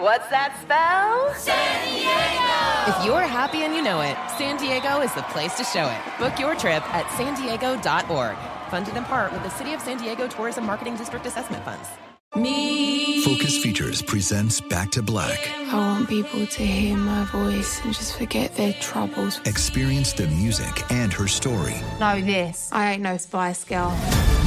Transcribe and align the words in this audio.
What's 0.00 0.28
that 0.30 0.56
spell? 0.62 1.34
San 1.34 1.84
Diego! 1.84 2.98
If 2.98 3.04
you're 3.04 3.20
happy 3.20 3.64
and 3.64 3.74
you 3.74 3.82
know 3.82 4.00
it, 4.00 4.16
San 4.38 4.56
Diego 4.56 5.02
is 5.02 5.12
the 5.12 5.20
place 5.24 5.54
to 5.58 5.64
show 5.64 5.86
it. 5.86 6.00
Book 6.18 6.38
your 6.38 6.54
trip 6.54 6.82
at 6.94 7.06
san 7.18 7.34
diego.org. 7.34 8.36
Funded 8.70 8.96
in 8.96 9.04
part 9.04 9.30
with 9.30 9.42
the 9.42 9.50
City 9.50 9.74
of 9.74 9.82
San 9.82 9.98
Diego 9.98 10.26
Tourism 10.26 10.64
Marketing 10.64 10.96
District 10.96 11.26
Assessment 11.26 11.62
Funds. 11.66 11.86
Me. 12.34 13.22
Focus 13.24 13.62
Features 13.62 14.00
presents 14.00 14.58
Back 14.62 14.90
to 14.92 15.02
Black. 15.02 15.46
I 15.70 15.74
want 15.76 16.08
people 16.08 16.46
to 16.46 16.64
hear 16.64 16.96
my 16.96 17.24
voice 17.24 17.84
and 17.84 17.92
just 17.92 18.16
forget 18.16 18.56
their 18.56 18.72
troubles. 18.80 19.38
Experience 19.44 20.14
the 20.14 20.28
music 20.28 20.90
and 20.90 21.12
her 21.12 21.26
story 21.28 21.74
Know 21.98 22.22
this. 22.22 22.70
I 22.72 22.92
ain't 22.92 23.02
no 23.02 23.18
Spice 23.18 23.64
Girl. 23.64 23.94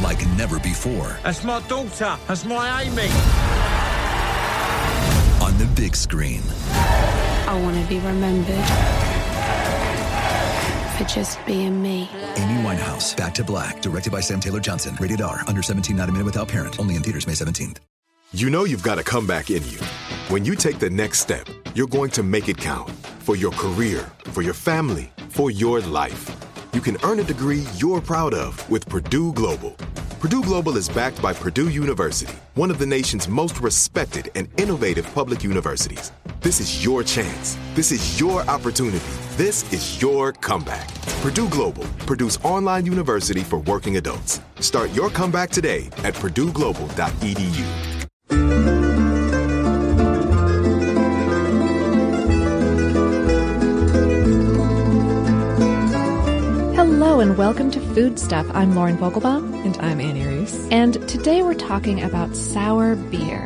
like 0.02 0.25
never 0.36 0.58
before 0.59 1.16
That's 1.23 1.44
my 1.44 1.61
daughter. 1.67 2.17
That's 2.27 2.44
my 2.44 2.81
Amy. 2.81 3.72
On 5.73 5.75
the 5.75 5.81
big 5.81 5.95
screen. 5.95 6.41
I 7.47 7.59
want 7.61 7.81
to 7.81 7.88
be 7.88 7.99
remembered 7.99 8.66
for 10.97 11.03
just 11.05 11.43
being 11.45 11.81
me. 11.81 12.09
Amy 12.35 12.61
Winehouse, 12.63 13.15
Back 13.15 13.33
to 13.35 13.43
Black, 13.43 13.81
directed 13.81 14.11
by 14.11 14.21
Sam 14.21 14.39
Taylor 14.39 14.59
Johnson. 14.59 14.95
Rated 14.99 15.21
R, 15.21 15.41
under 15.47 15.61
17, 15.61 15.95
not 15.95 16.09
a 16.09 16.11
minute 16.11 16.25
without 16.25 16.47
parent. 16.47 16.80
Only 16.80 16.95
in 16.95 17.03
theaters 17.03 17.27
May 17.27 17.33
17th. 17.33 17.77
You 18.33 18.49
know 18.49 18.65
you've 18.65 18.83
got 18.83 18.97
a 18.99 19.03
comeback 19.03 19.52
in 19.52 19.63
you. 19.67 19.80
When 20.30 20.43
you 20.43 20.55
take 20.55 20.80
the 20.80 20.89
next 20.89 21.19
step, 21.19 21.47
you're 21.75 21.87
going 21.87 22.09
to 22.11 22.23
make 22.23 22.49
it 22.49 22.58
count 22.58 22.89
for 23.19 23.35
your 23.35 23.52
career, 23.52 24.09
for 24.25 24.41
your 24.41 24.55
family, 24.55 25.11
for 25.30 25.52
your 25.52 25.81
life. 25.81 26.30
You 26.73 26.81
can 26.81 26.97
earn 27.03 27.19
a 27.19 27.23
degree 27.23 27.65
you're 27.75 28.02
proud 28.02 28.33
of 28.33 28.67
with 28.69 28.87
Purdue 28.87 29.33
Global. 29.33 29.75
Purdue 30.23 30.41
Global 30.41 30.77
is 30.77 30.88
backed 30.88 31.21
by 31.21 31.33
Purdue 31.33 31.67
University, 31.67 32.33
one 32.55 32.71
of 32.71 32.79
the 32.79 32.85
nation's 32.85 33.27
most 33.27 33.59
respected 33.59 34.31
and 34.35 34.47
innovative 34.57 35.05
public 35.13 35.43
universities. 35.43 36.13
This 36.39 36.61
is 36.61 36.81
your 36.81 37.03
chance. 37.03 37.57
This 37.73 37.91
is 37.91 38.21
your 38.21 38.39
opportunity. 38.43 39.03
This 39.35 39.69
is 39.73 40.02
your 40.02 40.31
comeback. 40.31 40.88
Purdue 41.21 41.49
Global, 41.49 41.83
Purdue's 42.07 42.38
online 42.38 42.85
university 42.85 43.41
for 43.41 43.57
working 43.59 43.97
adults. 43.97 44.39
Start 44.61 44.93
your 44.93 45.09
comeback 45.09 45.49
today 45.49 45.88
at 46.05 46.13
purdueglobal.edu. 46.13 47.83
Hello 57.14 57.19
and 57.19 57.37
welcome 57.37 57.69
to 57.69 57.80
Food 57.93 58.17
Stuff. 58.17 58.48
I'm 58.53 58.75
Lauren 58.75 58.98
Vogelbaum, 58.98 59.62
And 59.73 59.82
I'm 59.82 60.00
Annie 60.02 60.26
Reese. 60.26 60.67
and 60.72 60.94
today 61.10 61.42
we're 61.42 61.56
talking 61.56 62.04
about 62.04 62.36
sour 62.36 62.95
beer. 62.95 63.42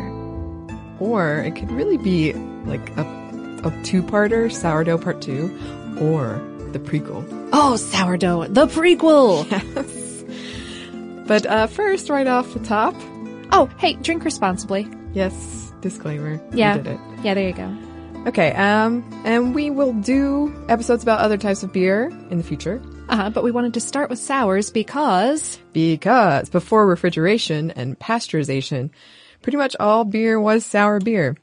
Or 0.99 1.37
it 1.39 1.55
could 1.55 1.71
really 1.71 1.97
be 1.97 2.33
like 2.65 2.89
a, 2.97 3.03
a 3.63 3.83
two-parter, 3.83 4.51
Sourdough 4.51 4.97
Part 4.97 5.21
2, 5.21 5.97
or 6.01 6.41
the 6.73 6.79
prequel. 6.79 7.23
Oh, 7.53 7.75
sourdough, 7.77 8.47
the 8.47 8.67
prequel! 8.67 9.45
Yes. 9.75 11.27
But 11.27 11.45
uh, 11.45 11.67
first, 11.67 12.09
right 12.09 12.27
off 12.27 12.53
the 12.53 12.59
top, 12.59 12.93
oh, 13.51 13.69
hey, 13.77 13.93
drink 13.93 14.25
responsibly. 14.25 14.87
yes, 15.13 15.71
disclaimer. 15.81 16.41
Yeah. 16.51 16.75
did 16.77 16.87
it. 16.87 16.99
Yeah, 17.23 17.33
there 17.35 17.47
you 17.47 17.53
go. 17.53 17.77
Okay, 18.27 18.51
um, 18.53 19.03
and 19.23 19.55
we 19.55 19.69
will 19.69 19.93
do 19.93 20.53
episodes 20.67 21.03
about 21.03 21.19
other 21.19 21.37
types 21.37 21.63
of 21.63 21.71
beer 21.71 22.07
in 22.29 22.37
the 22.37 22.43
future. 22.43 22.81
Uh, 23.09 23.29
but 23.29 23.43
we 23.43 23.51
wanted 23.51 23.73
to 23.73 23.79
start 23.79 24.09
with 24.09 24.19
sours 24.19 24.69
because 24.69 25.59
Because 25.73 26.49
before 26.49 26.85
refrigeration 26.85 27.71
and 27.71 27.97
pasteurization, 27.97 28.89
pretty 29.41 29.57
much 29.57 29.75
all 29.79 30.03
beer 30.03 30.39
was 30.39 30.65
sour 30.65 30.99
beer. 30.99 31.37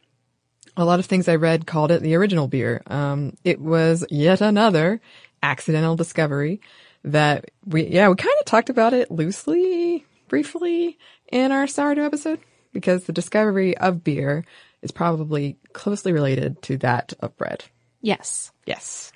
A 0.76 0.84
lot 0.84 0.98
of 0.98 1.06
things 1.06 1.28
I 1.28 1.36
read 1.36 1.66
called 1.66 1.90
it 1.90 2.02
the 2.02 2.16
original 2.16 2.48
beer. 2.48 2.82
Um, 2.86 3.36
it 3.44 3.60
was 3.60 4.04
yet 4.10 4.40
another 4.40 5.00
accidental 5.42 5.96
discovery 5.96 6.60
that 7.04 7.50
we, 7.64 7.86
yeah, 7.86 8.08
we 8.08 8.16
kind 8.16 8.34
of 8.40 8.46
talked 8.46 8.70
about 8.70 8.92
it 8.92 9.10
loosely, 9.10 10.04
briefly 10.28 10.98
in 11.30 11.52
our 11.52 11.66
sourdough 11.66 12.04
episode 12.04 12.40
because 12.72 13.04
the 13.04 13.12
discovery 13.12 13.76
of 13.78 14.02
beer 14.04 14.44
is 14.82 14.90
probably 14.90 15.56
closely 15.72 16.12
related 16.12 16.60
to 16.62 16.76
that 16.78 17.12
of 17.20 17.36
bread. 17.36 17.64
yes, 18.02 18.50
Yes. 18.66 19.12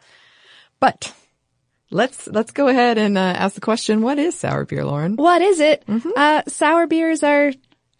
But 0.80 1.12
let's, 1.90 2.26
let's 2.26 2.50
go 2.52 2.68
ahead 2.68 2.98
and 2.98 3.16
uh, 3.16 3.20
ask 3.20 3.54
the 3.54 3.60
question, 3.60 4.02
what 4.02 4.18
is 4.18 4.34
sour 4.34 4.64
beer, 4.64 4.84
Lauren? 4.84 5.16
what 5.16 5.42
is 5.42 5.60
it? 5.60 5.84
Uh, 6.16 6.42
sour 6.48 6.86
beers 6.86 7.22
are 7.22 7.52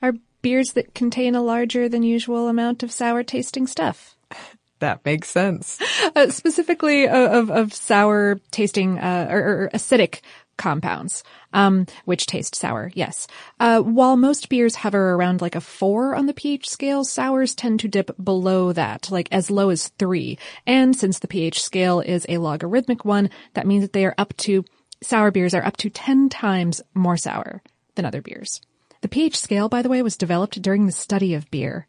are 0.03 0.13
beers 0.43 0.73
that 0.75 0.95
contain 0.95 1.35
a 1.35 1.43
larger 1.43 1.89
than 1.89 2.03
usual 2.03 2.49
amount 2.49 2.83
of 2.83 2.93
sour 2.93 3.23
tasting 3.23 3.67
stuff. 3.67 4.15
That 4.81 5.05
makes 5.05 5.29
sense. 5.29 5.81
uh, 6.15 6.31
specifically 6.31 7.09
of, 7.09 7.33
of, 7.33 7.51
of 7.51 7.75
sour 7.75 8.39
tasting 8.53 8.97
uh, 8.97 9.27
or, 9.29 9.39
or 9.39 9.71
acidic 9.75 10.21
compounds, 10.59 11.25
um, 11.55 11.87
which 12.05 12.27
taste 12.27 12.55
sour. 12.55 12.91
Yes. 12.95 13.27
Uh, 13.59 13.81
while 13.81 14.17
most 14.17 14.51
beers 14.51 14.75
hover 14.75 15.15
around 15.15 15.41
like 15.41 15.55
a 15.55 15.61
four 15.61 16.15
on 16.15 16.27
the 16.27 16.35
pH 16.35 16.69
scale, 16.69 17.05
sours 17.05 17.55
tend 17.55 17.81
to 17.81 17.89
dip 17.89 18.11
below 18.23 18.73
that, 18.75 19.11
like 19.11 19.29
as 19.33 19.51
low 19.51 19.71
as 19.71 19.89
three. 19.99 20.37
And 20.67 20.95
since 20.95 21.19
the 21.19 21.29
pH 21.29 21.63
scale 21.63 22.01
is 22.01 22.27
a 22.29 22.39
logarithmic 22.39 23.07
one, 23.07 23.31
that 23.55 23.67
means 23.67 23.83
that 23.83 23.95
they 23.95 24.05
are 24.05 24.15
up 24.19 24.37
to 24.39 24.65
sour 25.03 25.31
beers 25.31 25.55
are 25.55 25.65
up 25.65 25.79
to 25.79 25.89
ten 25.89 26.29
times 26.29 26.83
more 26.95 27.17
sour 27.17 27.63
than 27.95 28.05
other 28.05 28.21
beers. 28.21 28.61
The 29.01 29.09
pH 29.09 29.39
scale, 29.39 29.69
by 29.69 29.83
the 29.83 29.89
way, 29.89 30.03
was 30.03 30.17
developed 30.17 30.61
during 30.61 30.87
the 30.87 30.93
study 30.93 31.35
of 31.35 31.51
beer. 31.51 31.87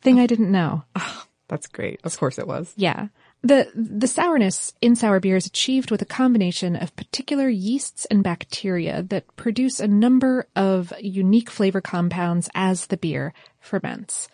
Thing 0.00 0.18
I 0.18 0.26
didn't 0.26 0.50
know. 0.50 0.84
That's 1.48 1.66
great. 1.66 2.00
Of 2.04 2.16
course 2.18 2.38
it 2.38 2.46
was. 2.46 2.72
Yeah. 2.76 3.08
The 3.42 3.68
the 3.74 4.06
sourness 4.06 4.74
in 4.82 4.96
sour 4.96 5.18
beer 5.18 5.36
is 5.36 5.46
achieved 5.46 5.90
with 5.90 6.02
a 6.02 6.06
combination 6.06 6.76
of 6.76 6.94
particular 6.94 7.48
yeasts 7.48 8.04
and 8.06 8.22
bacteria 8.22 9.02
that 9.04 9.34
produce 9.36 9.80
a 9.80 9.88
number 9.88 10.46
of 10.54 10.92
unique 11.00 11.48
flavor 11.48 11.80
compounds 11.80 12.50
as 12.54 12.86
the 12.86 12.98
beer 12.98 13.32
ferments. 13.58 14.28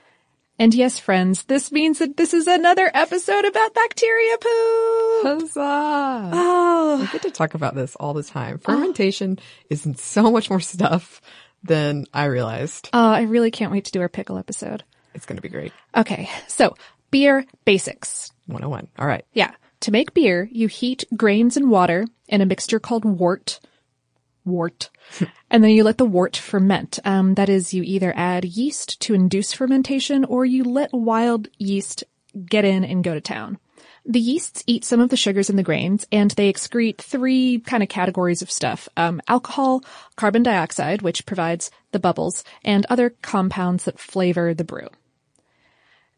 And 0.58 0.74
yes, 0.74 0.98
friends, 0.98 1.44
this 1.44 1.70
means 1.70 1.98
that 1.98 2.16
this 2.16 2.32
is 2.34 2.46
another 2.48 2.90
episode 2.94 3.44
about 3.44 3.74
bacteria 3.74 4.38
poo. 4.38 5.20
Huzzah! 5.22 6.30
Oh, 6.32 6.98
We 7.00 7.06
get 7.08 7.22
to 7.22 7.30
talk 7.30 7.54
about 7.54 7.74
this 7.74 7.94
all 7.96 8.14
the 8.14 8.22
time. 8.22 8.58
Oh. 8.66 8.72
Fermentation 8.72 9.38
is 9.70 9.86
so 9.96 10.32
much 10.32 10.48
more 10.50 10.60
stuff 10.60 11.20
than 11.62 12.06
I 12.12 12.24
realized. 12.24 12.88
oh, 12.92 13.10
I 13.10 13.22
really 13.22 13.50
can't 13.50 13.70
wait 13.70 13.84
to 13.84 13.92
do 13.92 14.00
our 14.00 14.08
pickle 14.08 14.38
episode. 14.38 14.82
It's 15.14 15.26
going 15.26 15.36
to 15.36 15.42
be 15.42 15.48
great. 15.48 15.72
Okay, 15.96 16.28
so 16.48 16.74
beer 17.16 17.46
basics. 17.64 18.30
101. 18.44 18.88
All 18.98 19.06
right. 19.06 19.24
Yeah. 19.32 19.54
To 19.80 19.90
make 19.90 20.12
beer, 20.12 20.50
you 20.52 20.68
heat 20.68 21.04
grains 21.16 21.56
and 21.56 21.70
water 21.70 22.04
in 22.28 22.42
a 22.42 22.46
mixture 22.46 22.78
called 22.78 23.06
wort. 23.06 23.58
Wort. 24.44 24.90
and 25.50 25.64
then 25.64 25.70
you 25.70 25.82
let 25.82 25.96
the 25.96 26.04
wort 26.04 26.36
ferment. 26.36 26.98
Um, 27.06 27.32
that 27.36 27.48
is, 27.48 27.72
you 27.72 27.82
either 27.82 28.12
add 28.14 28.44
yeast 28.44 29.00
to 29.00 29.14
induce 29.14 29.54
fermentation 29.54 30.26
or 30.26 30.44
you 30.44 30.62
let 30.62 30.92
wild 30.92 31.48
yeast 31.56 32.04
get 32.44 32.66
in 32.66 32.84
and 32.84 33.02
go 33.02 33.14
to 33.14 33.20
town. 33.22 33.56
The 34.04 34.20
yeasts 34.20 34.62
eat 34.66 34.84
some 34.84 35.00
of 35.00 35.08
the 35.08 35.16
sugars 35.16 35.48
in 35.48 35.56
the 35.56 35.62
grains 35.62 36.04
and 36.12 36.32
they 36.32 36.52
excrete 36.52 36.98
three 36.98 37.60
kind 37.60 37.82
of 37.82 37.88
categories 37.88 38.42
of 38.42 38.50
stuff. 38.50 38.90
Um, 38.98 39.22
alcohol, 39.26 39.82
carbon 40.16 40.42
dioxide, 40.42 41.00
which 41.00 41.24
provides 41.24 41.70
the 41.92 41.98
bubbles, 41.98 42.44
and 42.62 42.84
other 42.90 43.08
compounds 43.22 43.84
that 43.84 43.98
flavor 43.98 44.52
the 44.52 44.64
brew. 44.64 44.88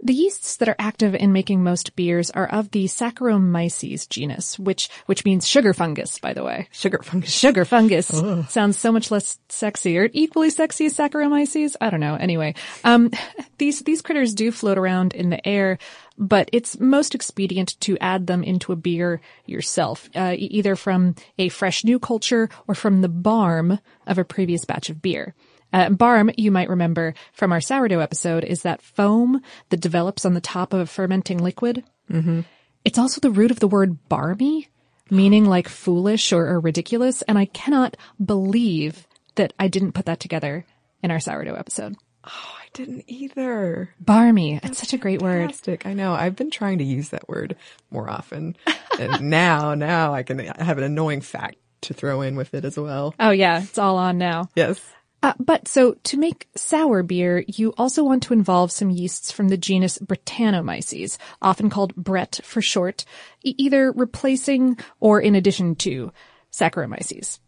The 0.01 0.15
yeasts 0.15 0.57
that 0.59 0.69
are 0.69 0.77
active 0.79 1.17
in 1.17 1.33
making 1.33 1.65
most 1.65 1.97
beers 1.97 2.31
are 2.31 2.47
of 2.47 2.71
the 2.71 2.85
Saccharomyces 2.85 4.09
genus, 4.09 4.57
which 4.57 4.89
which 5.07 5.25
means 5.25 5.47
sugar 5.47 5.75
fungus, 5.75 6.21
by 6.21 6.35
the 6.35 6.45
way. 6.45 6.69
Sugar 6.71 7.01
fungus. 7.03 7.31
Sugar 7.31 7.65
fungus 7.65 8.07
sounds 8.49 8.79
so 8.79 8.93
much 8.93 9.11
less 9.11 9.41
sexy, 9.49 9.99
or 9.99 10.09
equally 10.13 10.51
sexy 10.51 10.87
as 10.87 10.97
Saccharomyces. 10.97 11.75
I 11.81 11.91
don't 11.91 11.99
know. 11.99 12.15
Anyway, 12.15 12.55
um, 12.85 13.11
these 13.59 13.81
these 13.81 14.01
critters 14.01 14.35
do 14.35 14.53
float 14.53 14.79
around 14.79 15.15
in 15.15 15.31
the 15.31 15.47
air, 15.47 15.79
but 16.17 16.49
it's 16.53 16.79
most 16.79 17.17
expedient 17.17 17.81
to 17.81 17.99
add 17.99 18.29
them 18.29 18.45
into 18.45 18.71
a 18.71 18.77
beer 18.77 19.21
yourself, 19.47 20.09
uh, 20.15 20.35
either 20.39 20.77
from 20.77 21.17
a 21.39 21.49
fresh 21.49 21.83
new 21.83 21.99
culture 21.99 22.49
or 22.69 22.77
from 22.77 23.01
the 23.01 23.09
barm 23.09 23.81
of 24.07 24.17
a 24.17 24.25
previous 24.25 24.65
batch 24.65 24.91
of 24.91 25.03
beer. 25.03 25.35
Uh, 25.73 25.91
barm, 25.91 26.31
you 26.37 26.51
might 26.51 26.69
remember 26.69 27.15
from 27.33 27.53
our 27.53 27.61
sourdough 27.61 28.01
episode, 28.01 28.45
is 28.45 28.63
that 28.63 28.83
foam 28.83 29.43
that 29.69 29.81
develops 29.81 30.25
on 30.25 30.35
the 30.35 30.41
top 30.41 30.73
of 30.73 30.81
a 30.81 30.87
fermenting 30.87 31.39
liquid. 31.39 31.85
Mm-hmm. 32.11 32.41
It's 32.85 32.99
also 32.99 33.21
the 33.21 33.31
root 33.31 33.51
of 33.51 33.61
the 33.61 33.69
word 33.69 34.09
barmy, 34.09 34.69
meaning 35.11 35.45
like 35.45 35.69
foolish 35.69 36.33
or, 36.33 36.47
or 36.47 36.61
ridiculous, 36.61 37.23
and 37.23 37.39
I 37.39 37.45
cannot 37.47 37.97
believe 38.25 39.07
that 39.35 39.53
I 39.59 39.69
didn't 39.69 39.93
put 39.93 40.07
that 40.07 40.21
together 40.21 40.65
in 41.03 41.11
our 41.11 41.21
sourdough 41.21 41.55
episode. 41.55 41.97
Oh, 42.25 42.57
I 42.59 42.67
didn't 42.73 43.05
either. 43.07 43.95
Barmy, 44.01 44.61
it's 44.63 44.79
such 44.79 44.93
a 44.93 44.99
great 44.99 45.23
word. 45.23 45.43
Fantastic. 45.43 45.87
I 45.87 45.95
know. 45.95 46.13
I've 46.13 46.37
been 46.37 46.51
trying 46.51 46.79
to 46.79 46.85
use 46.85 47.11
that 47.11 47.29
word 47.29 47.57
more 47.91 48.09
often. 48.11 48.57
and 48.99 49.21
now, 49.31 49.75
now 49.75 50.13
I 50.15 50.23
can 50.23 50.39
have 50.39 50.79
an 50.79 50.85
annoying 50.85 51.21
fact 51.21 51.57
to 51.83 51.95
throw 51.95 52.23
in 52.23 52.37
with 52.37 52.55
it 52.55 52.65
as 52.65 52.77
well. 52.77 53.15
Oh 53.21 53.31
yeah, 53.31 53.63
it's 53.63 53.79
all 53.79 53.97
on 53.97 54.19
now. 54.19 54.49
Yes. 54.57 54.81
Uh, 55.23 55.33
but 55.41 55.67
so 55.67 55.95
to 56.05 56.17
make 56.17 56.49
sour 56.55 57.03
beer, 57.03 57.45
you 57.49 57.75
also 57.77 58.05
want 58.05 58.23
to 58.23 58.33
involve 58.33 58.71
some 58.71 58.91
yeasts 58.91 59.33
from 59.33 59.49
the 59.49 59.57
genus 59.57 59.99
Brettanomyces, 59.99 61.19
often 61.43 61.71
called 61.71 61.95
Brett 61.97 62.41
for 62.45 62.63
short, 62.63 63.05
e- 63.43 63.55
either 63.59 63.91
replacing 63.93 64.79
or 65.01 65.21
in 65.21 65.35
addition 65.35 65.75
to 65.77 66.13
Saccharomyces. 66.53 67.41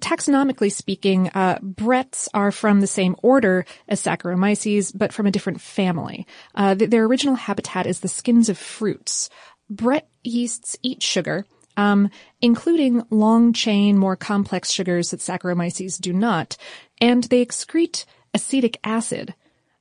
Taxonomically 0.00 0.72
speaking, 0.72 1.28
uh, 1.34 1.58
Bretts 1.58 2.26
are 2.32 2.50
from 2.50 2.80
the 2.80 2.86
same 2.86 3.14
order 3.22 3.66
as 3.86 4.02
Saccharomyces, 4.02 4.92
but 4.96 5.12
from 5.12 5.26
a 5.26 5.30
different 5.30 5.60
family. 5.60 6.26
Uh, 6.54 6.74
th- 6.74 6.90
their 6.90 7.04
original 7.04 7.34
habitat 7.34 7.86
is 7.86 8.00
the 8.00 8.08
skins 8.08 8.48
of 8.48 8.56
fruits. 8.56 9.28
Brett 9.68 10.08
yeasts 10.24 10.74
eat 10.82 11.02
sugar, 11.02 11.44
um, 11.80 12.10
including 12.42 13.02
long 13.08 13.54
chain, 13.54 13.96
more 13.96 14.14
complex 14.14 14.70
sugars 14.70 15.10
that 15.10 15.20
Saccharomyces 15.20 15.98
do 15.98 16.12
not, 16.12 16.58
and 17.00 17.24
they 17.24 17.44
excrete 17.44 18.04
acetic 18.34 18.78
acid, 18.84 19.34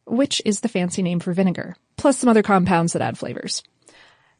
which 0.06 0.42
is 0.46 0.62
the 0.62 0.69
fancy 0.69 1.01
name 1.01 1.19
for 1.19 1.34
vinegar, 1.34 1.75
plus 1.98 2.18
some 2.18 2.30
other 2.30 2.42
compounds 2.42 2.94
that 2.94 3.01
add 3.01 3.18
flavors. 3.18 3.63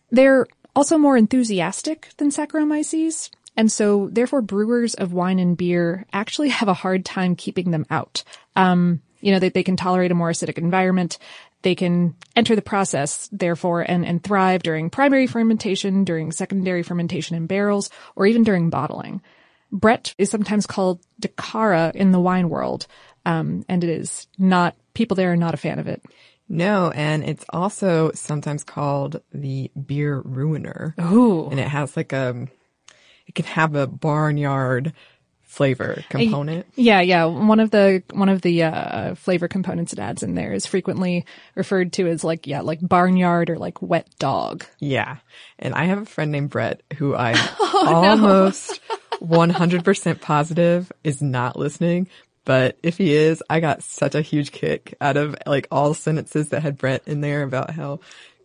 They're 0.10 0.48
also 0.74 0.98
more 0.98 1.18
enthusiastic 1.18 2.12
than 2.16 2.30
Saccharomyces, 2.30 3.30
and 3.58 3.70
so 3.70 4.08
therefore 4.10 4.42
brewers 4.42 4.94
of 4.94 5.12
wine 5.12 5.38
and 5.38 5.58
beer 5.58 6.06
actually 6.14 6.50
have 6.60 6.70
a 6.70 6.74
hard 6.74 7.04
time 7.04 7.36
keeping 7.36 7.72
them 7.72 7.86
out. 7.90 8.24
Um, 8.56 9.02
you 9.20 9.34
know, 9.34 9.40
they, 9.40 9.50
they 9.50 9.64
can 9.64 9.76
tolerate 9.76 10.12
a 10.12 10.16
more 10.16 10.32
acidic 10.32 10.58
environment. 10.58 11.18
They 11.62 11.76
can 11.76 12.16
enter 12.36 12.56
the 12.56 12.62
process, 12.62 13.28
therefore, 13.32 13.82
and, 13.82 14.06
and 14.06 14.24
thrive 14.24 14.64
during 14.64 14.90
primary 14.90 15.28
fermentation, 15.28 16.06
during 16.06 16.32
secondary 16.32 16.84
fermentation 16.84 17.36
in 17.36 17.48
barrels, 17.48 17.90
or 18.16 18.26
even 18.26 18.44
during 18.44 18.70
bottling. 18.70 19.22
Brett 19.72 20.16
is 20.18 20.30
sometimes 20.30 20.66
called 20.66 21.02
Dekkera 21.22 21.94
in 21.96 22.12
the 22.12 22.20
wine 22.20 22.50
world, 22.50 22.88
um, 23.26 23.66
and 23.68 23.84
it 23.84 23.90
is 23.90 24.28
not, 24.38 24.76
people 24.94 25.16
there 25.16 25.32
are 25.32 25.38
not 25.38 25.54
a 25.54 25.58
fan 25.58 25.80
of 25.80 25.88
it. 25.88 26.02
No, 26.48 26.92
and 26.92 27.24
it's 27.24 27.46
also 27.50 28.12
sometimes 28.16 28.64
called 28.64 29.22
the 29.32 29.70
beer 29.86 30.20
ruiner. 30.20 30.96
And 31.52 31.60
it 31.60 31.68
has 31.68 31.96
like 31.96 32.14
a, 32.14 32.48
it 33.28 33.36
can 33.36 33.46
have 33.46 33.76
a 33.76 33.86
barnyard 33.86 34.94
flavor 35.50 36.04
component. 36.10 36.68
Yeah, 36.76 37.02
yeah. 37.02 37.26
One 37.26 37.60
of 37.60 37.72
the 37.72 38.04
one 38.12 38.30
of 38.30 38.42
the 38.44 38.64
uh, 38.64 39.16
flavor 39.16 39.48
components 39.48 39.92
it 39.92 40.00
adds 40.00 40.22
in 40.22 40.36
there 40.36 40.54
is 40.54 40.68
frequently 40.68 41.26
referred 41.56 41.92
to 41.94 42.08
as 42.08 42.24
like 42.24 42.46
yeah, 42.46 42.62
like 42.62 42.80
barnyard 42.82 43.50
or 43.50 43.58
like 43.58 43.82
wet 43.82 44.08
dog. 44.20 44.64
Yeah. 44.80 45.18
And 45.58 45.74
I 45.74 45.86
have 45.86 46.04
a 46.04 46.06
friend 46.06 46.32
named 46.32 46.52
Brett 46.52 46.84
who 46.98 47.16
I'm 47.16 47.36
almost 47.74 48.80
100% 49.14 50.22
positive 50.22 50.92
is 51.04 51.22
not 51.22 51.58
listening. 51.58 52.08
But 52.46 52.78
if 52.84 52.98
he 52.98 53.14
is, 53.14 53.44
I 53.50 53.60
got 53.60 53.84
such 53.84 54.16
a 54.16 54.22
huge 54.22 54.52
kick 54.52 54.96
out 55.02 55.18
of 55.18 55.36
like 55.46 55.68
all 55.72 55.94
sentences 55.96 56.50
that 56.50 56.62
had 56.62 56.78
Brett 56.78 57.04
in 57.08 57.22
there 57.22 57.42
about 57.42 57.72
how 57.72 58.00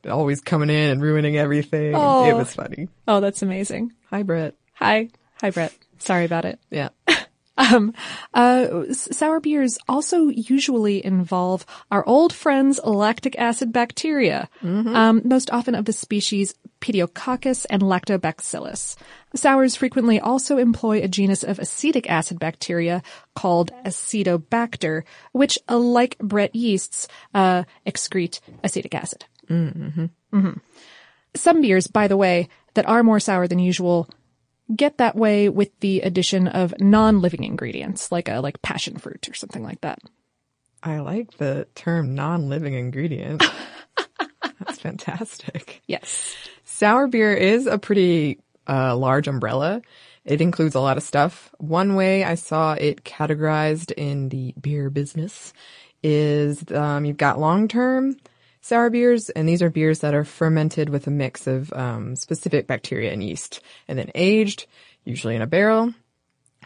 always 0.08 0.40
coming 0.40 0.70
in 0.70 0.90
and 0.90 1.02
ruining 1.02 1.36
everything. 1.36 1.94
Oh. 1.94 2.28
It 2.28 2.34
was 2.34 2.54
funny. 2.54 2.88
Oh, 3.06 3.20
that's 3.20 3.42
amazing. 3.42 3.92
Hi, 4.10 4.22
Brett. 4.22 4.54
Hi, 4.74 5.10
hi, 5.40 5.50
Brett. 5.50 5.72
Sorry 6.04 6.26
about 6.26 6.44
it. 6.44 6.58
Yeah. 6.70 6.90
Um, 7.56 7.94
uh, 8.34 8.92
sour 8.92 9.38
beers 9.38 9.78
also 9.88 10.26
usually 10.26 11.04
involve 11.04 11.64
our 11.88 12.04
old 12.04 12.32
friends 12.32 12.80
lactic 12.82 13.38
acid 13.38 13.72
bacteria, 13.72 14.48
um, 14.64 15.22
most 15.24 15.52
often 15.52 15.76
of 15.76 15.84
the 15.84 15.92
species 15.92 16.54
Pediococcus 16.80 17.64
and 17.70 17.80
Lactobacillus. 17.80 18.96
Sours 19.36 19.76
frequently 19.76 20.18
also 20.18 20.58
employ 20.58 21.00
a 21.00 21.06
genus 21.06 21.44
of 21.44 21.60
acetic 21.60 22.10
acid 22.10 22.40
bacteria 22.40 23.04
called 23.36 23.70
Acetobacter, 23.84 25.04
which, 25.30 25.56
like 25.68 26.18
Brett 26.18 26.56
yeasts, 26.56 27.06
uh, 27.34 27.62
excrete 27.86 28.40
acetic 28.64 28.96
acid. 28.96 29.26
Mhm. 29.48 30.60
Some 31.36 31.62
beers, 31.62 31.86
by 31.86 32.08
the 32.08 32.16
way, 32.16 32.48
that 32.74 32.88
are 32.88 33.04
more 33.04 33.20
sour 33.20 33.46
than 33.46 33.60
usual 33.60 34.08
get 34.75 34.99
that 34.99 35.16
way 35.16 35.49
with 35.49 35.78
the 35.81 36.00
addition 36.00 36.49
of 36.49 36.75
non-living 36.81 37.44
ingredients, 37.44 38.11
like 38.11 38.28
a 38.28 38.40
like 38.40 38.62
passion 38.62 38.99
fruit 38.99 39.28
or 39.28 39.34
something 39.34 39.62
like 39.62 39.81
that. 39.82 39.99
I 40.82 41.00
like 41.00 41.37
the 41.38 41.66
term 41.75 42.14
non-living 42.14 42.75
ingredient. 42.75 43.43
That's 44.58 44.78
fantastic. 44.78 45.82
Yes. 45.87 46.34
Sour 46.64 47.06
beer 47.08 47.34
is 47.34 47.66
a 47.66 47.78
pretty 47.78 48.40
uh, 48.69 48.96
large 48.96 49.28
umbrella. 49.28 49.82
It 50.25 50.40
includes 50.40 50.75
a 50.75 50.81
lot 50.81 50.96
of 50.96 51.02
stuff. 51.02 51.50
One 51.58 51.94
way 51.94 52.25
I 52.25 52.34
saw 52.34 52.72
it 52.75 53.05
categorized 53.05 53.93
in 53.93 54.28
the 54.31 54.55
beer 54.61 54.90
business 54.90 55.52
is 56.02 56.64
um, 56.70 57.05
you've 57.05 57.16
got 57.16 57.38
long-term 57.40 58.16
sour 58.64 58.88
beers, 58.88 59.28
and 59.28 59.46
these 59.46 59.61
are 59.61 59.69
beers 59.69 59.99
that 59.99 60.14
are 60.14 60.25
fermented 60.25 60.88
with 60.88 61.06
a 61.06 61.11
mix 61.11 61.46
of 61.46 61.70
um, 61.75 62.16
specific 62.16 62.66
bacteria 62.66 63.12
and 63.12 63.22
yeast, 63.22 63.61
and 63.88 63.99
then 63.99 64.11
aged, 64.14 64.66
usually 65.05 65.37
in 65.37 65.43
a 65.43 65.46
barrel, 65.46 65.93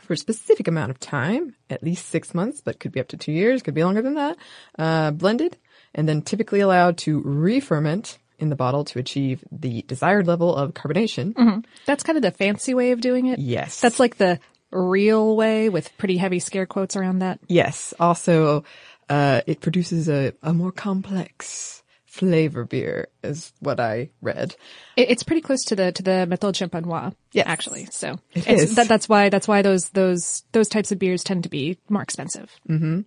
for 0.02 0.12
a 0.12 0.16
specific 0.16 0.68
amount 0.68 0.92
of 0.92 1.00
time, 1.00 1.56
at 1.68 1.82
least 1.82 2.06
six 2.06 2.34
months, 2.34 2.60
but 2.60 2.78
could 2.78 2.92
be 2.92 3.00
up 3.00 3.08
to 3.08 3.16
two 3.16 3.32
years, 3.32 3.62
could 3.62 3.74
be 3.74 3.82
longer 3.82 4.00
than 4.00 4.14
that, 4.14 4.36
uh, 4.78 5.10
blended, 5.10 5.56
and 5.92 6.08
then 6.08 6.22
typically 6.22 6.60
allowed 6.60 6.98
to 6.98 7.20
re-ferment 7.20 8.16
in 8.38 8.48
the 8.48 8.54
bottle 8.54 8.84
to 8.84 9.00
achieve 9.00 9.42
the 9.50 9.82
desired 9.82 10.28
level 10.28 10.54
of 10.54 10.74
carbonation. 10.74 11.64
That's 11.84 12.04
kind 12.04 12.16
of 12.16 12.22
the 12.22 12.30
fancy 12.30 12.74
way 12.74 12.92
of 12.92 13.00
doing 13.00 13.26
it. 13.26 13.40
Yes. 13.40 13.80
That's 13.80 13.98
like 13.98 14.18
the 14.18 14.38
real 14.70 15.34
way 15.34 15.68
with 15.68 15.90
pretty 15.98 16.16
heavy 16.16 16.38
scare 16.38 16.64
quotes 16.64 16.94
around 16.94 17.18
that. 17.18 17.40
Yes. 17.48 17.92
Also, 17.98 18.62
uh, 19.08 19.40
it 19.48 19.60
produces 19.60 20.08
a, 20.08 20.32
a 20.44 20.54
more 20.54 20.70
complex 20.70 21.77
flavor 22.18 22.64
beer 22.64 23.08
is 23.22 23.52
what 23.60 23.80
I 23.80 24.10
read. 24.20 24.56
It, 24.96 25.10
it's 25.10 25.22
pretty 25.22 25.40
close 25.40 25.64
to 25.66 25.76
the 25.76 25.92
to 25.92 26.02
the 26.02 26.26
méthode 26.28 26.54
champenois. 26.54 27.14
Yes. 27.32 27.46
actually. 27.46 27.86
So 27.90 28.18
It 28.34 28.46
it's, 28.46 28.62
is. 28.62 28.74
That, 28.74 28.88
that's 28.88 29.08
why 29.08 29.28
that's 29.28 29.48
why 29.48 29.62
those 29.62 29.88
those 29.90 30.42
those 30.52 30.68
types 30.68 30.92
of 30.92 30.98
beers 30.98 31.24
tend 31.24 31.44
to 31.44 31.48
be 31.48 31.78
more 31.88 32.02
expensive. 32.02 32.50
Mm-hmm. 32.68 33.00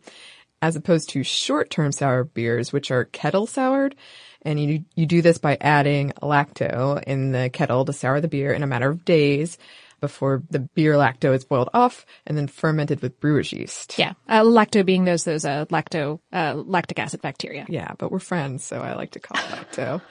as 0.61 0.75
opposed 0.75 1.09
to 1.09 1.23
short-term 1.23 1.91
sour 1.91 2.23
beers, 2.23 2.71
which 2.71 2.91
are 2.91 3.05
kettle 3.05 3.47
soured. 3.47 3.95
And 4.43 4.59
you, 4.59 4.85
you 4.95 5.05
do 5.05 5.21
this 5.21 5.37
by 5.37 5.57
adding 5.61 6.13
lacto 6.21 7.01
in 7.03 7.31
the 7.31 7.49
kettle 7.51 7.85
to 7.85 7.93
sour 7.93 8.21
the 8.21 8.27
beer 8.27 8.53
in 8.53 8.63
a 8.63 8.67
matter 8.67 8.89
of 8.89 9.05
days 9.05 9.57
before 10.01 10.43
the 10.49 10.59
beer 10.59 10.95
lacto 10.95 11.33
is 11.33 11.45
boiled 11.45 11.69
off 11.73 12.05
and 12.27 12.37
then 12.37 12.47
fermented 12.47 13.01
with 13.01 13.19
brewer's 13.21 13.53
yeast. 13.53 13.97
Yeah, 13.97 14.13
uh, 14.27 14.41
lacto 14.41 14.85
being 14.85 15.05
those 15.05 15.23
those 15.23 15.45
uh, 15.45 15.65
lacto 15.67 16.19
uh, 16.33 16.55
lactic 16.55 16.99
acid 16.99 17.21
bacteria. 17.21 17.65
Yeah, 17.69 17.93
but 17.97 18.11
we're 18.11 18.19
friends, 18.19 18.63
so 18.65 18.81
I 18.81 18.93
like 18.95 19.11
to 19.11 19.19
call 19.19 19.41
it 19.41 19.47
lacto. 19.49 20.01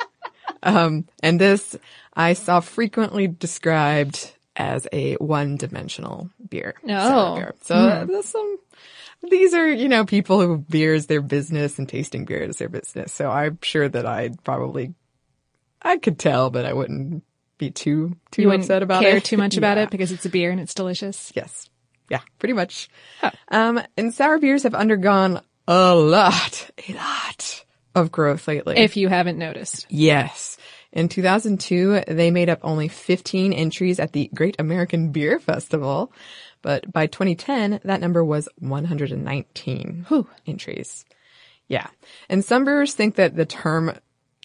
um, 0.62 1.06
and 1.22 1.40
this 1.40 1.76
I 2.14 2.32
saw 2.32 2.60
frequently 2.60 3.28
described 3.28 4.32
as 4.56 4.88
a 4.90 5.14
one-dimensional 5.16 6.30
beer. 6.48 6.74
sour 6.86 7.32
Oh. 7.32 7.34
beer. 7.36 7.54
So 7.60 8.06
there's 8.06 8.24
some, 8.24 8.56
these 9.28 9.52
are, 9.52 9.70
you 9.70 9.86
know, 9.86 10.06
people 10.06 10.40
who 10.40 10.56
beer 10.56 10.94
is 10.94 11.08
their 11.08 11.20
business 11.20 11.78
and 11.78 11.86
tasting 11.86 12.24
beer 12.24 12.38
is 12.42 12.56
their 12.56 12.70
business. 12.70 13.12
So 13.12 13.30
I'm 13.30 13.58
sure 13.60 13.86
that 13.86 14.06
I'd 14.06 14.42
probably, 14.44 14.94
I 15.82 15.98
could 15.98 16.18
tell, 16.18 16.48
but 16.48 16.64
I 16.64 16.72
wouldn't 16.72 17.22
be 17.58 17.70
too, 17.70 18.16
too 18.30 18.42
You 18.42 18.52
upset 18.52 18.82
about 18.82 19.02
care 19.02 19.16
it. 19.16 19.24
too 19.24 19.36
much 19.36 19.56
about 19.56 19.76
Yeah. 19.78 19.84
it 19.84 19.90
because 19.90 20.12
it's 20.12 20.26
a 20.26 20.28
beer 20.28 20.50
and 20.50 20.60
it's 20.60 20.74
delicious. 20.74 21.32
Yes. 21.34 21.68
Yeah, 22.10 22.20
pretty 22.38 22.52
much. 22.52 22.88
Um, 23.48 23.80
and 23.96 24.14
sour 24.14 24.38
beers 24.38 24.62
have 24.62 24.74
undergone 24.74 25.40
a 25.66 25.94
lot, 25.94 26.70
a 26.88 26.92
lot 26.94 27.64
of 27.94 28.12
growth 28.12 28.46
lately. 28.46 28.76
if 28.76 28.96
you 28.96 29.08
haven't 29.08 29.38
noticed. 29.38 29.86
Yes. 29.88 30.56
In 30.92 31.08
2002, 31.08 32.02
they 32.08 32.30
made 32.30 32.48
up 32.48 32.60
only 32.62 32.88
15 32.88 33.52
entries 33.52 33.98
at 33.98 34.12
the 34.12 34.30
Great 34.34 34.56
American 34.58 35.10
Beer 35.10 35.38
Festival. 35.40 36.12
But 36.62 36.90
by 36.92 37.06
2010, 37.06 37.80
that 37.84 38.00
number 38.00 38.24
was 38.24 38.48
119 38.58 40.06
entries. 40.46 41.04
Yeah. 41.68 41.86
And 42.28 42.44
some 42.44 42.64
brewers 42.64 42.94
think 42.94 43.16
that 43.16 43.34
the 43.36 43.46
term 43.46 43.92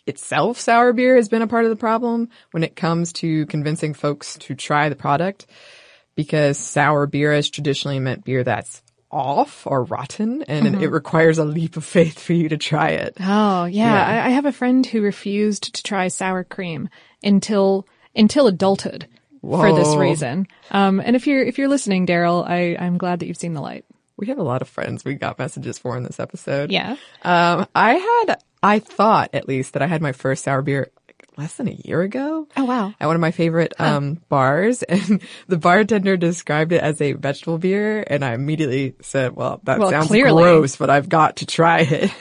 itself, 0.08 0.60
sour 0.60 0.93
beer, 0.93 1.15
has 1.15 1.29
been 1.29 1.41
a 1.41 1.48
part 1.48 1.63
of 1.63 1.70
the 1.70 1.75
problem 1.75 2.29
when 2.51 2.63
it 2.63 2.75
comes 2.75 3.13
to 3.13 3.46
convincing 3.48 3.93
folks 3.93 4.38
to 4.39 4.55
try 4.55 4.89
the 4.89 4.96
product 4.96 5.46
because 6.15 6.58
sour 6.58 7.08
beer 7.08 7.34
has 7.34 7.50
traditionally 7.50 8.00
meant 8.00 8.24
beer 8.24 8.43
that's 8.43 8.81
off 9.12 9.67
or 9.67 9.84
rotten 9.84 10.41
and 10.43 10.81
it 10.81 10.88
requires 10.89 11.38
a 11.38 11.43
leap 11.43 11.75
of 11.75 11.84
faith 11.84 12.17
for 12.17 12.34
you 12.34 12.48
to 12.50 12.58
try 12.58 12.89
it. 12.89 13.13
Oh, 13.20 13.65
yeah. 13.65 13.93
Yeah. 13.93 14.24
I, 14.24 14.27
I 14.27 14.29
have 14.29 14.46
a 14.46 14.53
friend 14.53 14.86
who 14.86 15.01
refused 15.01 15.75
to 15.75 15.84
try 15.84 16.08
sour 16.08 16.43
cream 16.43 16.89
until 17.22 17.86
until 18.15 18.48
adulthood 18.48 19.08
for 19.41 19.74
this 19.74 19.96
reason. 19.96 20.48
Um, 20.70 21.00
and 21.00 21.15
if 21.15 21.27
you're 21.27 21.43
if 21.43 21.58
you're 21.58 21.67
listening, 21.67 22.08
Daryl, 22.08 22.48
I 22.48 22.77
I'm 22.79 22.98
glad 22.98 23.20
that 23.20 23.27
you've 23.27 23.38
seen 23.38 23.53
the 23.53 23.62
light. 23.62 23.86
We 24.17 24.27
have 24.27 24.38
a 24.38 24.43
lot 24.43 24.62
of 24.62 24.70
friends 24.70 25.03
we 25.03 25.15
got 25.15 25.39
messages 25.39 25.79
for 25.79 25.98
in 25.98 26.03
this 26.03 26.20
episode. 26.20 26.72
Yeah. 26.72 26.96
Um, 27.24 27.67
I 27.74 27.96
had, 27.96 28.36
I 28.63 28.79
thought 28.79 29.29
at 29.33 29.47
least 29.47 29.73
that 29.73 29.81
I 29.81 29.87
had 29.87 30.01
my 30.01 30.11
first 30.11 30.43
sour 30.43 30.61
beer 30.61 30.91
less 31.37 31.55
than 31.55 31.67
a 31.69 31.71
year 31.85 32.01
ago. 32.01 32.47
Oh, 32.57 32.65
wow. 32.65 32.93
At 32.99 33.07
one 33.07 33.15
of 33.15 33.21
my 33.21 33.31
favorite, 33.31 33.73
um, 33.79 34.19
bars 34.29 34.83
and 34.89 35.21
the 35.47 35.57
bartender 35.57 36.17
described 36.17 36.71
it 36.73 36.81
as 36.81 37.01
a 37.01 37.13
vegetable 37.13 37.57
beer. 37.57 38.03
And 38.05 38.23
I 38.23 38.33
immediately 38.33 38.95
said, 39.01 39.35
well, 39.35 39.61
that 39.63 39.79
Well, 39.79 39.89
sounds 39.89 40.07
clearly. 40.07 40.43
gross, 40.43 40.75
but 40.75 40.89
I've 40.89 41.09
got 41.09 41.37
to 41.37 41.45
try 41.45 41.79
it. 41.81 42.11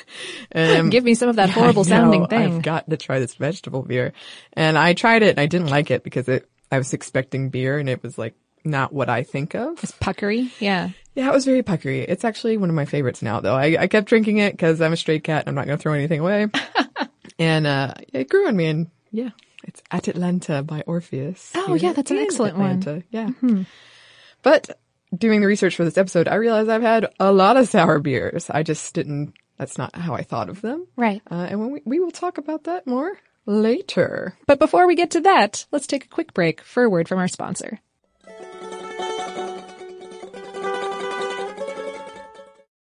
And 0.52 0.90
Give 0.92 1.04
me 1.04 1.14
some 1.14 1.28
of 1.28 1.36
that 1.36 1.48
Yeah, 1.48 1.54
horrible 1.54 1.82
I 1.82 1.86
sounding 1.86 2.20
know. 2.22 2.26
thing. 2.28 2.40
I've 2.56 2.62
got 2.62 2.88
to 2.88 2.96
try 2.96 3.18
this 3.18 3.34
vegetable 3.34 3.82
beer. 3.82 4.12
And 4.52 4.78
I 4.78 4.94
tried 4.94 5.22
it 5.22 5.30
and 5.30 5.40
I 5.40 5.46
didn't 5.46 5.68
like 5.70 5.90
it 5.90 6.04
because 6.04 6.28
it, 6.28 6.48
I 6.70 6.78
was 6.78 6.92
expecting 6.94 7.50
beer 7.50 7.78
and 7.78 7.88
it 7.88 8.02
was 8.02 8.16
like 8.16 8.34
not 8.64 8.92
what 8.92 9.08
I 9.10 9.24
think 9.24 9.54
of. 9.54 9.82
It's 9.82 9.92
puckery. 9.92 10.50
Yeah. 10.60 10.90
Yeah, 11.14 11.28
it 11.28 11.32
was 11.32 11.44
very 11.44 11.62
puckery. 11.62 12.00
It's 12.02 12.24
actually 12.24 12.56
one 12.56 12.68
of 12.68 12.76
my 12.76 12.84
favorites 12.84 13.20
now, 13.22 13.40
though. 13.40 13.54
I, 13.54 13.76
I 13.80 13.86
kept 13.88 14.08
drinking 14.08 14.38
it 14.38 14.52
because 14.52 14.80
I'm 14.80 14.92
a 14.92 14.96
stray 14.96 15.18
cat 15.18 15.42
and 15.42 15.48
I'm 15.48 15.54
not 15.54 15.66
going 15.66 15.76
to 15.76 15.82
throw 15.82 15.92
anything 15.92 16.20
away. 16.20 16.46
and 17.38 17.66
uh, 17.66 17.94
it 18.12 18.28
grew 18.28 18.46
on 18.46 18.56
me, 18.56 18.66
and 18.66 18.90
yeah, 19.10 19.30
it's 19.64 19.82
At 19.90 20.08
Atalanta 20.08 20.62
by 20.62 20.82
Orpheus. 20.86 21.52
Oh, 21.54 21.74
yeah, 21.74 21.92
that's 21.92 22.10
an 22.10 22.18
excellent 22.18 22.56
one. 22.56 22.78
Atalanta. 22.78 23.04
Yeah. 23.10 23.30
But 24.42 24.78
doing 25.16 25.40
the 25.40 25.46
research 25.46 25.76
for 25.76 25.84
this 25.84 25.98
episode, 25.98 26.28
I 26.28 26.36
realized 26.36 26.70
I've 26.70 26.82
had 26.82 27.08
a 27.18 27.32
lot 27.32 27.56
of 27.56 27.68
sour 27.68 27.98
beers. 27.98 28.48
I 28.48 28.62
just 28.62 28.94
didn't, 28.94 29.34
that's 29.58 29.78
not 29.78 29.94
how 29.94 30.14
I 30.14 30.22
thought 30.22 30.48
of 30.48 30.60
them. 30.60 30.86
Right. 30.96 31.22
Uh, 31.30 31.46
and 31.50 31.60
when 31.60 31.70
we, 31.72 31.82
we 31.84 32.00
will 32.00 32.10
talk 32.10 32.38
about 32.38 32.64
that 32.64 32.86
more 32.86 33.18
later. 33.46 34.36
But 34.46 34.58
before 34.58 34.86
we 34.86 34.94
get 34.94 35.10
to 35.12 35.20
that, 35.22 35.66
let's 35.72 35.86
take 35.86 36.04
a 36.04 36.08
quick 36.08 36.32
break 36.32 36.62
for 36.62 36.84
a 36.84 36.90
word 36.90 37.08
from 37.08 37.18
our 37.18 37.28
sponsor. 37.28 37.80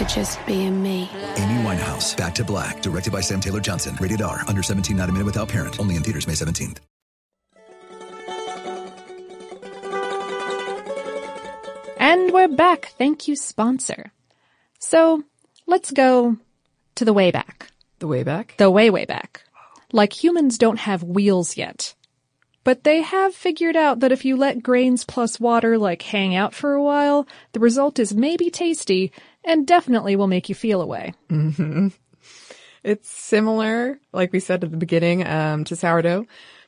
for 0.00 0.08
just 0.08 0.44
being 0.46 0.82
me. 0.82 1.10
Amy 1.36 1.62
Winehouse, 1.62 2.16
Back 2.16 2.34
to 2.36 2.44
Black, 2.44 2.80
directed 2.80 3.12
by 3.12 3.20
Sam 3.20 3.40
Taylor 3.40 3.60
Johnson. 3.60 3.96
Rated 4.00 4.22
R, 4.22 4.42
under 4.48 4.62
17, 4.62 4.96
not 4.96 5.08
a 5.08 5.12
minute 5.12 5.26
without 5.26 5.48
parent. 5.48 5.78
Only 5.78 5.96
in 5.96 6.02
theaters 6.02 6.26
May 6.26 6.34
17th. 6.34 6.78
And 11.98 12.32
we're 12.32 12.48
back. 12.48 12.94
Thank 12.96 13.28
you, 13.28 13.36
sponsor. 13.36 14.10
So 14.78 15.22
let's 15.66 15.90
go 15.90 16.38
to 16.94 17.04
the 17.04 17.12
way 17.12 17.30
back. 17.30 17.70
The 17.98 18.08
way 18.08 18.22
back? 18.22 18.54
The 18.56 18.70
way, 18.70 18.88
way 18.88 19.04
back. 19.04 19.44
Like 19.92 20.24
humans 20.24 20.56
don't 20.56 20.78
have 20.78 21.02
wheels 21.02 21.58
yet. 21.58 21.94
But 22.64 22.84
they 22.84 23.02
have 23.02 23.34
figured 23.34 23.76
out 23.76 24.00
that 24.00 24.12
if 24.12 24.24
you 24.24 24.36
let 24.36 24.62
grains 24.62 25.04
plus 25.04 25.38
water 25.40 25.76
like 25.76 26.02
hang 26.02 26.34
out 26.34 26.54
for 26.54 26.72
a 26.72 26.82
while, 26.82 27.26
the 27.52 27.60
result 27.60 27.98
is 27.98 28.14
maybe 28.14 28.50
tasty 28.50 29.12
and 29.44 29.66
definitely 29.66 30.16
will 30.16 30.26
make 30.26 30.48
you 30.48 30.54
feel 30.54 30.82
a 30.82 30.86
way. 30.86 31.12
hmm 31.28 31.88
It's 32.82 33.08
similar, 33.08 33.98
like 34.12 34.32
we 34.32 34.40
said 34.40 34.64
at 34.64 34.70
the 34.70 34.76
beginning, 34.76 35.26
um, 35.26 35.64
to 35.64 35.76
sourdough. 35.76 36.26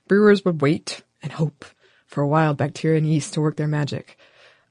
Brewers 0.09 0.45
would 0.45 0.61
wait 0.61 1.02
and 1.23 1.33
hope 1.33 1.64
for 2.07 2.23
a 2.23 2.29
wild 2.29 2.57
bacteria 2.59 2.99
and 2.99 3.07
yeast 3.07 3.35
to 3.35 3.41
work 3.41 3.57
their 3.57 3.69
magic. 3.69 4.19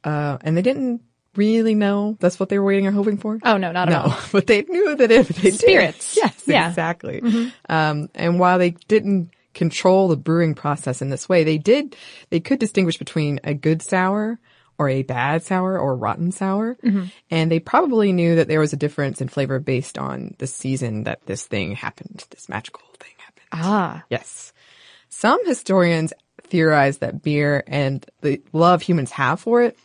Uh, 0.04 0.38
and 0.42 0.56
they 0.56 0.62
didn't 0.62 1.02
really 1.36 1.74
know 1.76 2.18
that's 2.20 2.40
what 2.40 2.50
they 2.50 2.60
were 2.60 2.66
waiting 2.66 2.86
or 2.88 2.92
hoping 2.92 3.18
for. 3.18 3.40
Oh 3.44 3.58
no, 3.58 3.72
not 3.72 3.88
at 3.90 3.94
no, 3.94 4.12
all. 4.12 4.18
but 4.32 4.48
they 4.48 4.62
knew 4.64 4.96
that 4.98 5.10
if 5.12 5.30
they 5.30 5.52
Spirits. 5.52 6.14
did, 6.16 6.22
yes, 6.24 6.44
Yeah. 6.46 6.70
exactly. 6.70 7.22
Mhm. 7.22 7.52
Um, 7.70 8.10
and 8.14 8.40
while 8.40 8.60
they 8.60 8.72
didn't 8.88 9.32
control 9.54 10.08
the 10.10 10.18
brewing 10.18 10.54
process 10.56 11.02
in 11.02 11.10
this 11.10 11.28
way, 11.30 11.44
they 11.44 11.58
did, 11.58 11.96
they 12.30 12.40
could 12.40 12.60
distinguish 12.60 12.98
between 12.98 13.40
a 13.44 13.54
good 13.54 13.82
sour 13.82 14.40
or 14.82 14.90
a 14.90 15.04
bad 15.04 15.44
sour 15.44 15.78
or 15.78 15.96
rotten 15.96 16.32
sour. 16.32 16.76
Mhm. 16.84 17.12
And 17.30 17.52
they 17.52 17.60
probably 17.60 18.12
knew 18.12 18.36
that 18.38 18.48
there 18.48 18.60
was 18.60 18.74
a 18.74 18.78
difference 18.78 19.22
in 19.22 19.28
flavor 19.28 19.60
based 19.60 20.00
on 20.00 20.34
the 20.40 20.48
season 20.48 21.04
that 21.04 21.24
this 21.28 21.46
thing 21.46 21.76
happened, 21.76 22.26
this 22.32 22.50
magical 22.50 22.82
thing 23.00 23.14
happened. 23.20 23.46
Ah. 23.52 24.04
Yes. 24.10 24.54
Some 25.10 25.46
historians 25.46 26.14
theorize 26.48 26.98
that 26.98 27.22
beer 27.22 27.64
and 27.68 28.04
the 28.22 28.42
love 28.54 28.82
humans 28.82 29.12
have 29.12 29.40
for 29.40 29.62
it 29.62 29.78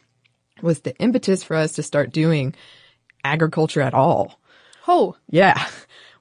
was 0.62 0.80
the 0.80 0.96
impetus 0.96 1.44
for 1.44 1.54
us 1.56 1.72
to 1.72 1.82
start 1.82 2.10
doing 2.10 2.54
agriculture 3.22 3.82
at 3.82 3.92
all. 3.92 4.40
Oh. 4.88 5.14
Yeah. 5.28 5.62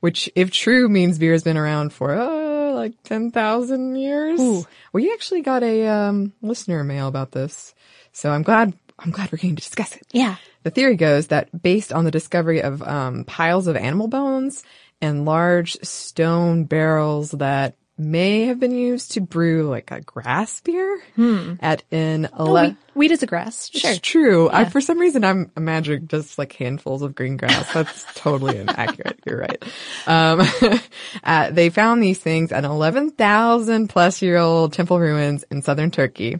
which 0.01 0.29
if 0.36 0.51
true 0.51 0.89
means 0.89 1.17
beer 1.17 1.32
has 1.32 1.44
been 1.44 1.58
around 1.58 1.94
for, 1.94 2.13
uh, 2.13 2.72
like 2.74 2.94
10,000 3.03 3.96
years. 3.96 4.65
We 4.91 5.13
actually 5.13 5.41
got 5.41 5.63
a, 5.63 5.88
um, 5.88 6.34
listener 6.41 6.84
mail 6.84 7.08
about 7.08 7.32
this. 7.32 7.74
So 8.15 8.31
I'm 8.31 8.43
glad, 8.43 8.74
I'm 8.98 9.12
glad 9.12 9.29
we're 9.31 9.38
getting 9.39 9.57
to 9.57 9.62
discuss 9.62 9.93
it. 9.93 10.03
Yeah. 10.13 10.38
The 10.63 10.72
theory 10.72 10.95
goes 10.95 11.27
that 11.27 11.62
based 11.62 11.91
on 11.91 12.05
the 12.05 12.12
discovery 12.12 12.62
of 12.62 12.81
um, 12.81 13.25
piles 13.25 13.67
of 13.67 13.75
animal 13.75 14.07
bones 14.07 14.63
and 15.01 15.25
large 15.25 15.74
stone 15.84 16.63
barrels 16.63 17.31
that 17.31 17.75
may 17.98 18.45
have 18.45 18.57
been 18.60 18.74
used 18.75 19.12
to 19.12 19.22
brew 19.22 19.69
like 19.69 19.91
a 19.91 20.00
grass 20.01 20.62
beer 20.62 21.01
at 21.62 21.84
an 21.91 22.29
Oh, 22.34 22.55
ele- 22.55 22.67
wheat, 22.69 22.77
wheat 22.93 23.12
is 23.12 23.22
a 23.24 23.25
grass. 23.27 23.69
Sure. 23.74 23.91
It's 23.91 24.00
true. 24.00 24.50
I, 24.50 24.63
for 24.65 24.79
some 24.79 24.98
reason, 24.98 25.24
I'm 25.25 25.51
imagining 25.57 26.07
just 26.07 26.38
like 26.38 26.53
handfuls 26.53 27.01
of 27.01 27.15
green 27.15 27.36
grass. 27.38 27.72
That's 27.74 28.05
totally 28.15 28.57
inaccurate. 28.57 29.19
You're 29.25 29.39
right. 29.39 29.63
Um, 30.07 30.41
uh, 31.24 31.51
they 31.51 31.69
found 31.69 32.01
these 32.01 32.19
things 32.19 32.51
at 32.53 32.63
an 32.63 32.72
11,000 32.72 33.89
plus 33.89 34.22
year 34.22 34.38
old 34.38 34.72
temple 34.74 35.00
ruins 35.00 35.43
in 35.51 35.62
southern 35.62 35.91
Turkey. 35.91 36.39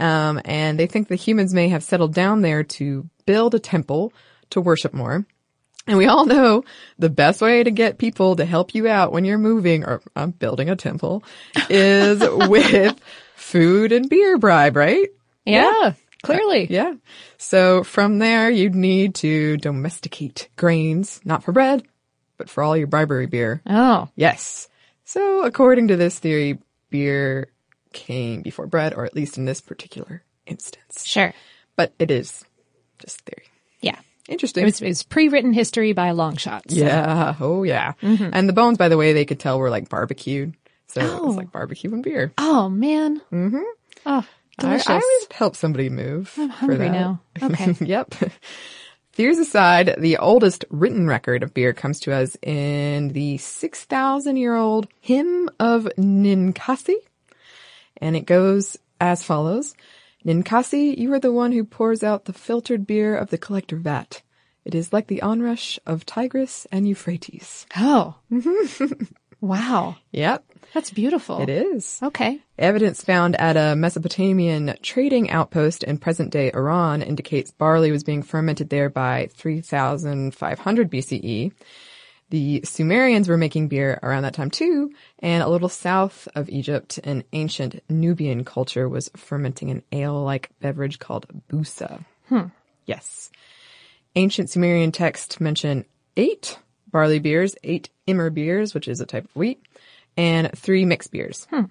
Um, 0.00 0.40
and 0.44 0.78
they 0.78 0.86
think 0.86 1.08
the 1.08 1.14
humans 1.14 1.52
may 1.52 1.68
have 1.68 1.84
settled 1.84 2.14
down 2.14 2.40
there 2.42 2.64
to 2.64 3.08
build 3.26 3.54
a 3.54 3.58
temple 3.58 4.12
to 4.50 4.60
worship 4.60 4.94
more. 4.94 5.26
And 5.86 5.98
we 5.98 6.06
all 6.06 6.26
know 6.26 6.64
the 6.98 7.10
best 7.10 7.40
way 7.40 7.62
to 7.62 7.70
get 7.70 7.98
people 7.98 8.36
to 8.36 8.44
help 8.44 8.74
you 8.74 8.88
out 8.88 9.12
when 9.12 9.24
you're 9.24 9.38
moving 9.38 9.84
or 9.84 10.02
uh, 10.14 10.26
building 10.26 10.70
a 10.70 10.76
temple 10.76 11.24
is 11.70 12.20
with 12.48 13.00
food 13.34 13.92
and 13.92 14.08
beer 14.08 14.38
bribe, 14.38 14.76
right? 14.76 15.08
Yeah. 15.44 15.94
Clearly. 16.22 16.66
Yeah. 16.70 16.94
So 17.38 17.82
from 17.82 18.18
there, 18.18 18.50
you'd 18.50 18.74
need 18.74 19.14
to 19.16 19.56
domesticate 19.56 20.48
grains, 20.56 21.20
not 21.24 21.42
for 21.42 21.52
bread, 21.52 21.82
but 22.36 22.50
for 22.50 22.62
all 22.62 22.76
your 22.76 22.86
bribery 22.86 23.26
beer. 23.26 23.62
Oh. 23.66 24.08
Yes. 24.16 24.68
So 25.04 25.44
according 25.44 25.88
to 25.88 25.96
this 25.96 26.18
theory, 26.18 26.58
beer 26.90 27.48
came 27.92 28.42
before 28.42 28.66
bread, 28.66 28.94
or 28.94 29.04
at 29.04 29.14
least 29.14 29.38
in 29.38 29.44
this 29.44 29.60
particular 29.60 30.22
instance. 30.46 31.04
Sure. 31.06 31.32
But 31.76 31.92
it 31.98 32.10
is 32.10 32.44
just 32.98 33.20
theory. 33.22 33.46
Yeah. 33.80 33.98
Interesting. 34.28 34.62
It 34.62 34.66
was, 34.66 34.80
it 34.82 34.86
was 34.88 35.02
pre-written 35.02 35.52
history 35.52 35.92
by 35.92 36.08
a 36.08 36.14
long 36.14 36.36
shot. 36.36 36.62
so- 36.70 36.76
Yeah. 36.76 37.34
Oh, 37.40 37.62
yeah. 37.62 37.92
And 38.02 38.48
the 38.48 38.52
bones, 38.52 38.78
by 38.78 38.88
the 38.88 38.96
way, 38.96 39.12
they 39.12 39.24
could 39.24 39.40
tell 39.40 39.58
were 39.58 39.70
like 39.70 39.88
barbecued. 39.88 40.54
So 40.88 41.00
it 41.00 41.04
was 41.22 41.34
Oh. 41.34 41.38
like 41.38 41.52
barbecue 41.52 41.92
and 41.92 42.02
beer. 42.02 42.32
Oh 42.38 42.68
man. 42.68 43.20
Mm-hmm. 43.32 43.62
Oh, 44.06 44.24
delicious. 44.58 44.88
I 44.88 44.94
always 44.94 45.26
help 45.32 45.54
somebody 45.56 45.88
move. 45.88 46.32
I'm 46.36 46.48
for 46.50 46.54
hungry 46.56 46.88
now. 46.90 47.20
Okay. 47.42 47.74
yep. 47.80 48.12
Theories 49.12 49.38
aside, 49.38 49.96
the 49.98 50.16
oldest 50.18 50.64
written 50.70 51.06
record 51.06 51.42
of 51.42 51.52
beer 51.54 51.72
comes 51.72 52.00
to 52.00 52.12
us 52.12 52.36
in 52.42 53.08
the 53.08 53.38
6,000 53.38 54.36
year 54.36 54.54
old 54.56 54.86
Hymn 55.00 55.48
of 55.60 55.88
Ninkasi. 55.98 56.94
And 58.00 58.16
it 58.16 58.26
goes 58.26 58.76
as 59.00 59.22
follows. 59.22 59.74
Ninkasi, 60.24 60.96
you 60.98 61.12
are 61.12 61.20
the 61.20 61.32
one 61.32 61.52
who 61.52 61.64
pours 61.64 62.02
out 62.02 62.26
the 62.26 62.32
filtered 62.32 62.86
beer 62.86 63.16
of 63.16 63.30
the 63.30 63.38
collector 63.38 63.76
vat. 63.76 64.22
It 64.64 64.74
is 64.74 64.92
like 64.92 65.06
the 65.06 65.22
onrush 65.22 65.78
of 65.86 66.04
Tigris 66.04 66.66
and 66.70 66.86
Euphrates. 66.86 67.66
Oh. 67.76 68.16
wow. 69.40 69.96
Yep. 70.12 70.44
That's 70.74 70.90
beautiful. 70.90 71.40
It 71.40 71.48
is. 71.48 71.98
Okay. 72.02 72.40
Evidence 72.58 73.02
found 73.02 73.36
at 73.36 73.56
a 73.56 73.74
Mesopotamian 73.74 74.76
trading 74.82 75.30
outpost 75.30 75.82
in 75.82 75.98
present 75.98 76.30
day 76.30 76.50
Iran 76.52 77.02
indicates 77.02 77.50
barley 77.50 77.90
was 77.90 78.04
being 78.04 78.22
fermented 78.22 78.68
there 78.68 78.90
by 78.90 79.28
3500 79.32 80.90
BCE. 80.90 81.52
The 82.30 82.62
Sumerians 82.64 83.28
were 83.28 83.36
making 83.36 83.68
beer 83.68 83.98
around 84.02 84.22
that 84.22 84.34
time 84.34 84.50
too, 84.50 84.92
and 85.18 85.42
a 85.42 85.48
little 85.48 85.68
south 85.68 86.28
of 86.36 86.48
Egypt, 86.48 86.98
an 87.02 87.24
ancient 87.32 87.82
Nubian 87.88 88.44
culture 88.44 88.88
was 88.88 89.10
fermenting 89.16 89.70
an 89.70 89.82
ale-like 89.90 90.50
beverage 90.60 91.00
called 91.00 91.26
busa. 91.50 92.04
Hmm. 92.28 92.46
Yes. 92.86 93.30
Ancient 94.14 94.48
Sumerian 94.48 94.92
texts 94.92 95.40
mention 95.40 95.84
eight 96.16 96.58
barley 96.90 97.18
beers, 97.18 97.56
eight 97.64 97.90
emmer 98.06 98.30
beers, 98.30 98.74
which 98.74 98.86
is 98.86 99.00
a 99.00 99.06
type 99.06 99.24
of 99.24 99.36
wheat, 99.36 99.60
and 100.16 100.50
three 100.56 100.84
mixed 100.84 101.10
beers. 101.10 101.48
And 101.50 101.70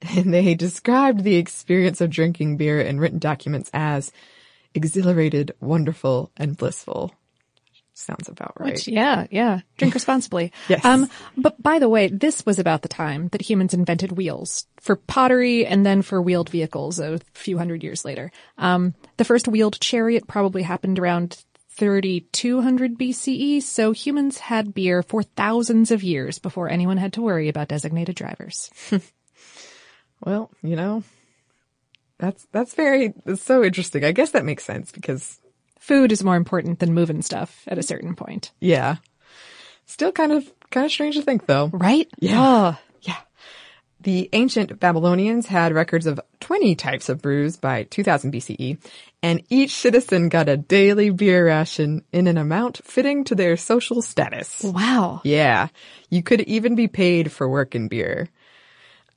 they 0.34 0.54
described 0.54 1.24
the 1.24 1.36
experience 1.36 2.00
of 2.00 2.10
drinking 2.10 2.56
beer 2.56 2.80
in 2.80 3.00
written 3.00 3.18
documents 3.18 3.70
as 3.72 4.12
exhilarated, 4.72 5.52
wonderful, 5.60 6.30
and 6.36 6.56
blissful. 6.56 7.12
Sounds 8.00 8.28
about 8.28 8.54
right. 8.58 8.72
Which, 8.72 8.88
yeah, 8.88 9.26
yeah. 9.30 9.60
Drink 9.76 9.94
responsibly. 10.00 10.52
Yes. 10.68 10.84
Um, 10.84 11.08
but 11.36 11.62
by 11.62 11.78
the 11.78 11.88
way, 11.88 12.08
this 12.08 12.44
was 12.46 12.58
about 12.58 12.82
the 12.82 12.88
time 12.88 13.28
that 13.28 13.42
humans 13.42 13.74
invented 13.74 14.12
wheels 14.12 14.66
for 14.80 14.96
pottery 14.96 15.66
and 15.66 15.84
then 15.84 16.02
for 16.02 16.20
wheeled 16.20 16.48
vehicles 16.48 16.98
a 16.98 17.20
few 17.34 17.58
hundred 17.58 17.82
years 17.82 18.04
later. 18.04 18.32
Um, 18.58 18.94
the 19.16 19.24
first 19.24 19.48
wheeled 19.48 19.80
chariot 19.80 20.26
probably 20.26 20.62
happened 20.62 20.98
around 20.98 21.44
3200 21.76 22.98
BCE, 22.98 23.62
so 23.62 23.92
humans 23.92 24.38
had 24.38 24.74
beer 24.74 25.02
for 25.02 25.22
thousands 25.22 25.90
of 25.90 26.02
years 26.02 26.38
before 26.38 26.68
anyone 26.68 26.96
had 26.96 27.14
to 27.14 27.22
worry 27.22 27.48
about 27.48 27.68
designated 27.68 28.16
drivers. 28.16 28.70
Well, 30.22 30.50
you 30.62 30.76
know, 30.76 31.02
that's, 32.18 32.46
that's 32.52 32.74
very, 32.74 33.14
that's 33.24 33.42
so 33.42 33.64
interesting. 33.64 34.04
I 34.04 34.12
guess 34.12 34.32
that 34.32 34.44
makes 34.44 34.64
sense 34.64 34.92
because, 34.92 35.39
Food 35.80 36.12
is 36.12 36.22
more 36.22 36.36
important 36.36 36.78
than 36.78 36.94
moving 36.94 37.22
stuff 37.22 37.64
at 37.66 37.78
a 37.78 37.82
certain 37.82 38.14
point. 38.14 38.52
yeah. 38.60 38.96
Still 39.86 40.12
kind 40.12 40.30
of, 40.30 40.48
kind 40.70 40.86
of 40.86 40.92
strange 40.92 41.16
to 41.16 41.22
think 41.22 41.46
though. 41.46 41.66
Right? 41.72 42.08
Yeah. 42.20 42.76
Yeah. 43.02 43.16
The 44.02 44.28
ancient 44.32 44.78
Babylonians 44.78 45.46
had 45.46 45.74
records 45.74 46.06
of 46.06 46.20
20 46.38 46.76
types 46.76 47.08
of 47.08 47.20
brews 47.20 47.56
by 47.56 47.82
2000 47.84 48.32
BCE, 48.32 48.78
and 49.20 49.42
each 49.50 49.74
citizen 49.74 50.28
got 50.28 50.48
a 50.48 50.56
daily 50.56 51.10
beer 51.10 51.46
ration 51.46 52.04
in 52.12 52.28
an 52.28 52.38
amount 52.38 52.80
fitting 52.84 53.24
to 53.24 53.34
their 53.34 53.56
social 53.56 54.00
status. 54.00 54.62
Wow. 54.62 55.22
Yeah. 55.24 55.68
You 56.08 56.22
could 56.22 56.42
even 56.42 56.76
be 56.76 56.86
paid 56.86 57.32
for 57.32 57.48
work 57.48 57.74
in 57.74 57.88
beer. 57.88 58.28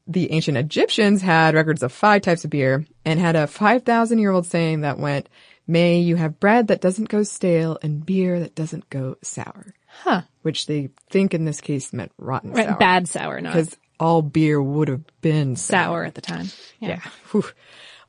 The 0.07 0.31
ancient 0.31 0.57
Egyptians 0.57 1.21
had 1.21 1.53
records 1.53 1.83
of 1.83 1.91
five 1.93 2.23
types 2.23 2.43
of 2.43 2.49
beer 2.49 2.85
and 3.05 3.19
had 3.19 3.35
a 3.35 3.45
5,000 3.45 4.17
year 4.17 4.31
old 4.31 4.47
saying 4.47 4.81
that 4.81 4.97
went, 4.97 5.29
May 5.67 5.99
you 5.99 6.15
have 6.17 6.39
bread 6.39 6.67
that 6.67 6.81
doesn't 6.81 7.09
go 7.09 7.23
stale 7.23 7.77
and 7.81 8.05
beer 8.05 8.39
that 8.41 8.55
doesn't 8.55 8.89
go 8.89 9.15
sour. 9.21 9.73
Huh. 10.01 10.23
Which 10.41 10.65
they 10.65 10.89
think 11.09 11.33
in 11.33 11.45
this 11.45 11.61
case 11.61 11.93
meant 11.93 12.11
rotten 12.17 12.51
Right, 12.51 12.67
sour. 12.67 12.77
bad 12.77 13.07
sour, 13.07 13.39
not 13.41 13.53
Because 13.53 13.77
all 13.99 14.21
beer 14.21 14.61
would 14.61 14.87
have 14.89 15.03
been 15.21 15.55
sour. 15.55 15.77
sour 15.85 16.03
at 16.03 16.15
the 16.15 16.21
time. 16.21 16.47
Yeah. 16.79 16.99
Whew. 17.31 17.45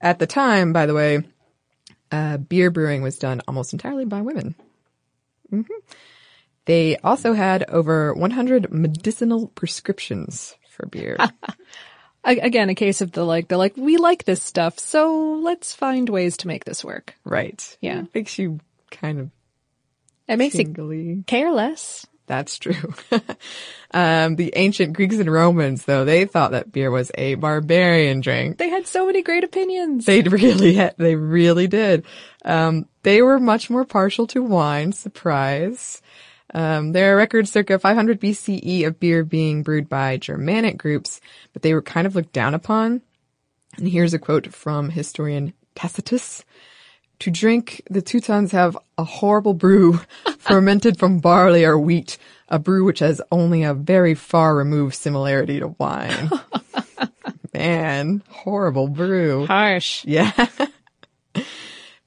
At 0.01 0.19
the 0.19 0.27
time, 0.27 0.73
by 0.73 0.87
the 0.87 0.95
way, 0.95 1.23
uh, 2.11 2.39
beer 2.39 2.71
brewing 2.71 3.03
was 3.03 3.19
done 3.19 3.41
almost 3.47 3.73
entirely 3.73 4.05
by 4.05 4.23
women. 4.23 4.55
hmm 5.51 5.63
They 6.65 6.97
also 6.99 7.35
had 7.35 7.65
over 7.69 8.15
100 8.15 8.73
medicinal 8.73 9.49
prescriptions 9.49 10.57
for 10.71 10.87
beer. 10.87 11.17
Again, 12.25 12.71
a 12.71 12.75
case 12.75 13.01
of 13.03 13.13
the 13.13 13.25
like, 13.25 13.49
they're 13.49 13.59
like, 13.59 13.77
we 13.77 13.97
like 13.99 14.25
this 14.25 14.43
stuff, 14.43 14.79
so 14.79 15.41
let's 15.43 15.75
find 15.75 16.09
ways 16.09 16.37
to 16.39 16.49
make 16.49 16.65
this 16.65 16.85
work. 16.85 17.15
right. 17.25 17.77
Yeah. 17.81 18.01
It 18.01 18.15
makes 18.15 18.39
you 18.39 18.61
kind 18.91 19.21
of 19.21 19.31
It 20.29 20.37
makes 20.39 20.55
you 20.55 20.65
tingly. 20.65 21.25
care 21.27 21.51
less. 21.53 22.07
That's 22.27 22.59
true. 22.59 22.95
um, 23.93 24.37
the 24.37 24.55
ancient 24.57 24.95
Greeks 24.95 25.17
and 25.19 25.31
Romans, 25.31 25.85
though, 25.85 26.07
they 26.07 26.25
thought 26.25 26.53
that 26.53 26.73
beer 26.73 26.91
was 26.91 27.11
a 27.17 27.35
barbarian 27.35 28.21
drink. 28.23 28.57
They 28.57 28.71
had 28.71 28.87
so 28.87 29.05
many 29.05 29.21
great 29.23 29.45
opinions. 29.45 30.07
They 30.07 30.23
really 30.23 30.73
had, 30.75 30.95
they 30.97 31.17
really 31.17 31.67
did. 31.67 32.07
Um, 32.45 32.89
they 33.03 33.21
were 33.21 33.39
much 33.39 33.69
more 33.69 33.85
partial 33.85 34.27
to 34.29 34.43
wine, 34.43 34.93
surprise. 34.93 36.01
Um, 36.55 36.93
there 36.93 37.13
are 37.13 37.17
records 37.17 37.51
circa 37.51 37.79
500 37.79 38.21
BCE 38.21 38.87
of 38.87 39.01
beer 39.01 39.25
being 39.25 39.63
brewed 39.63 39.89
by 39.89 40.17
Germanic 40.17 40.79
groups, 40.79 41.21
but 41.53 41.63
they 41.63 41.75
were 41.75 41.83
kind 41.83 42.07
of 42.07 42.15
looked 42.15 42.33
down 42.33 42.55
upon. 42.55 43.03
And 43.77 43.89
here's 43.89 44.15
a 44.15 44.19
quote 44.21 44.55
from 44.55 44.91
historian 44.91 45.53
Tacitus. 45.75 46.45
To 47.21 47.31
drink, 47.31 47.83
the 47.91 48.03
Teutons 48.03 48.53
have 48.53 48.77
a 48.99 49.05
horrible 49.05 49.55
brew 49.55 50.01
fermented 50.39 50.99
from 50.99 51.19
barley 51.19 51.65
or 51.65 51.79
wheat, 51.79 52.19
a 52.49 52.59
brew 52.59 52.85
which 52.85 53.01
has 53.01 53.21
only 53.33 53.65
a 53.65 53.75
very 53.75 54.15
far 54.15 54.55
removed 54.55 54.95
similarity 54.95 55.59
to 55.61 55.75
wine. 55.79 56.31
Man, 57.55 58.23
horrible 58.29 58.89
brew. 58.89 59.47
Harsh. 59.47 60.05
Yeah. 60.05 60.33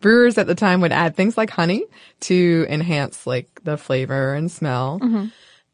Brewers 0.07 0.37
at 0.37 0.47
the 0.47 0.55
time 0.55 0.79
would 0.79 0.93
add 0.93 1.17
things 1.17 1.35
like 1.37 1.49
honey 1.49 1.83
to 2.21 2.65
enhance 2.69 3.27
like 3.27 3.59
the 3.65 3.75
flavor 3.75 4.33
and 4.35 4.49
smell. 4.49 5.01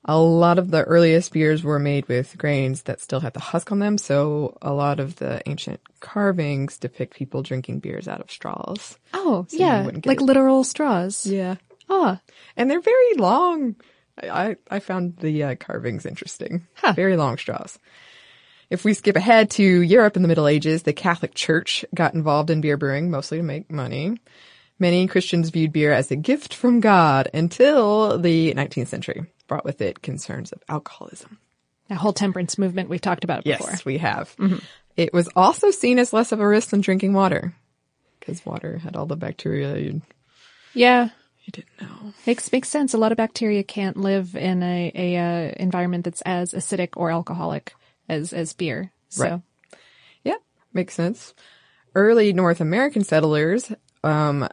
A 0.05 0.17
lot 0.17 0.57
of 0.57 0.71
the 0.71 0.81
earliest 0.83 1.31
beers 1.31 1.63
were 1.63 1.77
made 1.77 2.07
with 2.07 2.35
grains 2.39 2.81
that 2.83 2.99
still 2.99 3.19
had 3.19 3.33
the 3.35 3.39
husk 3.39 3.71
on 3.71 3.77
them, 3.77 3.99
so 3.99 4.57
a 4.59 4.73
lot 4.73 4.99
of 4.99 5.17
the 5.17 5.47
ancient 5.47 5.81
carvings 5.99 6.79
depict 6.79 7.13
people 7.13 7.43
drinking 7.43 7.77
beers 7.79 8.07
out 8.07 8.21
of 8.21 8.31
straws. 8.31 8.97
Oh, 9.13 9.45
So 9.49 9.57
yeah. 9.57 9.83
Like 9.83 10.19
it. 10.19 10.21
literal 10.21 10.63
straws. 10.63 11.27
Yeah. 11.27 11.57
Ah, 11.87 12.19
And 12.57 12.71
they're 12.71 12.81
very 12.81 13.13
long. 13.17 13.75
I, 14.17 14.55
I 14.71 14.79
found 14.79 15.17
the 15.17 15.43
uh, 15.43 15.55
carvings 15.55 16.07
interesting. 16.07 16.65
Very 16.95 17.17
long 17.17 17.37
straws. 17.37 17.77
If 18.69 18.83
we 18.85 18.93
skip 18.93 19.15
ahead 19.15 19.51
to 19.51 19.63
Europe 19.63 20.15
in 20.15 20.21
the 20.21 20.27
Middle 20.27 20.47
Ages, 20.47 20.83
the 20.83 20.93
Catholic 20.93 21.33
Church 21.33 21.85
got 21.93 22.13
involved 22.13 22.49
in 22.49 22.61
beer 22.61 22.77
brewing, 22.77 23.11
mostly 23.11 23.37
to 23.37 23.43
make 23.43 23.71
money. 23.71 24.17
Many 24.79 25.07
Christians 25.07 25.49
viewed 25.49 25.71
beer 25.71 25.93
as 25.93 26.09
a 26.11 26.15
gift 26.15 26.53
from 26.53 26.79
God 26.79 27.29
until 27.33 28.17
the 28.17 28.53
19th 28.53 28.87
century 28.87 29.25
brought 29.47 29.65
with 29.65 29.81
it 29.81 30.01
concerns 30.01 30.51
of 30.51 30.63
alcoholism. 30.67 31.37
The 31.89 31.95
whole 31.95 32.13
temperance 32.13 32.57
movement, 32.57 32.89
we've 32.89 33.01
talked 33.01 33.23
about 33.23 33.39
it 33.41 33.45
Yes, 33.45 33.59
before. 33.59 33.75
we 33.85 33.97
have. 33.99 34.35
Mhm. 34.37 34.63
It 34.97 35.13
was 35.13 35.29
also 35.35 35.69
seen 35.71 35.99
as 35.99 36.13
less 36.13 36.31
of 36.31 36.39
a 36.39 36.47
risk 36.47 36.69
than 36.69 36.81
drinking 36.81 37.13
water 37.13 37.53
because 38.19 38.45
water 38.45 38.77
had 38.79 38.95
all 38.95 39.05
the 39.05 39.15
bacteria. 39.17 39.77
You'd, 39.77 40.01
Yeah. 40.73 41.09
You 41.45 41.51
didn't 41.51 41.81
know. 41.81 42.13
Makes 42.25 42.49
makes 42.53 42.69
sense. 42.69 42.93
A 42.93 42.97
lot 42.97 43.11
of 43.11 43.17
bacteria 43.17 43.63
can't 43.63 43.97
live 43.97 44.33
in 44.33 44.63
a, 44.63 44.91
a 44.95 45.17
uh, 45.17 45.53
environment 45.59 46.05
that's 46.05 46.21
as 46.21 46.53
acidic 46.53 46.91
or 46.95 47.11
alcoholic 47.11 47.73
as 48.09 48.33
as 48.33 48.53
beer. 48.53 48.91
So 49.09 49.23
Right. 49.23 49.41
Yeah, 50.23 50.35
makes 50.73 50.93
sense. 50.93 51.33
Early 51.95 52.33
North 52.33 52.59
American 52.61 53.03
settlers, 53.03 53.71
um, 54.03 54.47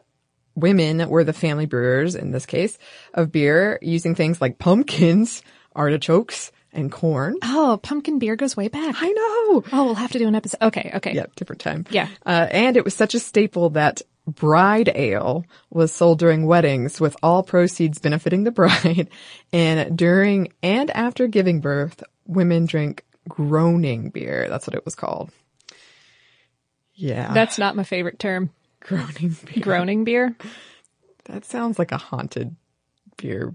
women 0.55 1.09
were 1.09 1.23
the 1.23 1.33
family 1.33 1.65
brewers 1.65 2.15
in 2.15 2.31
this 2.31 2.45
case 2.45 2.77
of 3.13 3.31
beer 3.31 3.79
using 3.81 4.15
things 4.15 4.39
like 4.39 4.59
pumpkins, 4.59 5.41
artichokes, 5.75 6.51
and 6.73 6.91
corn. 6.91 7.35
Oh, 7.43 7.79
pumpkin 7.81 8.19
beer 8.19 8.35
goes 8.35 8.55
way 8.55 8.67
back. 8.67 8.95
I 8.99 9.07
know. 9.11 9.63
Oh, 9.73 9.85
we'll 9.85 9.95
have 9.95 10.11
to 10.11 10.19
do 10.19 10.27
an 10.27 10.35
episode. 10.35 10.61
Okay, 10.61 10.91
okay. 10.95 11.13
Yeah, 11.13 11.25
different 11.35 11.61
time. 11.61 11.85
Yeah. 11.89 12.07
Uh, 12.25 12.47
and 12.51 12.77
it 12.77 12.85
was 12.85 12.93
such 12.93 13.13
a 13.15 13.19
staple 13.19 13.71
that 13.71 14.01
bride 14.27 14.89
ale 14.93 15.43
was 15.69 15.91
sold 15.91 16.19
during 16.19 16.45
weddings 16.45 17.01
with 17.01 17.17
all 17.23 17.43
proceeds 17.43 17.99
benefiting 17.99 18.43
the 18.43 18.51
bride. 18.61 19.09
And 19.51 19.97
during 19.97 20.53
and 20.61 20.91
after 20.91 21.27
giving 21.27 21.59
birth, 21.59 22.03
women 22.25 22.65
drank 22.67 23.03
groaning 23.29 24.09
beer. 24.09 24.47
That's 24.49 24.67
what 24.67 24.75
it 24.75 24.85
was 24.85 24.95
called. 24.95 25.31
Yeah. 26.93 27.33
That's 27.33 27.57
not 27.57 27.75
my 27.75 27.83
favorite 27.83 28.19
term. 28.19 28.51
groaning 28.79 29.35
beer. 29.45 29.63
Groaning 29.63 30.03
beer. 30.03 30.35
That 31.25 31.45
sounds 31.45 31.79
like 31.79 31.91
a 31.91 31.97
haunted 31.97 32.55
beer 33.17 33.53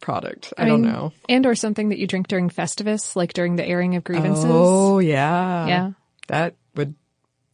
product. 0.00 0.52
I, 0.56 0.64
don't 0.64 0.82
mean, 0.82 0.92
know. 0.92 1.12
And 1.28 1.46
or 1.46 1.54
something 1.54 1.88
that 1.88 1.98
you 1.98 2.06
drink 2.06 2.28
during 2.28 2.50
Festivus, 2.50 3.16
like 3.16 3.32
during 3.32 3.56
the 3.56 3.64
airing 3.64 3.96
of 3.96 4.04
grievances. 4.04 4.44
Oh, 4.46 4.98
yeah. 4.98 5.66
Yeah. 5.66 5.90
That 6.28 6.56
would 6.74 6.94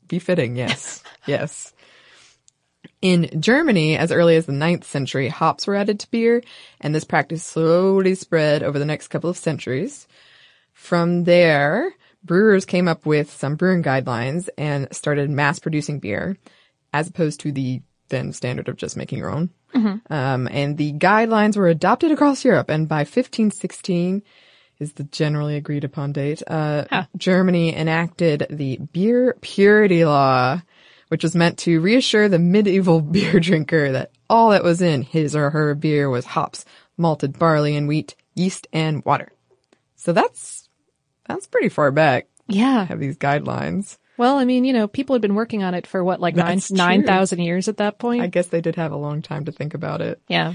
be 0.07 0.19
fitting. 0.19 0.57
Yes. 0.57 1.03
yes. 1.27 1.73
In 3.03 3.41
Germany, 3.41 3.97
as 3.97 4.13
early 4.13 4.37
as 4.37 4.47
the 4.47 4.53
9th 4.53 4.85
century, 4.85 5.29
hops 5.29 5.67
were 5.67 5.77
added 5.77 6.01
to 6.01 6.11
beer, 6.11 6.43
and 6.81 6.95
this 6.95 7.05
practice 7.05 7.43
slowly 7.43 8.15
spread 8.15 8.63
over 8.63 8.79
the 8.79 8.85
next 8.85 9.09
couple 9.09 9.31
of 9.31 9.39
centuries. 9.39 10.07
From 10.81 11.25
there, 11.25 11.95
brewers 12.25 12.65
came 12.65 12.89
up 12.89 13.05
with 13.05 13.31
some 13.31 13.55
brewing 13.55 13.83
guidelines 13.83 14.49
and 14.57 14.89
started 14.93 15.31
mass 15.31 15.59
producing 15.59 16.01
beer, 16.01 16.39
as 16.93 17.07
opposed 17.07 17.39
to 17.41 17.53
the 17.53 17.83
then 18.09 18.33
standard 18.33 18.67
of 18.67 18.77
just 18.77 18.97
making 18.97 19.19
your 19.19 19.31
own. 19.31 19.51
Mhm. 19.75 20.01
Um, 20.11 20.49
and 20.51 20.79
the 20.79 20.95
guidelines 20.95 21.57
were 21.57 21.69
adopted 21.69 22.11
across 22.11 22.45
Europe, 22.45 22.71
and 22.71 22.89
by 22.89 23.05
1516 23.05 24.23
is 24.81 24.95
the 24.95 25.05
generally 25.05 25.55
agreed 25.55 25.85
upon 25.85 26.13
date. 26.13 26.43
Uh, 26.47 27.05
Germany 27.17 27.77
enacted 27.77 28.47
the 28.51 28.79
beer 28.93 29.37
purity 29.43 30.05
law, 30.05 30.63
which 31.09 31.23
was 31.23 31.37
meant 31.37 31.59
to 31.59 31.81
reassure 31.81 32.29
the 32.29 32.39
medieval 32.39 33.01
beer 33.15 33.39
drinker 33.39 33.93
that 33.93 34.13
all 34.29 34.51
that 34.51 34.65
was 34.65 34.81
in 34.81 35.03
his 35.03 35.37
or 35.37 35.51
her 35.51 35.75
beer 35.75 36.09
was 36.09 36.25
hops, 36.25 36.65
malted 36.97 37.39
barley 37.39 37.77
and 37.77 37.87
wheat, 37.87 38.17
yeast 38.35 38.67
and 38.73 39.05
water. 39.05 39.31
So 39.95 40.15
that's 40.15 40.70
that's 41.35 41.47
pretty 41.47 41.69
far 41.69 41.91
back. 41.91 42.27
Yeah. 42.49 42.85
Have 42.87 43.01
these 43.01 43.17
guidelines. 43.17 43.99
Well, 44.17 44.37
I 44.37 44.45
mean, 44.45 44.65
you 44.65 44.73
know, 44.73 44.87
people 44.87 45.15
had 45.15 45.23
been 45.23 45.35
working 45.35 45.63
on 45.63 45.75
it 45.75 45.87
for 45.87 46.05
what, 46.05 46.21
like 46.21 46.37
nine 46.37 46.57
That's 46.57 46.71
nine 46.71 47.05
thousand 47.05 47.41
years 47.41 47.69
at 47.69 47.79
that 47.79 47.99
point. 47.99 48.23
I 48.23 48.27
guess 48.27 48.49
they 48.49 48.61
did 48.61 48.77
have 48.77 48.93
a 48.93 48.97
long 48.97 49.23
time 49.23 49.47
to 49.47 49.53
think 49.53 49.75
about 49.75 50.01
it. 50.03 50.21
yeah. 50.29 50.55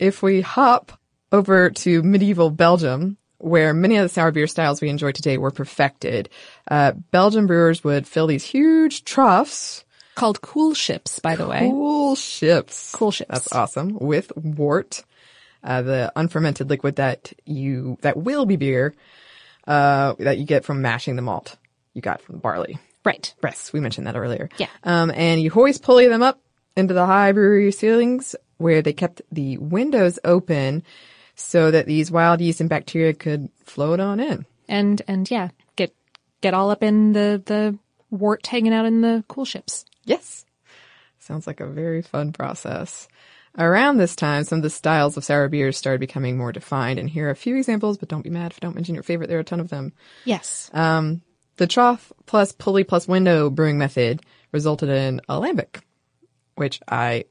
If 0.00 0.22
we 0.24 0.40
hop 0.40 0.98
over 1.30 1.70
to 1.70 2.02
medieval 2.02 2.50
Belgium, 2.50 3.16
where 3.38 3.72
many 3.72 3.96
of 3.96 4.02
the 4.02 4.08
sour 4.08 4.32
beer 4.32 4.48
styles 4.48 4.80
we 4.80 4.88
enjoy 4.88 5.12
today 5.12 5.38
were 5.38 5.52
perfected, 5.52 6.28
uh, 6.68 6.92
Belgian 7.12 7.46
brewers 7.46 7.84
would 7.84 8.08
fill 8.08 8.26
these 8.26 8.44
huge 8.44 9.04
troughs. 9.04 9.84
Called 10.16 10.40
cool 10.40 10.74
ships, 10.74 11.20
by 11.20 11.36
the 11.36 11.46
way. 11.46 11.60
Cool 11.60 12.16
ships. 12.16 12.90
Cool 12.92 13.10
ships. 13.12 13.30
That's 13.30 13.52
awesome. 13.52 13.98
With 14.00 14.36
wort, 14.36 15.04
uh, 15.62 15.82
the 15.82 16.12
unfermented 16.16 16.70
liquid 16.70 16.96
that 16.96 17.32
you, 17.44 17.98
that 18.02 18.16
will 18.16 18.46
be 18.46 18.56
beer, 18.56 18.94
uh, 19.66 20.14
that 20.18 20.38
you 20.38 20.44
get 20.44 20.64
from 20.64 20.82
mashing 20.82 21.16
the 21.16 21.22
malt 21.22 21.56
you 21.94 22.02
got 22.02 22.20
from 22.20 22.34
the 22.34 22.40
barley. 22.40 22.78
Right. 23.04 23.32
Yes, 23.42 23.72
we 23.72 23.80
mentioned 23.80 24.06
that 24.06 24.16
earlier. 24.16 24.48
Yeah. 24.58 24.68
Um, 24.82 25.10
and 25.14 25.40
you 25.40 25.50
hoist 25.50 25.82
pulley 25.82 26.08
them 26.08 26.22
up 26.22 26.40
into 26.76 26.94
the 26.94 27.06
high 27.06 27.32
brewery 27.32 27.70
ceilings 27.72 28.34
where 28.56 28.82
they 28.82 28.92
kept 28.92 29.22
the 29.30 29.58
windows 29.58 30.18
open 30.24 30.82
so 31.34 31.70
that 31.70 31.86
these 31.86 32.10
wild 32.10 32.40
yeast 32.40 32.60
and 32.60 32.70
bacteria 32.70 33.12
could 33.12 33.48
float 33.64 34.00
on 34.00 34.20
in. 34.20 34.46
And 34.68 35.02
and 35.06 35.30
yeah, 35.30 35.48
get 35.76 35.94
get 36.40 36.54
all 36.54 36.70
up 36.70 36.82
in 36.82 37.12
the 37.12 37.42
the 37.44 37.78
wort 38.10 38.46
hanging 38.46 38.72
out 38.72 38.86
in 38.86 39.00
the 39.00 39.24
cool 39.28 39.44
ships. 39.44 39.84
Yes. 40.04 40.44
Sounds 41.18 41.46
like 41.46 41.60
a 41.60 41.66
very 41.66 42.02
fun 42.02 42.32
process. 42.32 43.08
Around 43.56 43.98
this 43.98 44.16
time, 44.16 44.42
some 44.44 44.58
of 44.58 44.62
the 44.64 44.70
styles 44.70 45.16
of 45.16 45.24
sour 45.24 45.48
beers 45.48 45.76
started 45.76 46.00
becoming 46.00 46.36
more 46.36 46.50
defined. 46.50 46.98
And 46.98 47.08
here 47.08 47.28
are 47.28 47.30
a 47.30 47.36
few 47.36 47.56
examples, 47.56 47.98
but 47.98 48.08
don't 48.08 48.22
be 48.22 48.30
mad 48.30 48.50
if 48.50 48.58
I 48.58 48.66
don't 48.66 48.74
mention 48.74 48.94
your 48.94 49.04
favorite. 49.04 49.28
There 49.28 49.38
are 49.38 49.42
a 49.42 49.44
ton 49.44 49.60
of 49.60 49.68
them. 49.68 49.92
Yes. 50.24 50.70
Um, 50.72 51.22
the 51.56 51.68
trough 51.68 52.12
plus 52.26 52.50
pulley 52.50 52.82
plus 52.82 53.06
window 53.06 53.50
brewing 53.50 53.78
method 53.78 54.22
resulted 54.50 54.88
in 54.88 55.20
a 55.28 55.40
lambic, 55.40 55.82
which 56.56 56.80
I 56.88 57.26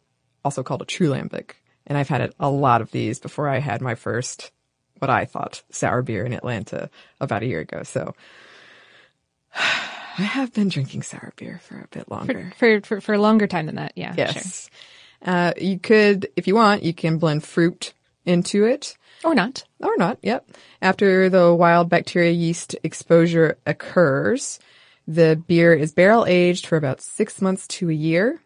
also 0.45 0.63
called 0.63 0.81
a 0.81 0.85
true 0.85 1.09
lambic. 1.09 1.51
And 1.85 1.97
I've 1.97 2.07
had 2.07 2.33
a 2.39 2.49
lot 2.49 2.81
of 2.81 2.91
these 2.91 3.19
before 3.19 3.49
I 3.49 3.59
had 3.59 3.81
my 3.81 3.95
first, 3.95 4.51
what 4.99 5.09
I 5.09 5.25
thought, 5.25 5.61
sour 5.71 6.01
beer 6.01 6.25
in 6.25 6.31
Atlanta 6.31 6.89
about 7.19 7.43
a 7.43 7.47
year 7.47 7.59
ago. 7.59 7.83
So 7.83 8.15
I 9.55 10.21
have 10.21 10.53
been 10.53 10.69
drinking 10.69 11.01
sour 11.01 11.33
beer 11.35 11.59
for 11.63 11.79
a 11.79 11.87
bit 11.89 12.09
longer. 12.09 12.53
For 12.57 12.79
for 12.79 13.01
for 13.01 13.13
a 13.13 13.19
longer 13.19 13.47
time 13.47 13.65
than 13.65 13.75
that. 13.75 13.91
Yeah. 13.95 14.15
Sure. 14.31 14.41
Uh, 15.23 15.53
you 15.57 15.79
could, 15.79 16.29
if 16.35 16.47
you 16.47 16.55
want, 16.55 16.83
you 16.83 16.93
can 16.93 17.17
blend 17.17 17.43
fruit 17.43 17.93
into 18.25 18.65
it. 18.65 18.97
Or 19.23 19.33
not. 19.33 19.63
Or 19.79 19.95
not, 19.97 20.17
yep. 20.21 20.49
After 20.81 21.29
the 21.29 21.53
wild 21.53 21.89
bacteria 21.89 22.31
yeast 22.31 22.75
exposure 22.83 23.57
occurs, 23.65 24.59
the 25.07 25.41
beer 25.47 25.73
is 25.73 25.93
barrel 25.93 26.25
aged 26.25 26.65
for 26.65 26.77
about 26.77 27.01
six 27.01 27.41
months 27.41 27.67
to 27.67 27.89
a 27.89 27.93
year. 27.93 28.41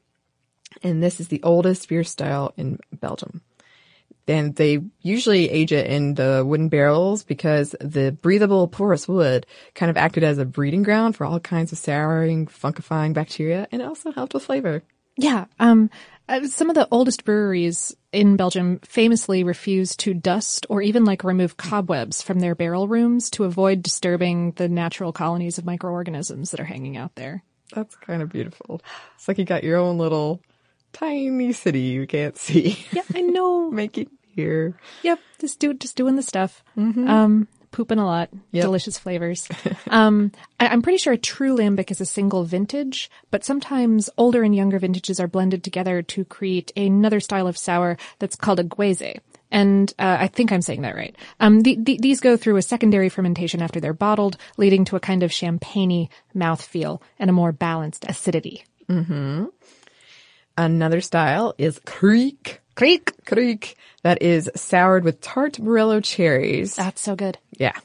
And 0.84 1.02
this 1.02 1.20
is 1.20 1.30
the 1.30 1.42
oldest 1.42 1.90
beer 1.90 2.04
style 2.04 2.54
in 2.58 2.80
Belgium. 2.94 3.42
And 4.28 4.56
they 4.56 4.82
usually 5.02 5.50
age 5.50 5.72
it 5.72 5.88
in 5.88 6.16
the 6.16 6.44
wooden 6.46 6.68
barrels 6.68 7.24
because 7.24 7.74
the 7.80 8.12
breathable 8.12 8.68
porous 8.68 9.08
wood 9.08 9.46
kind 9.74 9.90
of 9.90 9.96
acted 9.96 10.24
as 10.24 10.38
a 10.38 10.46
breeding 10.46 10.84
ground 10.84 11.16
for 11.16 11.26
all 11.26 11.40
kinds 11.40 11.72
of 11.72 11.78
souring, 11.78 12.46
funkifying 12.46 13.14
bacteria 13.14 13.68
and 13.72 13.82
it 13.82 13.86
also 13.86 14.12
helped 14.12 14.34
with 14.34 14.44
flavor. 14.44 14.84
Yeah. 15.18 15.46
Um, 15.60 15.90
uh, 16.30 16.46
some 16.48 16.70
of 16.70 16.76
the 16.76 16.88
oldest 16.92 17.24
breweries 17.24 17.96
in 18.12 18.36
Belgium 18.36 18.80
famously 18.80 19.44
refuse 19.44 19.96
to 19.98 20.14
dust 20.14 20.66
or 20.70 20.82
even 20.82 21.06
like 21.06 21.24
remove 21.24 21.58
cobwebs 21.58 22.22
from 22.22 22.40
their 22.40 22.56
barrel 22.56 22.88
rooms 22.88 23.30
to 23.32 23.46
avoid 23.46 23.82
disturbing 23.82 24.52
the 24.54 24.68
natural 24.68 25.14
colonies 25.14 25.58
of 25.58 25.66
microorganisms 25.66 26.52
that 26.52 26.60
are 26.60 26.66
hanging 26.66 26.98
out 26.98 27.16
there. 27.16 27.44
That's 27.74 27.96
kind 27.96 28.22
of 28.22 28.30
beautiful. 28.30 28.82
It's 29.16 29.28
like 29.28 29.38
you 29.38 29.46
got 29.46 29.64
your 29.64 29.78
own 29.78 29.98
little 29.98 30.42
tiny 30.94 31.54
city 31.54 31.82
you 31.82 32.08
can't 32.08 32.38
see. 32.38 32.86
Yeah, 32.92 33.04
I 33.14 33.22
know. 33.22 33.72
Making 33.72 34.10
here. 34.28 34.78
Yep, 35.04 35.20
just 35.40 35.60
do 35.60 35.74
just 35.74 35.96
doing 35.96 36.16
the 36.16 36.24
stuff. 36.24 36.64
Um, 36.78 37.48
pooping 37.78 38.00
a 38.00 38.06
lot, 38.06 38.30
Yep. 38.54 38.64
delicious 38.64 38.98
flavors. 38.98 39.48
um, 39.92 40.32
I, 40.60 40.70
I'm 40.70 40.82
pretty 40.82 40.98
sure 40.98 41.14
a 41.14 41.18
true 41.18 41.56
lambic 41.56 41.92
is 41.92 42.02
a 42.02 42.08
single 42.08 42.44
vintage, 42.44 43.12
but 43.30 43.46
sometimes 43.46 44.10
older 44.18 44.42
and 44.42 44.56
younger 44.56 44.80
vintages 44.80 45.20
are 45.20 45.28
blended 45.28 45.64
together 45.64 46.02
to 46.02 46.26
create 46.26 46.72
another 46.76 47.20
style 47.20 47.46
of 47.46 47.56
sour 47.56 47.98
that's 48.18 48.36
called 48.36 48.60
a 48.60 48.64
gueuze. 48.64 49.20
And 49.52 49.94
uh, 50.00 50.18
I 50.22 50.28
think 50.28 50.52
I'm 50.52 50.64
saying 50.64 50.82
that 50.82 50.96
right. 50.96 51.16
Um, 51.40 51.62
the, 51.62 51.78
the, 51.80 52.00
these 52.02 52.20
go 52.20 52.36
through 52.36 52.58
a 52.58 52.64
secondary 52.64 53.10
fermentation 53.10 53.62
after 53.62 53.80
they're 53.80 53.94
bottled, 53.94 54.38
leading 54.58 54.84
to 54.86 54.96
a 54.96 55.00
kind 55.00 55.22
of 55.22 55.32
champagne 55.32 56.10
mouthfeel 56.36 57.00
and 57.20 57.30
a 57.30 57.34
more 57.34 57.52
balanced 57.52 58.06
acidity. 58.10 58.64
Mm-hmm. 58.90 59.46
Another 60.58 61.02
style 61.02 61.54
is 61.60 61.80
Kriek. 61.80 62.58
Kriek. 62.76 63.12
Kriek. 63.26 63.76
That 64.04 64.22
is 64.22 64.50
soured 64.56 65.04
with 65.04 65.22
tart 65.22 65.60
morello 65.60 66.00
cherries. 66.00 66.76
That's 66.76 67.02
so 67.02 67.16
good. 67.16 67.38
Yeah. 67.58 67.78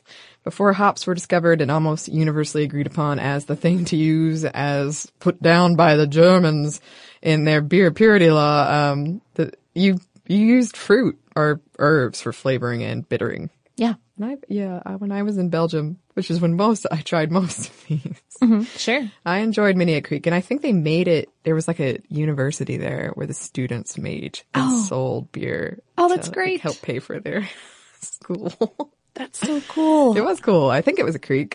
Before 0.44 0.72
hops 0.72 1.06
were 1.06 1.14
discovered 1.14 1.60
and 1.60 1.70
almost 1.70 2.08
universally 2.08 2.64
agreed 2.64 2.86
upon 2.86 3.18
as 3.18 3.44
the 3.44 3.56
thing 3.56 3.84
to 3.86 3.96
use 3.96 4.44
as 4.44 5.10
put 5.20 5.40
down 5.42 5.76
by 5.76 5.96
the 5.96 6.06
Germans 6.06 6.80
in 7.22 7.44
their 7.44 7.60
beer 7.60 7.90
purity 7.92 8.30
law, 8.30 8.90
um, 8.92 9.20
the, 9.34 9.52
you 9.74 10.00
you 10.26 10.38
used 10.38 10.76
fruit 10.76 11.18
or 11.36 11.60
herbs 11.78 12.20
for 12.20 12.32
flavoring 12.32 12.82
and 12.82 13.08
bittering. 13.08 13.50
Yeah. 13.76 13.94
And 14.18 14.24
I, 14.26 14.36
yeah, 14.48 14.82
I, 14.84 14.96
when 14.96 15.10
I 15.12 15.22
was 15.22 15.38
in 15.38 15.48
Belgium, 15.48 15.98
which 16.14 16.30
is 16.30 16.40
when 16.40 16.54
most 16.56 16.86
I 16.90 17.00
tried 17.00 17.30
most 17.32 17.68
of 17.70 17.84
these. 17.88 18.20
Mm-hmm. 18.42 18.62
Sure. 18.76 19.10
I 19.24 19.38
enjoyed 19.38 19.76
Minia 19.76 20.04
Creek, 20.04 20.26
and 20.26 20.34
I 20.34 20.40
think 20.40 20.62
they 20.62 20.72
made 20.72 21.08
it. 21.08 21.28
There 21.44 21.54
was 21.54 21.66
like 21.68 21.80
a 21.80 21.98
university 22.08 22.76
there 22.76 23.12
where 23.14 23.26
the 23.26 23.34
students 23.34 23.96
made 23.96 24.40
and 24.54 24.64
Oh. 24.70 24.82
sold 24.82 25.32
beer. 25.32 25.78
Oh, 25.96 26.08
that's 26.08 26.26
to, 26.26 26.30
like, 26.30 26.34
great. 26.34 26.60
help 26.60 26.82
pay 26.82 26.98
for 26.98 27.18
their 27.20 27.48
school. 28.00 28.92
That's 29.14 29.38
so 29.38 29.60
cool. 29.68 30.16
it 30.16 30.24
was 30.24 30.40
cool. 30.40 30.70
I 30.70 30.80
think 30.80 30.98
it 30.98 31.04
was 31.04 31.14
a 31.14 31.18
kriek. 31.20 31.54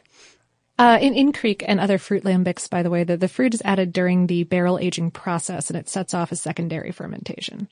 Uh, 0.79 0.99
in, 1.01 1.15
in 1.15 1.33
Kriek 1.33 1.63
and 1.67 1.79
other 1.79 1.97
fruit 1.97 2.23
lambics, 2.23 2.69
by 2.69 2.83
the 2.83 2.91
way, 2.91 3.03
the, 3.03 3.17
the 3.17 3.27
fruit 3.27 3.55
is 3.55 3.63
added 3.65 3.91
during 3.91 4.27
the 4.27 4.43
barrel 4.43 4.77
aging 4.77 5.09
process 5.09 5.71
and 5.71 5.77
it 5.79 5.89
sets 5.89 6.13
off 6.13 6.31
a 6.31 6.35
secondary 6.35 6.91
fermentation. 6.91 7.67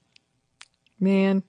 Man, 1.00 1.44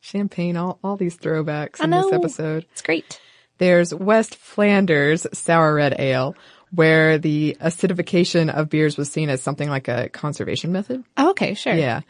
champagne, 0.00 0.56
all, 0.56 0.78
all 0.84 0.96
these 0.96 1.16
throwbacks 1.16 1.82
in 1.82 1.90
this 1.90 2.12
episode. 2.12 2.66
It's 2.70 2.82
great. 2.82 3.20
There's 3.58 3.92
West 3.92 4.36
Flanders 4.36 5.26
Sour 5.32 5.74
Red 5.74 5.96
Ale, 5.98 6.36
where 6.70 7.18
the 7.18 7.56
acidification 7.60 8.48
of 8.52 8.68
beers 8.70 8.96
was 8.96 9.10
seen 9.10 9.28
as 9.28 9.42
something 9.42 9.68
like 9.68 9.88
a 9.88 10.08
conservation 10.08 10.70
method. 10.70 11.02
Oh, 11.16 11.30
okay, 11.30 11.54
sure. 11.54 11.74
Yeah. 11.74 12.02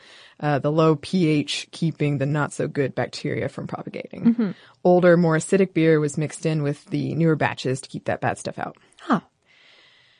Uh, 0.43 0.59
the 0.59 0.73
low 0.73 0.97
pH 0.97 1.69
keeping 1.71 2.19
the 2.19 2.27
not 2.27 2.53
so 2.53 2.67
good 2.67 2.95
bacteria 2.97 3.49
from 3.49 3.69
propagating. 3.69 4.35
Mhm. 4.35 4.55
Older, 4.83 5.17
more 5.17 5.37
acidic 5.37 5.73
beer 5.73 6.01
was 6.01 6.19
mixed 6.19 6.45
in 6.45 6.65
with 6.65 6.85
the 6.87 7.15
newer 7.15 7.37
batches 7.37 7.81
to 7.81 7.89
keep 7.89 8.07
that 8.07 8.21
bad 8.21 8.39
stuff 8.39 8.59
out. 8.59 8.77
Huh. 9.03 9.21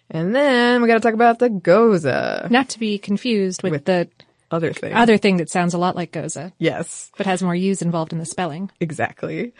And 0.09 0.33
then 0.35 0.81
we 0.81 0.87
got 0.89 0.95
to 0.95 1.01
talk 1.01 1.15
about 1.15 1.41
the 1.41 1.49
Gose. 1.51 2.51
Not 2.51 2.69
to 2.71 2.79
be 2.79 2.99
confused 2.99 3.63
with, 3.65 3.85
the 3.87 4.09
other 4.51 4.73
thing. 4.73 4.93
other 4.93 5.17
thing 5.19 5.39
that 5.39 5.51
sounds 5.51 5.75
a 5.75 5.79
lot 5.79 5.97
like 5.97 6.13
Gose. 6.13 6.53
Yes. 6.59 7.11
But 7.17 7.27
has 7.27 7.43
more 7.43 7.55
U's 7.57 7.83
involved 7.83 8.13
in 8.13 8.19
the 8.21 8.27
spelling. 8.27 8.71
Exactly. 8.79 9.53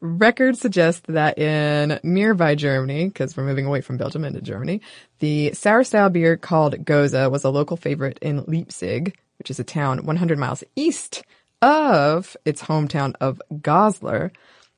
Records 0.00 0.60
suggest 0.60 1.06
that 1.08 1.38
in 1.38 2.00
nearby 2.02 2.54
Germany, 2.54 3.06
because 3.06 3.36
we're 3.36 3.44
moving 3.46 3.66
away 3.66 3.82
from 3.82 3.98
Belgium 3.98 4.24
into 4.24 4.40
Germany, 4.40 4.80
the 5.18 5.52
sour 5.52 5.84
style 5.84 6.08
beer 6.08 6.36
called 6.36 6.74
Gose 6.84 7.30
was 7.30 7.44
a 7.44 7.50
local 7.50 7.76
favorite 7.76 8.18
in 8.22 8.44
Leipzig, 8.46 9.16
which 9.38 9.50
is 9.50 9.58
a 9.60 9.64
town 9.64 10.04
100 10.04 10.38
miles 10.38 10.64
east 10.76 11.22
of 11.62 12.36
its 12.44 12.62
hometown 12.62 13.14
of 13.20 13.40
Goslar 13.52 14.30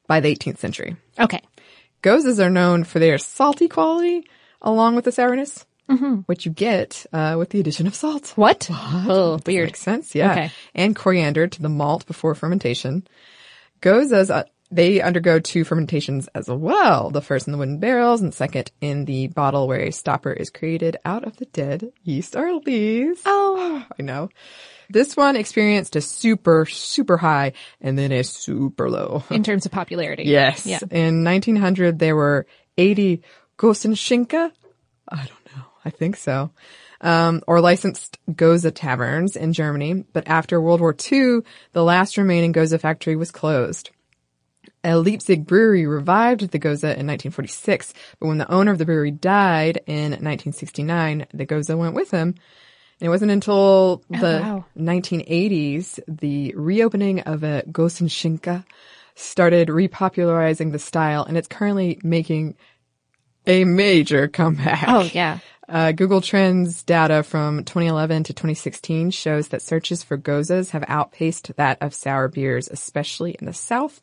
by 0.06 0.20
the 0.20 0.34
18th 0.34 0.58
century. 0.58 0.96
Okay. 1.18 1.40
Goses 2.02 2.40
are 2.40 2.50
known 2.50 2.84
for 2.84 2.98
their 2.98 3.18
salty 3.18 3.68
quality 3.68 4.26
along 4.62 4.94
with 4.96 5.04
the 5.04 5.12
sourness, 5.12 5.64
Mm-hmm. 5.90 6.20
which 6.26 6.46
you 6.46 6.52
get 6.52 7.04
uh, 7.12 7.34
with 7.36 7.50
the 7.50 7.58
addition 7.58 7.88
of 7.88 7.96
salt. 7.96 8.32
What? 8.36 8.68
Oh, 8.70 9.40
weird. 9.44 9.66
Makes 9.70 9.80
sense, 9.80 10.14
yeah. 10.14 10.30
Okay. 10.30 10.50
And 10.72 10.94
coriander 10.94 11.48
to 11.48 11.60
the 11.62 11.68
malt 11.68 12.06
before 12.06 12.36
fermentation. 12.36 13.08
Goses, 13.80 14.30
uh, 14.30 14.44
they 14.70 15.00
undergo 15.00 15.40
two 15.40 15.64
fermentations 15.64 16.28
as 16.34 16.48
well. 16.48 17.10
The 17.10 17.20
first 17.20 17.48
in 17.48 17.52
the 17.52 17.58
wooden 17.58 17.78
barrels 17.78 18.20
and 18.20 18.32
the 18.32 18.36
second 18.36 18.70
in 18.80 19.04
the 19.04 19.26
bottle 19.26 19.66
where 19.66 19.80
a 19.80 19.90
stopper 19.90 20.32
is 20.32 20.50
created 20.50 20.96
out 21.04 21.24
of 21.24 21.36
the 21.36 21.46
dead 21.46 21.92
yeast 22.04 22.36
or 22.36 22.54
lees. 22.54 23.20
Oh. 23.26 23.84
I 23.98 24.02
know. 24.02 24.30
This 24.88 25.16
one 25.16 25.36
experienced 25.36 25.96
a 25.96 26.00
super, 26.00 26.66
super 26.66 27.16
high 27.16 27.52
and 27.80 27.98
then 27.98 28.12
a 28.12 28.22
super 28.22 28.90
low. 28.90 29.24
In 29.30 29.42
terms 29.42 29.66
of 29.66 29.72
popularity. 29.72 30.24
Yes. 30.24 30.66
Yeah. 30.66 30.80
In 30.90 31.24
1900, 31.24 31.98
there 31.98 32.16
were 32.16 32.46
80 32.78 33.22
Gosenschenke. 33.58 34.52
I 35.08 35.16
don't 35.16 35.56
know. 35.56 35.64
I 35.84 35.90
think 35.90 36.16
so. 36.16 36.50
Um, 37.00 37.42
or 37.46 37.60
licensed 37.60 38.18
Gose 38.30 38.70
taverns 38.74 39.34
in 39.34 39.52
Germany. 39.52 40.04
But 40.12 40.28
after 40.28 40.60
World 40.60 40.80
War 40.80 40.94
II, 40.94 41.40
the 41.72 41.84
last 41.84 42.16
remaining 42.16 42.52
Gose 42.52 42.78
factory 42.78 43.16
was 43.16 43.30
closed. 43.30 43.90
A 44.82 44.96
Leipzig 44.96 45.46
brewery 45.46 45.86
revived 45.86 46.50
the 46.50 46.58
Gose 46.58 46.82
in 46.82 47.06
1946, 47.06 47.92
but 48.18 48.26
when 48.26 48.38
the 48.38 48.50
owner 48.50 48.72
of 48.72 48.78
the 48.78 48.86
brewery 48.86 49.10
died 49.10 49.82
in 49.86 50.12
1969, 50.12 51.26
the 51.34 51.46
Gose 51.46 51.76
went 51.76 51.94
with 51.94 52.10
him. 52.10 52.34
And 53.00 53.06
it 53.06 53.10
wasn't 53.10 53.30
until 53.30 54.02
the 54.10 54.40
wow. 54.42 54.64
1980s, 54.76 56.00
the 56.06 56.54
reopening 56.56 57.20
of 57.20 57.42
a 57.42 57.62
Gosenschenke 57.70 58.64
started 59.14 59.68
repopularizing 59.68 60.72
the 60.72 60.78
style, 60.78 61.24
and 61.24 61.36
it's 61.36 61.48
currently 61.48 61.98
making 62.02 62.56
a 63.46 63.64
major 63.64 64.28
comeback. 64.28 64.84
Oh, 64.86 65.08
yeah. 65.12 65.38
Uh, 65.70 65.92
Google 65.92 66.20
Trends 66.20 66.82
data 66.82 67.22
from 67.22 67.64
2011 67.64 68.24
to 68.24 68.32
2016 68.32 69.12
shows 69.12 69.48
that 69.48 69.62
searches 69.62 70.02
for 70.02 70.16
goses 70.16 70.70
have 70.70 70.84
outpaced 70.88 71.54
that 71.56 71.78
of 71.80 71.94
sour 71.94 72.26
beers, 72.26 72.66
especially 72.68 73.36
in 73.38 73.46
the 73.46 73.52
South, 73.52 74.00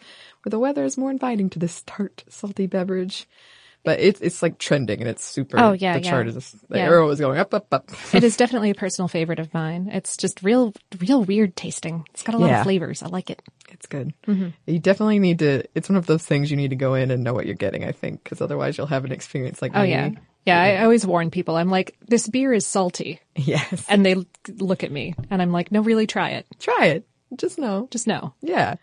where 0.47 0.51
the 0.51 0.60
weather 0.60 0.86
is 0.86 0.97
more 0.97 1.12
inviting 1.12 1.49
to 1.51 1.60
this 1.60 1.83
tart, 1.86 2.23
salty 2.29 2.67
beverage. 2.67 3.27
But 3.83 3.99
it's 3.99 4.19
it's 4.21 4.41
like 4.41 4.57
trending 4.57 4.99
and 5.01 5.10
it's 5.10 5.23
super. 5.23 5.60
Oh, 5.60 5.71
yeah, 5.73 5.97
the 5.97 6.03
yeah. 6.03 6.10
chart 6.10 6.27
is 6.27 6.33
just, 6.36 6.69
the 6.69 6.77
Yeah. 6.77 6.86
arrow 6.86 7.10
is 7.10 7.19
going 7.19 7.38
up, 7.38 7.53
up, 7.53 7.67
up. 7.73 7.89
it 8.13 8.23
is 8.29 8.36
definitely 8.38 8.69
a 8.69 8.75
personal 8.75 9.07
favorite 9.10 9.39
of 9.39 9.53
mine. 9.53 9.89
It's 9.93 10.15
just 10.17 10.41
real, 10.43 10.73
real 10.99 11.23
weird 11.23 11.55
tasting. 11.55 12.05
It's 12.13 12.23
got 12.23 12.36
a 12.36 12.38
lot 12.38 12.49
Yeah. 12.49 12.60
of 12.60 12.63
flavors. 12.63 13.03
I 13.03 13.07
like 13.07 13.29
it. 13.29 13.41
It's 13.71 13.86
good. 13.86 14.13
Mhm. 14.25 14.53
You 14.65 14.79
definitely 14.79 15.19
need 15.19 15.39
to. 15.39 15.63
It's 15.75 15.89
one 15.89 15.95
of 15.97 16.05
those 16.05 16.23
things 16.23 16.49
you 16.49 16.57
need 16.57 16.69
to 16.71 16.75
go 16.77 16.95
in 16.95 17.12
and 17.12 17.23
know 17.23 17.33
what 17.33 17.45
you're 17.45 17.55
getting. 17.55 17.83
I 17.86 17.91
think 17.91 18.23
because 18.23 18.41
otherwise 18.41 18.77
you'll 18.77 18.88
have 18.88 19.03
an 19.05 19.12
experience 19.12 19.62
like 19.62 19.71
Oh 19.75 19.83
me. 19.83 19.89
yeah. 19.89 20.10
Yeah, 20.45 20.62
I 20.62 20.83
always 20.83 21.05
warn 21.05 21.29
people. 21.29 21.55
I'm 21.57 21.69
like, 21.69 21.95
this 22.07 22.27
beer 22.27 22.53
is 22.53 22.65
salty. 22.65 23.19
Yes. 23.36 23.86
And 23.89 24.05
they 24.05 24.15
look 24.57 24.83
at 24.83 24.91
me 24.91 25.13
and 25.29 25.41
I'm 25.41 25.51
like, 25.51 25.71
no, 25.71 25.81
really 25.81 26.07
try 26.07 26.31
it. 26.31 26.45
Try 26.60 26.86
it. 26.88 27.07
Just 27.36 27.57
know. 27.60 27.88
Just 27.91 28.07
know. 28.07 28.33
Yeah. 28.41 28.75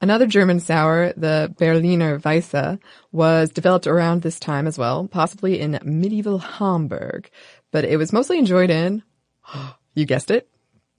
Another 0.00 0.26
German 0.26 0.60
sour, 0.60 1.12
the 1.16 1.52
Berliner 1.58 2.20
Weisse, 2.20 2.78
was 3.10 3.50
developed 3.50 3.86
around 3.86 4.22
this 4.22 4.38
time 4.38 4.66
as 4.66 4.78
well, 4.78 5.08
possibly 5.08 5.58
in 5.58 5.78
medieval 5.82 6.38
Hamburg, 6.38 7.30
but 7.72 7.84
it 7.84 7.96
was 7.96 8.12
mostly 8.12 8.38
enjoyed 8.38 8.70
in, 8.70 9.02
you 9.94 10.06
guessed 10.06 10.30
it, 10.30 10.48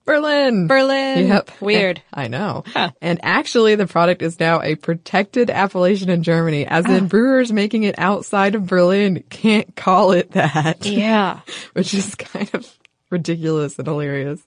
Berlin. 0.04 0.66
Berlin. 0.66 1.28
Yep. 1.28 1.50
Weird. 1.60 2.02
I 2.12 2.28
know. 2.28 2.64
And 3.00 3.20
actually 3.22 3.74
the 3.76 3.86
product 3.86 4.22
is 4.22 4.40
now 4.40 4.60
a 4.60 4.74
protected 4.74 5.50
appellation 5.50 6.10
in 6.10 6.22
Germany, 6.22 6.66
as 6.66 6.84
in 6.84 7.04
ah. 7.04 7.06
brewers 7.06 7.52
making 7.52 7.84
it 7.84 7.98
outside 7.98 8.54
of 8.54 8.66
Berlin 8.66 9.22
can't 9.30 9.76
call 9.76 10.12
it 10.12 10.32
that. 10.32 10.84
Yeah. 10.84 11.40
Which 11.74 11.94
is 11.94 12.14
kind 12.16 12.50
of 12.54 12.68
ridiculous 13.10 13.78
and 13.78 13.86
hilarious. 13.86 14.42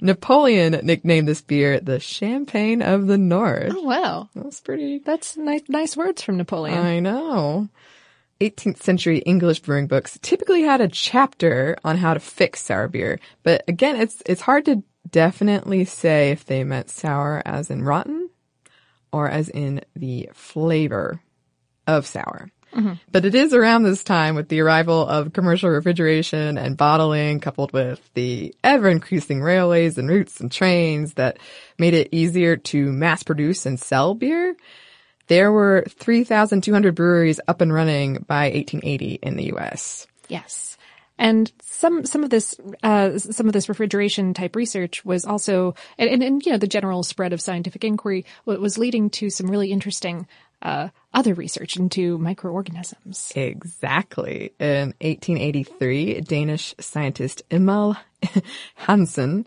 Napoleon 0.00 0.78
nicknamed 0.84 1.26
this 1.26 1.42
beer 1.42 1.80
the 1.80 1.98
Champagne 1.98 2.82
of 2.82 3.06
the 3.06 3.18
North. 3.18 3.72
Oh 3.76 3.82
wow. 3.82 4.28
That's 4.34 4.60
pretty. 4.60 4.98
That's 4.98 5.36
nice, 5.36 5.62
nice 5.68 5.96
words 5.96 6.22
from 6.22 6.36
Napoleon. 6.36 6.78
I 6.78 7.00
know. 7.00 7.68
18th 8.40 8.80
century 8.82 9.18
English 9.18 9.60
brewing 9.60 9.88
books 9.88 10.18
typically 10.22 10.62
had 10.62 10.80
a 10.80 10.88
chapter 10.88 11.76
on 11.84 11.96
how 11.96 12.14
to 12.14 12.20
fix 12.20 12.60
sour 12.62 12.86
beer, 12.86 13.18
but 13.42 13.64
again, 13.66 13.96
it's 13.96 14.22
it's 14.26 14.42
hard 14.42 14.64
to 14.66 14.84
definitely 15.10 15.84
say 15.84 16.30
if 16.30 16.44
they 16.44 16.62
meant 16.62 16.90
sour 16.90 17.42
as 17.44 17.70
in 17.70 17.82
rotten 17.82 18.30
or 19.12 19.28
as 19.28 19.48
in 19.48 19.80
the 19.96 20.28
flavor 20.32 21.20
of 21.86 22.06
sour. 22.06 22.50
Mhm. 22.74 22.98
But 23.10 23.24
it 23.24 23.34
is 23.34 23.54
around 23.54 23.82
this 23.82 24.04
time 24.04 24.34
with 24.34 24.48
the 24.48 24.60
arrival 24.60 25.06
of 25.06 25.32
commercial 25.32 25.70
refrigeration 25.70 26.58
and 26.58 26.76
bottling 26.76 27.40
coupled 27.40 27.72
with 27.72 28.00
the 28.14 28.54
ever 28.62 28.88
increasing 28.88 29.42
railways 29.42 29.98
and 29.98 30.08
routes 30.08 30.40
and 30.40 30.52
trains 30.52 31.14
that 31.14 31.38
made 31.78 31.94
it 31.94 32.08
easier 32.12 32.56
to 32.56 32.92
mass 32.92 33.22
produce 33.22 33.66
and 33.66 33.80
sell 33.80 34.14
beer. 34.14 34.56
There 35.28 35.52
were 35.52 35.84
3,200 35.88 36.94
breweries 36.94 37.40
up 37.46 37.60
and 37.60 37.72
running 37.72 38.24
by 38.26 38.50
1880 38.50 39.18
in 39.22 39.36
the 39.36 39.52
US. 39.54 40.06
Yes. 40.28 40.76
And 41.18 41.50
some, 41.62 42.06
some 42.06 42.22
of 42.22 42.30
this, 42.30 42.54
uh, 42.82 43.18
some 43.18 43.46
of 43.46 43.52
this 43.52 43.68
refrigeration 43.68 44.34
type 44.34 44.54
research 44.54 45.04
was 45.04 45.24
also, 45.24 45.74
and, 45.98 46.08
and, 46.08 46.22
and, 46.22 46.46
you 46.46 46.52
know, 46.52 46.58
the 46.58 46.68
general 46.68 47.02
spread 47.02 47.32
of 47.32 47.40
scientific 47.40 47.82
inquiry 47.84 48.24
was 48.44 48.78
leading 48.78 49.10
to 49.10 49.28
some 49.28 49.50
really 49.50 49.72
interesting, 49.72 50.28
uh, 50.62 50.88
other 51.14 51.34
research 51.34 51.76
into 51.76 52.18
microorganisms. 52.18 53.32
Exactly. 53.34 54.52
In 54.58 54.94
1883, 55.00 56.20
Danish 56.20 56.74
scientist 56.80 57.42
Emil 57.50 57.96
Hansen 58.74 59.46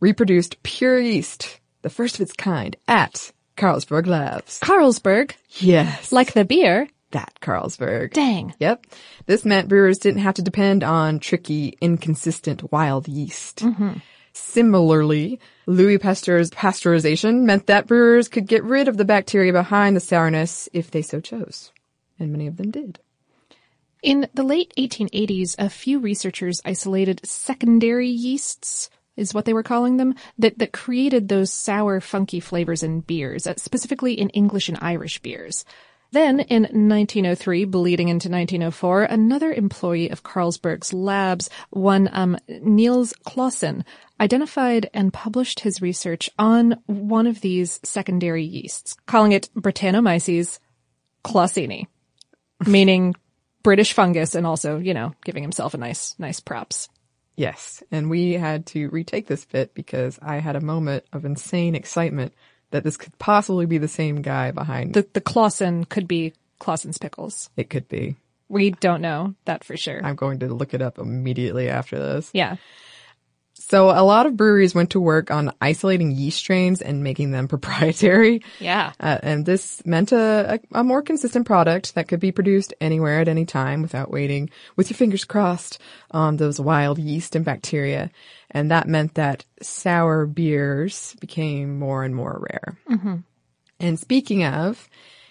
reproduced 0.00 0.62
pure 0.62 0.98
yeast, 1.00 1.60
the 1.82 1.90
first 1.90 2.16
of 2.16 2.20
its 2.20 2.32
kind, 2.32 2.76
at 2.86 3.32
Carlsberg 3.56 4.06
Labs. 4.06 4.58
Carlsberg? 4.60 5.32
Yes. 5.58 6.12
Like 6.12 6.32
the 6.32 6.44
beer? 6.44 6.88
That 7.12 7.32
Carlsberg. 7.40 8.12
Dang. 8.12 8.54
Yep. 8.58 8.86
This 9.26 9.44
meant 9.44 9.68
brewers 9.68 9.98
didn't 9.98 10.22
have 10.22 10.34
to 10.34 10.42
depend 10.42 10.82
on 10.82 11.20
tricky, 11.20 11.78
inconsistent 11.80 12.72
wild 12.72 13.06
yeast. 13.06 13.58
Mhm. 13.60 14.02
Similarly, 14.34 15.38
Louis 15.66 15.98
Pasteur's 15.98 16.50
pasteurization 16.50 17.42
meant 17.42 17.68
that 17.68 17.86
brewers 17.86 18.28
could 18.28 18.46
get 18.48 18.64
rid 18.64 18.88
of 18.88 18.96
the 18.96 19.04
bacteria 19.04 19.52
behind 19.52 19.96
the 19.96 20.00
sourness 20.00 20.68
if 20.72 20.90
they 20.90 21.02
so 21.02 21.20
chose. 21.20 21.72
And 22.18 22.32
many 22.32 22.48
of 22.48 22.56
them 22.56 22.70
did. 22.70 22.98
In 24.02 24.28
the 24.34 24.42
late 24.42 24.74
1880s, 24.76 25.54
a 25.58 25.70
few 25.70 25.98
researchers 25.98 26.60
isolated 26.64 27.20
secondary 27.24 28.08
yeasts 28.08 28.90
is 29.16 29.32
what 29.32 29.44
they 29.44 29.52
were 29.52 29.62
calling 29.62 29.96
them, 29.96 30.14
that, 30.38 30.58
that 30.58 30.72
created 30.72 31.28
those 31.28 31.52
sour, 31.52 32.00
funky 32.00 32.40
flavors 32.40 32.82
in 32.82 33.00
beers, 33.00 33.46
uh, 33.46 33.54
specifically 33.56 34.14
in 34.14 34.28
English 34.30 34.68
and 34.68 34.78
Irish 34.80 35.20
beers. 35.20 35.64
Then, 36.14 36.38
in 36.38 36.62
1903, 36.62 37.64
bleeding 37.64 38.06
into 38.06 38.28
1904, 38.28 39.02
another 39.02 39.52
employee 39.52 40.10
of 40.10 40.22
Carlsberg's 40.22 40.92
labs, 40.92 41.50
one 41.70 42.08
um, 42.12 42.38
Niels 42.48 43.12
Claussen, 43.26 43.82
identified 44.20 44.88
and 44.94 45.12
published 45.12 45.58
his 45.58 45.82
research 45.82 46.30
on 46.38 46.80
one 46.86 47.26
of 47.26 47.40
these 47.40 47.80
secondary 47.82 48.44
yeasts, 48.44 48.94
calling 49.06 49.32
it 49.32 49.50
Brettanomyces 49.56 50.60
claussenii, 51.24 51.88
meaning 52.64 53.16
British 53.64 53.92
fungus, 53.92 54.36
and 54.36 54.46
also, 54.46 54.78
you 54.78 54.94
know, 54.94 55.14
giving 55.24 55.42
himself 55.42 55.74
a 55.74 55.78
nice, 55.78 56.14
nice 56.20 56.38
props. 56.38 56.88
Yes, 57.34 57.82
and 57.90 58.08
we 58.08 58.34
had 58.34 58.66
to 58.66 58.88
retake 58.90 59.26
this 59.26 59.44
bit 59.46 59.74
because 59.74 60.20
I 60.22 60.36
had 60.36 60.54
a 60.54 60.60
moment 60.60 61.06
of 61.12 61.24
insane 61.24 61.74
excitement 61.74 62.34
that 62.74 62.82
this 62.82 62.96
could 62.96 63.16
possibly 63.20 63.66
be 63.66 63.78
the 63.78 63.86
same 63.86 64.20
guy 64.20 64.50
behind. 64.50 64.94
The 64.94 65.06
the 65.12 65.20
Claussen 65.20 65.88
could 65.88 66.08
be 66.08 66.32
Claussen's 66.60 66.98
pickles. 66.98 67.48
it 67.56 67.70
could 67.70 67.88
be. 67.88 68.16
We 68.48 68.70
don't 68.72 69.00
know 69.00 69.34
that 69.44 69.62
for 69.62 69.76
sure. 69.76 70.00
I'm 70.04 70.16
going 70.16 70.40
to 70.40 70.48
look 70.52 70.74
it 70.74 70.82
up 70.82 70.98
immediately 70.98 71.68
after 71.68 71.98
this. 71.98 72.30
yeah. 72.34 72.56
So 73.54 73.90
a 73.90 74.02
lot 74.02 74.26
of 74.26 74.36
breweries 74.36 74.74
went 74.74 74.90
to 74.90 75.00
work 75.00 75.30
on 75.30 75.52
isolating 75.60 76.10
yeast 76.10 76.38
strains 76.38 76.82
and 76.82 77.02
making 77.02 77.30
them 77.30 77.48
proprietary. 77.54 78.42
Yeah. 78.58 78.92
Uh, 79.00 79.18
and 79.22 79.46
this 79.46 79.84
meant 79.86 80.12
a, 80.12 80.60
a, 80.72 80.80
a 80.80 80.84
more 80.84 81.02
consistent 81.02 81.46
product 81.46 81.94
that 81.94 82.08
could 82.08 82.20
be 82.20 82.32
produced 82.32 82.74
anywhere 82.80 83.20
at 83.20 83.28
any 83.28 83.46
time 83.46 83.82
without 83.82 84.10
waiting 84.10 84.50
with 84.76 84.90
your 84.90 84.96
fingers 84.96 85.24
crossed 85.24 85.80
on 86.10 86.36
those 86.36 86.60
wild 86.60 86.98
yeast 86.98 87.36
and 87.36 87.44
bacteria. 87.44 88.10
And 88.50 88.70
that 88.70 88.88
meant 88.88 89.14
that 89.14 89.44
sour 89.62 90.26
beers 90.26 91.16
became 91.20 91.78
more 91.78 92.04
and 92.04 92.14
more 92.14 92.46
rare. 92.50 92.78
Mm-hmm. 92.90 93.16
And 93.80 93.98
speaking 93.98 94.44
of, 94.44 94.88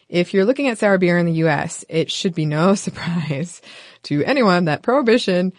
if 0.09 0.33
you're 0.33 0.45
looking 0.45 0.67
at 0.67 0.77
sour 0.77 0.97
beer 0.97 1.17
in 1.17 1.25
the 1.25 1.43
US, 1.45 1.83
it 1.89 2.11
should 2.11 2.35
be 2.35 2.45
no 2.45 2.75
surprise 2.75 3.61
to 4.03 4.23
anyone 4.23 4.65
that 4.65 4.81
prohibition 4.81 5.53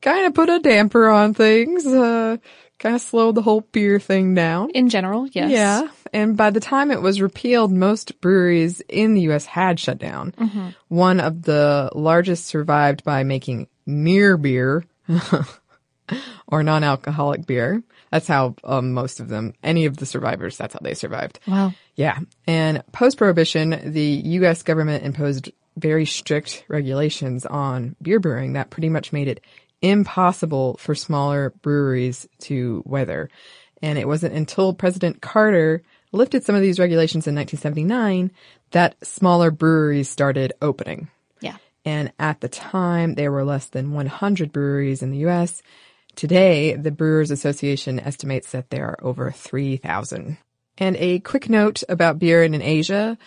kind 0.00 0.26
of 0.26 0.34
put 0.34 0.48
a 0.48 0.58
damper 0.60 1.08
on 1.08 1.34
things, 1.34 1.86
uh, 1.86 2.36
kind 2.78 2.94
of 2.94 3.00
slowed 3.00 3.34
the 3.34 3.42
whole 3.42 3.62
beer 3.72 3.98
thing 3.98 4.34
down. 4.34 4.70
In 4.70 4.88
general, 4.88 5.26
yes. 5.26 5.50
Yeah. 5.50 5.88
And 6.12 6.36
by 6.36 6.50
the 6.50 6.60
time 6.60 6.90
it 6.90 7.02
was 7.02 7.20
repealed, 7.20 7.72
most 7.72 8.20
breweries 8.20 8.80
in 8.88 9.14
the 9.14 9.22
US 9.22 9.46
had 9.46 9.80
shut 9.80 9.98
down. 9.98 10.32
Mhm. 10.32 10.74
One 10.88 11.20
of 11.20 11.42
the 11.42 11.90
largest 11.94 12.46
survived 12.46 13.02
by 13.04 13.24
making 13.24 13.66
near 13.86 14.36
beer 14.36 14.84
or 16.46 16.62
non-alcoholic 16.62 17.46
beer. 17.46 17.82
That's 18.10 18.26
how 18.26 18.54
um, 18.64 18.92
most 18.94 19.20
of 19.20 19.28
them, 19.28 19.52
any 19.62 19.84
of 19.84 19.96
the 19.98 20.06
survivors, 20.06 20.56
that's 20.56 20.72
how 20.72 20.80
they 20.82 20.94
survived. 20.94 21.40
Wow. 21.46 21.74
Yeah. 21.94 22.18
And 22.46 22.82
post-prohibition, 22.92 23.92
the 23.92 24.02
U.S. 24.02 24.62
government 24.62 25.04
imposed 25.04 25.50
very 25.76 26.06
strict 26.06 26.64
regulations 26.68 27.44
on 27.44 27.96
beer 28.02 28.18
brewing 28.18 28.54
that 28.54 28.70
pretty 28.70 28.88
much 28.88 29.12
made 29.12 29.28
it 29.28 29.40
impossible 29.82 30.76
for 30.78 30.94
smaller 30.94 31.50
breweries 31.62 32.28
to 32.40 32.82
weather. 32.84 33.30
And 33.82 33.98
it 33.98 34.08
wasn't 34.08 34.34
until 34.34 34.72
President 34.72 35.20
Carter 35.20 35.82
lifted 36.12 36.44
some 36.44 36.54
of 36.54 36.62
these 36.62 36.78
regulations 36.78 37.26
in 37.26 37.34
1979 37.34 38.32
that 38.70 38.96
smaller 39.06 39.50
breweries 39.50 40.08
started 40.08 40.52
opening. 40.60 41.08
Yeah. 41.40 41.56
And 41.84 42.12
at 42.18 42.40
the 42.40 42.48
time, 42.48 43.14
there 43.14 43.32
were 43.32 43.44
less 43.44 43.66
than 43.66 43.92
100 43.92 44.52
breweries 44.52 45.02
in 45.02 45.10
the 45.10 45.18
U.S. 45.18 45.62
Today, 46.16 46.74
the 46.74 46.90
Brewers 46.90 47.30
Association 47.30 48.00
estimates 48.00 48.50
that 48.50 48.70
there 48.70 48.86
are 48.86 48.98
over 49.04 49.30
3,000. 49.30 50.38
And 50.78 50.96
a 50.96 51.20
quick 51.20 51.48
note 51.48 51.82
about 51.88 52.18
beer 52.18 52.42
in 52.42 52.60
Asia. 52.60 53.18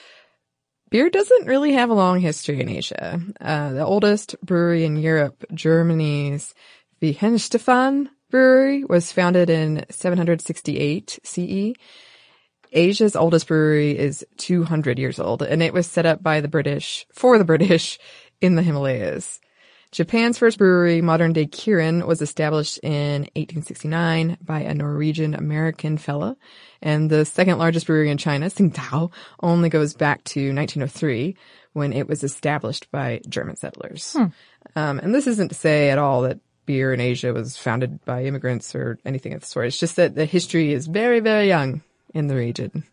Beer 0.91 1.09
doesn't 1.09 1.47
really 1.47 1.71
have 1.71 1.89
a 1.89 1.93
long 1.93 2.19
history 2.19 2.59
in 2.59 2.67
Asia. 2.67 3.21
Uh, 3.39 3.71
the 3.71 3.85
oldest 3.85 4.35
brewery 4.43 4.83
in 4.83 4.97
Europe, 4.97 5.45
Germany's 5.53 6.53
Weihenstephan 7.01 8.09
brewery, 8.29 8.83
was 8.83 9.09
founded 9.09 9.49
in 9.49 9.85
768 9.89 11.19
CE. 11.23 11.73
Asia's 12.73 13.15
oldest 13.15 13.47
brewery 13.47 13.97
is 13.97 14.25
200 14.35 14.99
years 14.99 15.17
old, 15.17 15.41
and 15.41 15.63
it 15.63 15.73
was 15.73 15.87
set 15.87 16.05
up 16.05 16.21
by 16.21 16.41
the 16.41 16.49
British, 16.49 17.07
for 17.13 17.37
the 17.37 17.45
British, 17.45 17.97
in 18.41 18.55
the 18.55 18.63
Himalayas. 18.63 19.39
Japan's 19.91 20.37
first 20.37 20.57
brewery, 20.57 21.01
modern 21.01 21.33
day 21.33 21.45
Kirin, 21.45 22.07
was 22.07 22.21
established 22.21 22.79
in 22.81 23.23
1869 23.35 24.37
by 24.41 24.61
a 24.61 24.73
Norwegian 24.73 25.33
American 25.33 25.97
fella. 25.97 26.37
And 26.81 27.09
the 27.09 27.25
second 27.25 27.57
largest 27.57 27.87
brewery 27.87 28.09
in 28.09 28.17
China, 28.17 28.47
Tsingtao, 28.47 29.11
only 29.41 29.67
goes 29.69 29.93
back 29.93 30.23
to 30.25 30.53
1903 30.53 31.35
when 31.73 31.91
it 31.91 32.07
was 32.07 32.23
established 32.23 32.89
by 32.91 33.21
German 33.27 33.57
settlers. 33.57 34.13
Hmm. 34.13 34.25
Um, 34.75 34.99
and 34.99 35.13
this 35.13 35.27
isn't 35.27 35.49
to 35.49 35.55
say 35.55 35.89
at 35.89 35.97
all 35.97 36.21
that 36.21 36.39
beer 36.65 36.93
in 36.93 37.01
Asia 37.01 37.33
was 37.33 37.57
founded 37.57 38.03
by 38.05 38.23
immigrants 38.23 38.73
or 38.73 38.97
anything 39.05 39.33
of 39.33 39.41
the 39.41 39.47
sort. 39.47 39.67
It's 39.67 39.79
just 39.79 39.97
that 39.97 40.15
the 40.15 40.25
history 40.25 40.71
is 40.71 40.87
very, 40.87 41.19
very 41.19 41.47
young 41.47 41.81
in 42.13 42.27
the 42.27 42.35
region. 42.35 42.83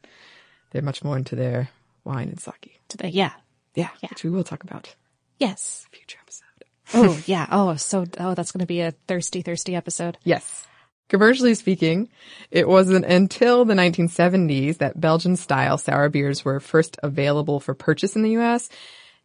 They're 0.71 0.83
much 0.83 1.05
more 1.05 1.17
into 1.17 1.37
their 1.37 1.69
wine 2.05 2.29
and 2.29 2.41
sake. 2.41 2.81
To 2.89 2.97
the, 2.97 3.09
yeah. 3.09 3.33
Yeah, 3.75 3.91
which 4.09 4.25
we 4.25 4.31
will 4.31 4.43
talk 4.43 4.65
about. 4.65 4.95
Yes. 5.39 5.87
Future 5.93 6.19
episode. 6.21 6.48
Oh, 6.94 7.20
yeah. 7.27 7.46
Oh, 7.51 7.77
so, 7.77 8.07
oh, 8.18 8.35
that's 8.35 8.53
going 8.53 8.61
to 8.61 8.66
be 8.66 8.81
a 8.81 8.92
thirsty, 9.07 9.42
thirsty 9.42 9.74
episode. 9.74 10.18
Yes. 10.24 10.66
Commercially 11.09 11.55
speaking, 11.55 12.09
it 12.51 12.68
wasn't 12.68 13.05
until 13.07 13.64
the 13.64 13.74
1970s 13.74 14.79
that 14.79 15.01
Belgian 15.01 15.37
style 15.37 15.79
sour 15.79 16.09
beers 16.09 16.44
were 16.44 16.61
first 16.61 16.98
available 17.03 17.61
for 17.61 17.74
purchase 17.74 18.14
in 18.16 18.22
the 18.22 18.37
US. 18.38 18.68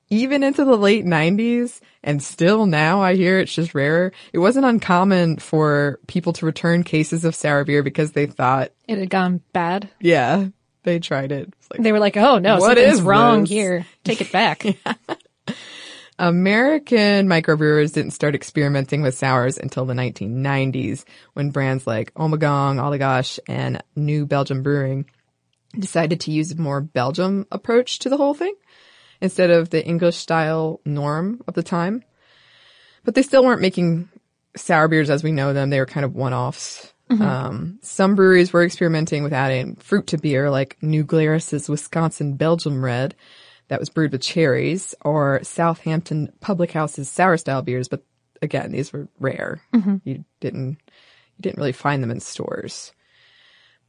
Even 0.10 0.44
into 0.44 0.64
the 0.66 0.76
late 0.78 1.06
90s, 1.06 1.80
and 2.04 2.22
still 2.22 2.66
now 2.66 3.02
I 3.02 3.16
hear 3.16 3.40
it's 3.40 3.54
just 3.56 3.74
rarer. 3.74 4.12
It 4.32 4.40
wasn't 4.40 4.66
uncommon 4.66 5.38
for 5.38 6.00
people 6.08 6.34
to 6.34 6.46
return 6.46 6.84
cases 6.84 7.26
of 7.26 7.34
sour 7.36 7.64
beer 7.64 7.82
because 7.84 8.12
they 8.12 8.28
thought, 8.28 8.72
It 8.88 8.98
had 8.98 9.10
gone 9.10 9.42
bad. 9.54 9.90
yeah, 10.00 10.48
they 10.84 11.00
tried 11.00 11.32
it. 11.32 11.52
Like, 11.72 11.82
They 11.82 11.92
were 11.94 12.00
like, 12.00 12.18
oh 12.18 12.38
no, 12.38 12.58
What 12.58 12.78
something's 12.78 12.96
is 13.00 13.02
wrong 13.02 13.42
this? 13.42 13.50
here. 13.50 13.86
Take 14.04 14.22
it 14.22 14.32
back. 14.32 14.64
American 16.24 17.28
microbrewers 17.28 17.92
didn't 17.92 18.12
start 18.12 18.34
experimenting 18.34 19.02
with 19.02 19.18
sours 19.18 19.58
until 19.58 19.84
the 19.84 19.94
1990s 19.94 21.04
when 21.34 21.52
brands 21.52 21.86
like 21.86 22.14
Ommegang, 22.14 22.78
Allagash, 22.78 23.40
and 23.46 23.84
New 23.98 24.26
Belgium 24.26 24.64
Brewing 24.64 25.06
decided 25.78 26.22
to 26.22 26.32
use 26.32 26.50
a 26.50 26.56
more 26.56 26.80
Belgium 26.80 27.46
approach 27.52 28.00
to 28.00 28.10
the 28.10 28.16
whole 28.16 28.34
thing 28.34 28.56
instead 29.20 29.50
of 29.50 29.70
the 29.70 29.86
English 29.86 30.16
style 30.16 30.80
norm 30.86 31.42
of 31.46 31.56
the 31.56 31.64
time. 31.64 32.06
But 33.04 33.16
they 33.16 33.22
still 33.22 33.44
weren't 33.44 33.60
making 33.62 34.08
sour 34.56 34.88
beers 34.88 35.10
as 35.10 35.26
we 35.26 35.34
know 35.34 35.52
them. 35.52 35.72
They 35.72 35.80
were 35.80 35.86
kind 35.86 36.06
of 36.06 36.16
one-offs. 36.16 36.94
Mhm. 37.10 37.20
Um, 37.20 37.80
some 37.82 38.16
breweries 38.16 38.54
were 38.54 38.64
experimenting 38.64 39.24
with 39.24 39.34
adding 39.34 39.76
fruit 39.76 40.08
to 40.08 40.18
beer, 40.18 40.50
like 40.50 40.78
New 40.82 41.04
Glarus's 41.04 41.68
Wisconsin 41.68 42.36
Belgium 42.36 42.82
Red, 42.82 43.14
that 43.68 43.80
was 43.80 43.90
brewed 43.90 44.12
with 44.12 44.22
cherries, 44.22 44.94
or 45.04 45.40
Southampton 45.44 46.32
Public 46.42 46.72
House's 46.72 47.10
sour 47.10 47.38
style 47.38 47.62
beers. 47.62 47.88
But 47.88 48.04
again, 48.42 48.72
these 48.72 48.92
were 48.92 49.08
rare. 49.20 49.62
Mhm. 49.74 50.02
You 50.04 50.26
didn't, 50.40 50.70
you 50.70 51.42
didn't 51.42 51.58
really 51.58 51.72
find 51.72 52.04
them 52.04 52.12
in 52.12 52.20
stores. 52.20 52.94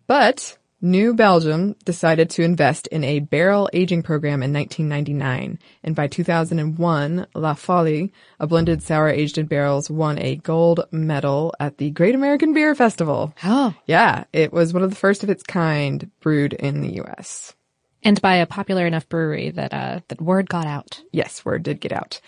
But 0.06 0.56
New 0.80 1.14
Belgium 1.14 1.76
decided 1.86 2.28
to 2.28 2.42
invest 2.42 2.86
in 2.88 3.04
a 3.04 3.20
barrel 3.20 3.70
aging 3.72 4.02
program 4.02 4.42
in 4.42 4.52
1999, 4.52 5.58
and 5.82 5.96
by 5.96 6.06
2001, 6.06 7.26
La 7.34 7.54
Folie, 7.54 8.12
a 8.38 8.46
blended 8.46 8.82
sour 8.82 9.08
aged 9.08 9.38
in 9.38 9.46
barrels, 9.46 9.88
won 9.88 10.18
a 10.18 10.36
gold 10.36 10.80
medal 10.92 11.54
at 11.58 11.78
the 11.78 11.90
Great 11.90 12.14
American 12.14 12.52
Beer 12.52 12.74
Festival. 12.74 13.34
Oh. 13.42 13.74
Yeah, 13.86 14.24
it 14.34 14.52
was 14.52 14.74
one 14.74 14.82
of 14.82 14.90
the 14.90 14.96
first 14.96 15.24
of 15.24 15.30
its 15.30 15.42
kind 15.42 16.10
brewed 16.20 16.52
in 16.52 16.82
the 16.82 16.96
U.S. 16.96 17.54
and 18.04 18.20
by 18.20 18.36
a 18.36 18.46
popular 18.46 18.86
enough 18.86 19.08
brewery 19.08 19.50
that, 19.50 19.72
uh, 19.72 20.00
that 20.08 20.20
word 20.20 20.48
got 20.48 20.66
out. 20.66 21.00
Yes, 21.10 21.44
word 21.44 21.62
did 21.62 21.80
get 21.80 21.92
out. 21.92 22.20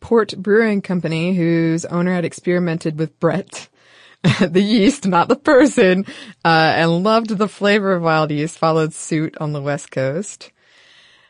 Port 0.00 0.34
Brewing 0.36 0.82
Company, 0.82 1.34
whose 1.34 1.84
owner 1.84 2.14
had 2.14 2.24
experimented 2.24 2.98
with 2.98 3.18
Brett, 3.20 3.68
the 4.40 4.60
yeast, 4.60 5.06
not 5.06 5.28
the 5.28 5.36
person, 5.36 6.04
uh, 6.44 6.72
and 6.76 7.04
loved 7.04 7.30
the 7.30 7.48
flavor 7.48 7.92
of 7.92 8.02
wild 8.02 8.30
yeast, 8.30 8.58
followed 8.58 8.92
suit 8.92 9.36
on 9.38 9.52
the 9.52 9.62
West 9.62 9.90
Coast. 9.90 10.50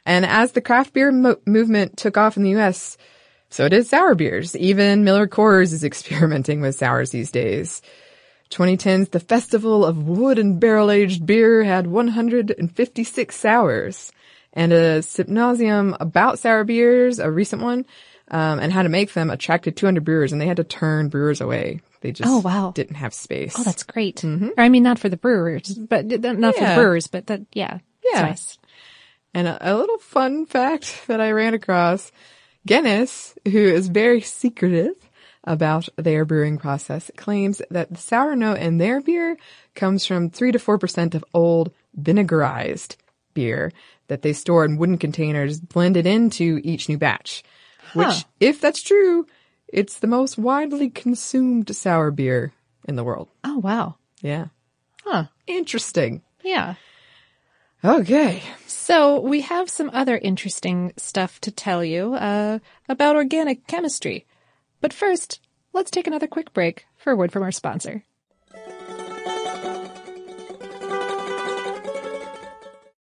And 0.07 0.25
as 0.25 0.53
the 0.53 0.63
craft 0.63 0.95
beer 0.95 1.13
mo- 1.13 1.37
movement 1.45 1.97
took 1.97 2.17
off 2.17 2.37
in 2.37 2.43
the 2.43 2.51
U.S., 2.51 2.97
so 3.51 3.69
did 3.69 3.87
sour 3.87 4.15
beers. 4.15 4.57
Even 4.57 5.05
Miller 5.05 5.27
Coors 5.27 5.73
is 5.73 5.85
experimenting 5.85 6.61
with 6.61 6.77
sours 6.77 7.11
these 7.11 7.31
days. 7.31 7.83
2010's 8.51 9.11
The 9.11 9.21
Festival 9.21 9.85
of 9.85 10.09
Wood 10.09 10.39
and 10.39 10.59
Barrel 10.61 10.91
Aged 10.91 11.25
Beer 11.27 11.63
had 11.65 11.87
156 11.87 13.35
sours. 13.37 14.13
And 14.53 14.73
a 14.73 15.03
symposium 15.03 15.95
about 16.01 16.39
sour 16.39 16.65
beers, 16.65 17.19
a 17.19 17.31
recent 17.31 17.63
one, 17.63 17.85
um, 18.31 18.59
and 18.59 18.73
how 18.73 18.83
to 18.83 18.89
make 18.89 19.13
them 19.13 19.31
attracted 19.31 19.77
200 19.77 20.03
brewers, 20.05 20.33
and 20.33 20.41
they 20.41 20.47
had 20.47 20.57
to 20.57 20.65
turn 20.65 21.09
brewers 21.11 21.41
away. 21.41 21.81
They 22.01 22.13
just 22.13 22.29
Oh, 22.31 22.39
wow. 22.41 22.73
didn't 22.75 22.97
have 22.97 23.13
space. 23.15 23.55
Oh, 23.59 23.63
that's 23.63 23.83
great. 23.83 24.25
Or, 24.25 24.53
I 24.57 24.69
mean, 24.71 24.83
not 24.83 24.99
for 24.99 25.09
the 25.09 25.17
brewers, 25.19 25.75
but 25.75 26.07
not 26.07 26.11
for 26.15 26.19
the 26.19 26.29
Mm-hmm. 26.29 26.63
Yeah. 26.63 26.75
brewers, 26.77 27.07
but 27.09 27.27
that, 27.27 27.43
yeah. 27.53 27.79
Yeah. 28.13 28.23
nice. 28.23 28.59
And 29.35 29.47
a, 29.49 29.59
a 29.73 29.77
little 29.77 29.99
fun 29.99 30.47
fact 30.47 31.03
that 31.09 31.21
I 31.21 31.31
ran 31.33 31.55
across 31.55 32.11
Guinness, 32.67 33.35
who 33.45 33.59
is 33.59 33.89
very 33.89 34.23
secretive 34.23 34.95
about 35.49 35.89
their 35.97 36.25
brewing 36.25 36.59
process, 36.59 37.11
claims 37.17 37.61
that 37.71 37.91
the 37.91 37.97
sour 37.97 38.37
note 38.37 38.59
in 38.59 38.79
their 38.79 39.01
beer 39.01 39.37
comes 39.75 40.07
from 40.07 40.31
3 40.31 40.53
to 40.53 40.59
4% 40.59 41.15
of 41.15 41.25
old 41.35 41.73
vinegarized 42.01 42.97
beer 43.35 43.73
that 44.09 44.23
they 44.23 44.33
store 44.33 44.65
in 44.65 44.77
wooden 44.77 44.99
containers 44.99 45.61
blended 45.61 46.07
into 46.07 46.61
each 46.63 46.89
new 46.89 46.99
batch. 46.99 47.43
Which, 47.95 48.27
if 48.39 48.61
that's 48.61 48.83
true, 48.83 49.27
it's 49.67 49.99
the 49.99 50.07
most 50.07 50.37
widely 50.39 50.91
consumed 50.91 51.75
sour 51.75 52.11
beer 52.11 52.53
in 52.87 52.97
the 52.97 53.05
world. 53.05 53.29
Oh, 53.43 53.59
wow. 53.59 53.97
Yeah. 54.21 54.47
Huh. 55.05 55.25
Interesting. 55.47 56.23
Yeah. 56.43 56.75
Okay. 57.85 58.43
So 58.67 59.21
we 59.21 59.43
have 59.43 59.71
some 59.71 59.91
other 59.93 60.19
interesting 60.19 60.93
stuff 60.97 61.41
to 61.43 61.51
tell 61.51 61.85
you 61.85 62.15
uh, 62.15 62.59
about 62.89 63.17
organic 63.17 63.67
chemistry. 63.67 64.27
But 64.81 64.93
first, 64.93 65.41
let's 65.73 65.91
take 65.91 66.07
another 66.07 66.27
quick 66.27 66.53
break 66.53 66.87
for 66.97 67.13
a 67.13 67.17
word 67.17 67.33
from 67.33 67.43
our 67.43 67.53
sponsor. 67.53 68.05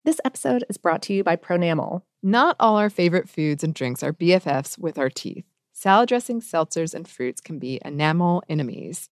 This 0.04 0.20
episode 0.24 0.64
is 0.68 0.78
brought 0.78 1.02
to 1.02 1.12
you 1.12 1.24
by 1.24 1.34
Pronamel. 1.34 2.02
Not 2.22 2.56
all 2.60 2.76
our 2.76 2.90
favorite 2.90 3.28
foods 3.28 3.64
and 3.64 3.74
drinks 3.74 4.04
are 4.04 4.12
BFFs 4.12 4.78
with 4.78 4.98
our 4.98 5.10
teeth. 5.10 5.44
Salad 5.72 6.08
dressings, 6.08 6.50
seltzers, 6.50 6.94
and 6.94 7.08
fruits 7.08 7.40
can 7.40 7.58
be 7.58 7.80
enamel 7.84 8.42
enemies. 8.48 9.10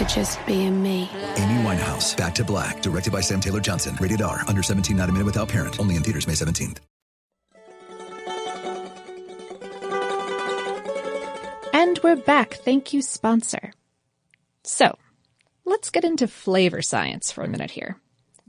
for 0.00 0.08
just 0.08 0.44
being 0.46 0.82
me. 0.82 1.10
Amy 1.36 1.62
Winehouse, 1.62 2.16
Back 2.16 2.34
to 2.36 2.44
Black, 2.44 2.80
directed 2.80 3.12
by 3.12 3.20
Sam 3.20 3.40
Taylor 3.40 3.60
Johnson. 3.60 3.96
Rated 4.00 4.22
R, 4.22 4.42
under 4.48 4.62
17, 4.62 4.96
not 4.96 5.08
a 5.08 5.12
minute 5.12 5.26
without 5.26 5.48
parent. 5.48 5.78
Only 5.78 5.96
in 5.96 6.02
theaters 6.02 6.26
May 6.26 6.34
17th. 6.34 6.78
And 11.72 12.00
we're 12.02 12.16
back. 12.16 12.54
Thank 12.54 12.92
you, 12.92 13.02
sponsor. 13.02 13.72
So, 14.64 14.98
let's 15.64 15.90
get 15.90 16.04
into 16.04 16.28
flavor 16.28 16.82
science 16.82 17.32
for 17.32 17.44
a 17.44 17.48
minute 17.48 17.70
here. 17.70 17.96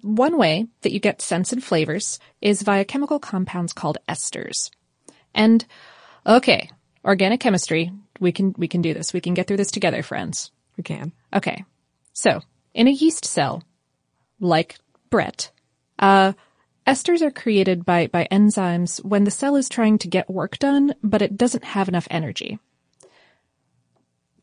One 0.02 0.38
way 0.38 0.68
that 0.82 0.92
you 0.92 1.00
get 1.00 1.22
scents 1.22 1.54
and 1.54 1.64
flavors 1.64 2.20
is 2.42 2.62
via 2.64 2.86
chemical 2.86 3.20
compounds 3.20 3.74
called 3.74 4.00
esters. 4.10 4.72
And, 5.36 5.66
okay, 6.26 6.70
organic 7.06 7.40
chemistry, 7.40 7.92
we 8.20 8.32
can, 8.32 8.56
we 8.58 8.68
can 8.68 8.82
do 8.82 8.94
this. 8.94 9.14
We 9.14 9.22
can 9.22 9.34
get 9.34 9.48
through 9.48 9.58
this 9.58 9.72
together, 9.72 10.02
friends. 10.02 10.52
We 10.78 10.84
can. 10.84 11.14
Okay. 11.34 11.64
So, 12.14 12.42
in 12.74 12.88
a 12.88 12.92
yeast 12.92 13.26
cell, 13.26 13.64
like 14.40 14.78
Brett, 15.10 15.52
uh, 16.00 16.34
esters 16.86 17.22
are 17.22 17.32
created 17.32 17.86
by, 17.86 18.08
by 18.08 18.28
enzymes 18.32 19.04
when 19.04 19.24
the 19.24 19.32
cell 19.32 19.56
is 19.56 19.70
trying 19.70 19.98
to 20.00 20.08
get 20.08 20.30
work 20.30 20.58
done, 20.60 20.94
but 21.04 21.22
it 21.22 21.38
doesn't 21.38 21.64
have 21.64 21.88
enough 21.88 22.08
energy. 22.10 22.60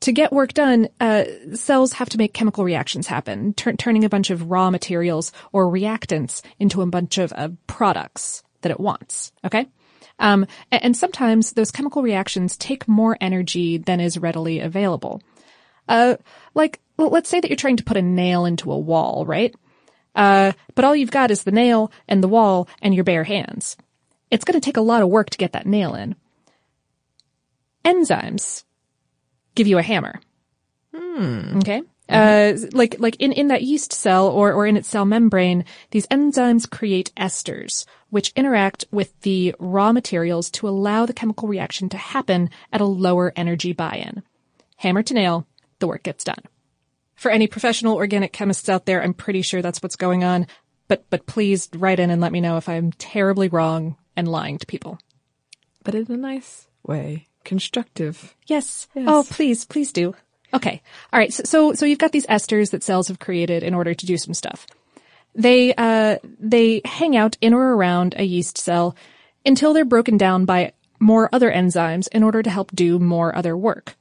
To 0.01 0.13
get 0.13 0.33
work 0.33 0.55
done, 0.55 0.89
uh, 1.01 1.25
cells 1.55 1.95
have 1.95 2.09
to 2.11 2.19
make 2.19 2.33
chemical 2.33 2.65
reactions 2.65 3.09
happen, 3.09 3.53
tur- 3.55 3.73
turning 3.73 4.05
a 4.05 4.09
bunch 4.09 4.31
of 4.31 4.51
raw 4.51 4.71
materials 4.71 5.33
or 5.53 5.67
reactants 5.67 6.41
into 6.59 6.83
a 6.83 6.87
bunch 6.87 7.19
of 7.19 7.33
uh, 7.35 7.49
products 7.67 8.45
that 8.61 8.71
it 8.71 8.79
wants. 8.79 9.33
Okay? 9.45 9.67
Um, 10.21 10.47
and 10.71 10.97
sometimes 10.97 11.53
those 11.53 11.71
chemical 11.71 12.03
reactions 12.03 12.57
take 12.57 12.87
more 12.89 13.17
energy 13.21 13.79
than 13.79 14.01
is 14.01 14.19
readily 14.19 14.61
available. 14.61 15.21
Uh, 15.89 16.17
like, 16.55 16.81
l- 16.99 17.11
let's 17.11 17.29
say 17.29 17.41
that 17.41 17.49
you're 17.49 17.57
trying 17.57 17.79
to 17.79 17.85
put 17.85 17.97
a 17.97 18.03
nail 18.03 18.45
into 18.45 18.71
a 18.71 18.79
wall, 18.79 19.25
right? 19.27 19.55
Uh, 20.15 20.53
but 20.75 20.85
all 20.85 20.97
you've 20.97 21.11
got 21.11 21.31
is 21.31 21.45
the 21.45 21.53
nail 21.53 21.91
and 22.09 22.23
the 22.23 22.29
wall 22.29 22.69
and 22.83 22.95
your 22.95 23.05
bare 23.05 23.25
hands. 23.25 23.77
It's 24.31 24.45
going 24.45 24.61
to 24.61 24.65
take 24.65 24.77
a 24.77 24.83
lot 24.83 25.03
of 25.03 25.09
work 25.09 25.31
to 25.31 25.39
get 25.39 25.53
that 25.53 25.67
nail 25.67 25.95
in. 25.95 26.17
Enzymes 27.85 28.65
give 29.55 29.67
you 29.67 29.79
a 29.79 29.83
hammer. 29.83 30.21
Okay. 31.59 31.83
Uh, 32.09 32.55
like, 32.73 32.97
like 32.99 33.17
in, 33.19 33.33
in 33.33 33.49
that 33.49 33.63
yeast 33.63 33.93
cell 33.93 34.29
or, 34.29 34.53
or 34.53 34.67
in 34.67 34.77
its 34.77 34.89
cell 34.89 35.05
membrane, 35.05 35.65
these 35.91 36.07
enzymes 36.07 36.69
create 36.69 37.13
esters, 37.17 37.85
which 38.09 38.33
interact 38.35 38.87
with 38.91 39.19
the 39.21 39.55
raw 39.59 39.93
materials 39.93 40.51
to 40.51 40.69
allow 40.69 41.05
the 41.05 41.13
chemical 41.13 41.49
reaction 41.49 41.89
to 41.91 41.99
happen 41.99 42.51
at 42.73 42.81
a 42.81 42.87
lower 42.87 43.33
energy 43.37 43.73
buy-in. 43.73 44.23
Hammer 44.77 45.03
to 45.03 45.15
nail, 45.15 45.47
the 45.79 45.87
work 45.87 46.03
gets 46.03 46.25
done. 46.25 46.43
For 47.15 47.31
any 47.31 47.47
professional 47.47 47.97
organic 47.97 48.33
chemists 48.33 48.69
out 48.69 48.87
there, 48.87 49.03
I'm 49.03 49.15
pretty 49.15 49.43
sure 49.43 49.61
that's 49.61 49.83
what's 49.83 49.97
going 49.97 50.23
on, 50.23 50.47
but, 50.87 51.05
but 51.11 51.27
please 51.27 51.69
write 51.75 51.99
in 51.99 52.11
and 52.11 52.21
let 52.21 52.33
me 52.33 52.41
know 52.41 52.57
if 52.57 52.69
I'm 52.69 52.93
terribly 52.93 53.49
wrong 53.49 53.97
and 54.17 54.29
lying 54.29 54.59
to 54.59 54.67
people. 54.67 54.99
But 55.83 55.95
in 55.95 56.11
a 56.11 56.17
nice 56.17 56.69
way. 56.85 57.27
Constructive. 57.45 58.37
Yes. 58.47 58.89
Yes. 58.95 59.05
Oh, 59.09 59.25
please, 59.29 59.65
please 59.65 59.93
do. 59.93 60.15
Okay. 60.53 60.83
All 61.13 61.19
right. 61.19 61.33
So, 61.33 61.43
so, 61.45 61.73
so 61.73 61.87
you've 61.87 61.99
got 61.99 62.13
these 62.13 62.27
esters 62.27 62.71
that 62.71 62.83
cells 62.83 63.09
have 63.09 63.19
created 63.19 63.63
in 63.63 63.75
order 63.75 63.95
to 63.95 64.07
do 64.07 64.17
some 64.17 64.35
stuff. 64.35 64.67
They, 65.35 65.75
uh, 65.75 66.19
they 66.41 66.83
hang 66.85 67.17
out 67.17 67.37
in 67.41 67.55
or 67.55 67.75
around 67.75 68.15
a 68.17 68.25
yeast 68.25 68.59
cell 68.59 68.97
until 69.45 69.73
they're 69.73 69.85
broken 69.85 70.17
down 70.17 70.45
by 70.45 70.73
more 71.01 71.29
other 71.33 71.51
enzymes 71.51 72.09
in 72.09 72.23
order 72.23 72.43
to 72.43 72.51
help 72.51 72.73
do 72.73 72.99
more 72.99 73.35
other 73.35 73.57
work. 73.57 73.95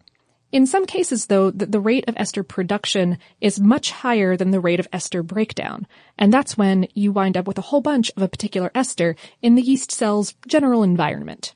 In 0.52 0.66
some 0.66 0.86
cases, 0.86 1.26
though, 1.26 1.52
the, 1.52 1.80
rate 1.80 2.06
of 2.08 2.16
ester 2.18 2.42
production 2.42 3.18
is 3.42 3.60
much 3.60 3.92
higher 3.92 4.38
than 4.38 4.52
the 4.52 4.62
rate 4.62 4.80
of 4.80 4.88
ester 4.94 5.22
breakdown, 5.22 5.86
and 6.18 6.32
that's 6.32 6.58
when 6.58 6.88
you 6.94 7.12
wind 7.12 7.36
up 7.36 7.48
with 7.48 7.58
a 7.58 7.64
whole 7.64 7.82
bunch 7.82 8.12
of 8.16 8.24
a 8.24 8.30
particular 8.30 8.72
ester 8.74 9.16
in 9.42 9.56
the 9.56 9.62
yeast 9.62 9.92
cell's 9.92 10.36
general 10.48 10.84
environment. 10.84 11.54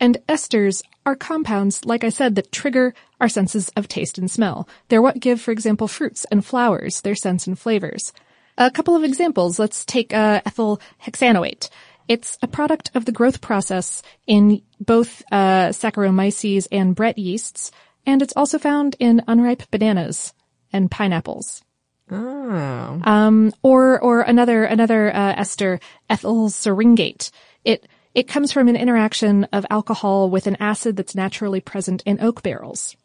And 0.00 0.18
esters 0.28 0.82
are 1.06 1.14
compounds, 1.14 1.84
like 1.84 2.02
I 2.02 2.08
said, 2.08 2.34
that 2.34 2.50
trigger 2.50 2.92
our 3.20 3.28
senses 3.28 3.68
of 3.76 3.86
taste 3.86 4.18
and 4.18 4.28
smell. 4.28 4.68
They're 4.88 5.00
what 5.00 5.20
give, 5.20 5.40
for 5.40 5.52
example, 5.52 5.86
fruits 5.86 6.24
and 6.24 6.44
flowers 6.44 7.00
their 7.02 7.14
scents 7.14 7.46
and 7.46 7.56
flavors. 7.56 8.12
A 8.58 8.70
couple 8.70 8.96
of 8.96 9.04
examples. 9.04 9.60
Let's 9.60 9.84
take 9.84 10.12
uh, 10.12 10.42
ethyl 10.44 10.80
hexanoate. 11.04 11.70
It's 12.08 12.36
a 12.42 12.48
product 12.48 12.90
of 12.94 13.04
the 13.04 13.12
growth 13.12 13.40
process 13.40 14.02
in 14.26 14.62
both 14.80 15.22
uh, 15.30 15.68
Saccharomyces 15.68 16.66
and 16.72 16.96
Brett 16.96 17.16
yeasts, 17.16 17.70
and 18.06 18.22
it's 18.22 18.32
also 18.36 18.58
found 18.58 18.96
in 18.98 19.22
unripe 19.26 19.70
bananas 19.70 20.34
and 20.72 20.90
pineapples. 20.90 21.62
Oh. 22.10 23.00
Um, 23.04 23.52
or 23.62 24.00
or 24.00 24.22
another 24.22 24.64
another 24.64 25.14
uh, 25.14 25.34
ester, 25.36 25.80
ethyl 26.10 26.50
syringate. 26.50 27.30
It 27.64 27.88
it 28.14 28.28
comes 28.28 28.52
from 28.52 28.68
an 28.68 28.76
interaction 28.76 29.44
of 29.52 29.64
alcohol 29.70 30.28
with 30.28 30.46
an 30.46 30.56
acid 30.60 30.96
that's 30.96 31.14
naturally 31.14 31.60
present 31.60 32.02
in 32.04 32.20
oak 32.20 32.42
barrels, 32.42 32.96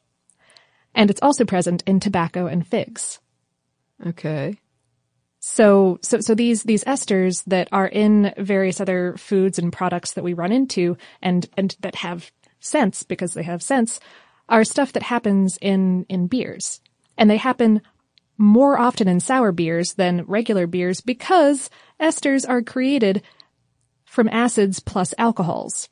and 0.94 1.10
it's 1.10 1.22
also 1.22 1.46
present 1.46 1.84
in 1.88 2.00
tobacco 2.00 2.48
and 2.48 2.68
figs. 2.68 3.20
Okay. 4.06 4.58
So, 5.40 5.98
so, 6.02 6.20
so 6.20 6.36
these, 6.36 6.64
these 6.64 6.84
esters 6.84 7.44
that 7.46 7.70
are 7.72 7.88
in 7.88 8.34
various 8.38 8.82
other 8.82 9.16
foods 9.18 9.58
and 9.58 9.72
products 9.72 10.12
that 10.14 10.24
we 10.24 10.34
run 10.34 10.52
into 10.52 10.98
and, 11.22 11.48
and 11.56 11.76
that 11.80 11.96
have 11.96 12.32
scents 12.60 13.04
because 13.04 13.34
they 13.34 13.44
have 13.44 13.64
scents 13.64 14.02
are 14.50 14.64
stuff 14.64 14.94
that 14.94 15.04
happens 15.04 15.58
in, 15.62 16.06
in 16.10 16.28
beers. 16.28 16.80
And 17.18 17.30
they 17.30 17.38
happen 17.38 17.82
more 18.38 18.80
often 18.80 19.08
in 19.08 19.20
sour 19.20 19.52
beers 19.52 19.94
than 19.94 20.24
regular 20.26 20.68
beers 20.68 21.02
because 21.02 21.70
esters 22.00 22.48
are 22.48 22.62
created 22.62 23.24
from 24.06 24.30
acids 24.30 24.80
plus 24.80 25.14
alcohols. 25.18 25.90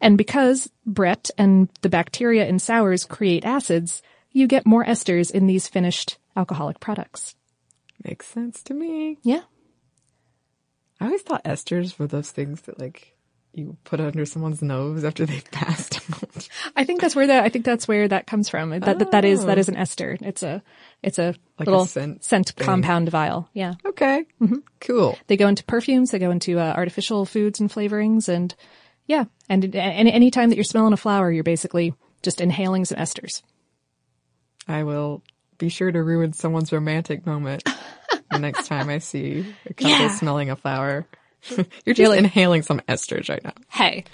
And 0.00 0.18
because 0.18 0.70
Brett 0.84 1.30
and 1.38 1.68
the 1.80 1.88
bacteria 1.88 2.46
in 2.46 2.58
sours 2.58 3.04
create 3.04 3.44
acids, 3.44 4.02
you 4.32 4.46
get 4.46 4.66
more 4.66 4.84
esters 4.84 5.30
in 5.30 5.46
these 5.46 5.66
finished 5.66 6.18
alcoholic 6.36 6.78
products. 6.78 7.34
Makes 8.04 8.26
sense 8.26 8.62
to 8.64 8.74
me. 8.74 9.18
Yeah. 9.22 9.42
I 11.00 11.06
always 11.06 11.22
thought 11.22 11.44
esters 11.44 11.98
were 11.98 12.06
those 12.06 12.30
things 12.30 12.62
that 12.62 12.78
like 12.78 13.13
you 13.54 13.76
put 13.84 14.00
under 14.00 14.24
someone's 14.26 14.62
nose 14.62 15.04
after 15.04 15.24
they've 15.26 15.44
passed 15.50 16.00
out. 16.12 16.48
I 16.76 16.84
think 16.84 17.00
that's 17.00 17.14
where 17.14 17.26
that 17.28 17.44
I 17.44 17.48
think 17.48 17.64
that's 17.64 17.86
where 17.86 18.08
that 18.08 18.26
comes 18.26 18.48
from. 18.48 18.70
That 18.70 18.98
that, 18.98 19.10
that 19.12 19.24
is 19.24 19.44
that 19.44 19.58
is 19.58 19.68
an 19.68 19.76
ester. 19.76 20.16
It's 20.20 20.42
a 20.42 20.62
it's 21.02 21.18
a 21.18 21.34
Like 21.58 21.68
a 21.68 21.70
little 21.70 21.86
scent 21.86 22.24
scent 22.24 22.54
compound 22.56 23.08
vial. 23.10 23.48
Yeah. 23.52 23.74
Okay. 23.86 24.24
hmm 24.38 24.56
Cool. 24.80 25.16
They 25.28 25.36
go 25.36 25.48
into 25.48 25.64
perfumes. 25.64 26.10
They 26.10 26.18
go 26.18 26.30
into 26.30 26.58
uh, 26.58 26.74
artificial 26.76 27.24
foods 27.26 27.60
and 27.60 27.70
flavorings, 27.70 28.28
and 28.28 28.54
yeah. 29.06 29.24
And 29.48 29.74
any 29.76 30.12
any 30.12 30.30
time 30.30 30.48
that 30.50 30.56
you're 30.56 30.64
smelling 30.64 30.92
a 30.92 30.96
flower, 30.98 31.30
you're 31.30 31.44
basically 31.44 31.94
just 32.22 32.40
inhaling 32.40 32.84
some 32.84 32.98
esters. 32.98 33.42
I 34.66 34.82
will 34.84 35.22
be 35.58 35.68
sure 35.68 35.92
to 35.92 36.02
ruin 36.02 36.32
someone's 36.32 36.72
romantic 36.72 37.26
moment 37.26 37.62
the 38.30 38.38
next 38.38 38.66
time 38.66 38.88
I 38.88 38.98
see 38.98 39.54
a 39.66 39.74
couple 39.74 39.90
Yeah. 39.98 40.08
smelling 40.08 40.50
a 40.50 40.56
flower. 40.56 41.06
You're 41.84 41.94
just 41.94 42.14
inhaling 42.14 42.62
some 42.62 42.80
esters 42.88 43.28
right 43.28 43.42
now. 43.42 43.54
Hey. 43.68 44.04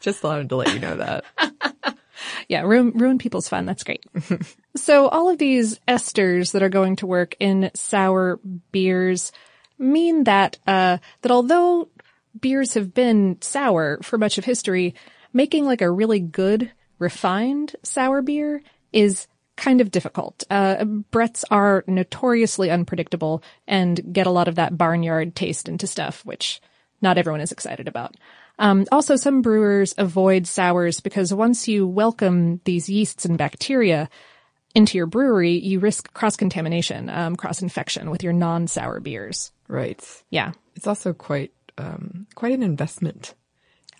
Just 0.00 0.22
wanted 0.22 0.48
to 0.50 0.56
let 0.56 0.72
you 0.72 0.78
know 0.78 0.96
that. 0.96 1.24
Yeah, 2.48 2.62
ruin, 2.62 2.92
ruin 2.92 3.18
people's 3.18 3.48
fun. 3.48 3.66
That's 3.66 3.84
great. 3.84 4.04
so 4.76 5.08
all 5.08 5.28
of 5.28 5.38
these 5.38 5.78
esters 5.86 6.52
that 6.52 6.62
are 6.62 6.68
going 6.68 6.96
to 6.96 7.06
work 7.06 7.36
in 7.38 7.70
sour 7.74 8.40
beers 8.72 9.32
mean 9.78 10.24
that, 10.24 10.58
uh, 10.66 10.98
that 11.22 11.32
although 11.32 11.88
beers 12.40 12.74
have 12.74 12.94
been 12.94 13.40
sour 13.40 13.98
for 14.02 14.18
much 14.18 14.38
of 14.38 14.44
history, 14.44 14.94
making 15.32 15.64
like 15.64 15.82
a 15.82 15.90
really 15.90 16.20
good, 16.20 16.72
refined 16.98 17.76
sour 17.82 18.22
beer 18.22 18.62
is 18.92 19.26
kind 19.56 19.80
of 19.80 19.90
difficult. 19.90 20.44
Uh, 20.50 20.84
Brett's 20.84 21.44
are 21.50 21.84
notoriously 21.86 22.70
unpredictable 22.70 23.42
and 23.66 24.12
get 24.12 24.26
a 24.26 24.30
lot 24.30 24.48
of 24.48 24.54
that 24.54 24.78
barnyard 24.78 25.34
taste 25.34 25.68
into 25.68 25.86
stuff, 25.86 26.24
which 26.24 26.60
not 27.00 27.18
everyone 27.18 27.40
is 27.40 27.52
excited 27.52 27.88
about. 27.88 28.14
Um, 28.58 28.86
also, 28.90 29.16
some 29.16 29.40
brewers 29.42 29.94
avoid 29.98 30.46
sours 30.46 31.00
because 31.00 31.32
once 31.32 31.68
you 31.68 31.86
welcome 31.86 32.60
these 32.64 32.88
yeasts 32.88 33.24
and 33.24 33.38
bacteria 33.38 34.08
into 34.74 34.98
your 34.98 35.06
brewery, 35.06 35.52
you 35.58 35.78
risk 35.80 36.12
cross 36.12 36.36
contamination, 36.36 37.08
um, 37.08 37.36
cross 37.36 37.62
infection 37.62 38.10
with 38.10 38.22
your 38.24 38.32
non 38.32 38.66
sour 38.66 39.00
beers. 39.00 39.52
Right. 39.68 40.04
Yeah. 40.30 40.52
It's 40.74 40.86
also 40.86 41.12
quite 41.12 41.52
um 41.76 42.26
quite 42.34 42.52
an 42.52 42.62
investment. 42.62 43.34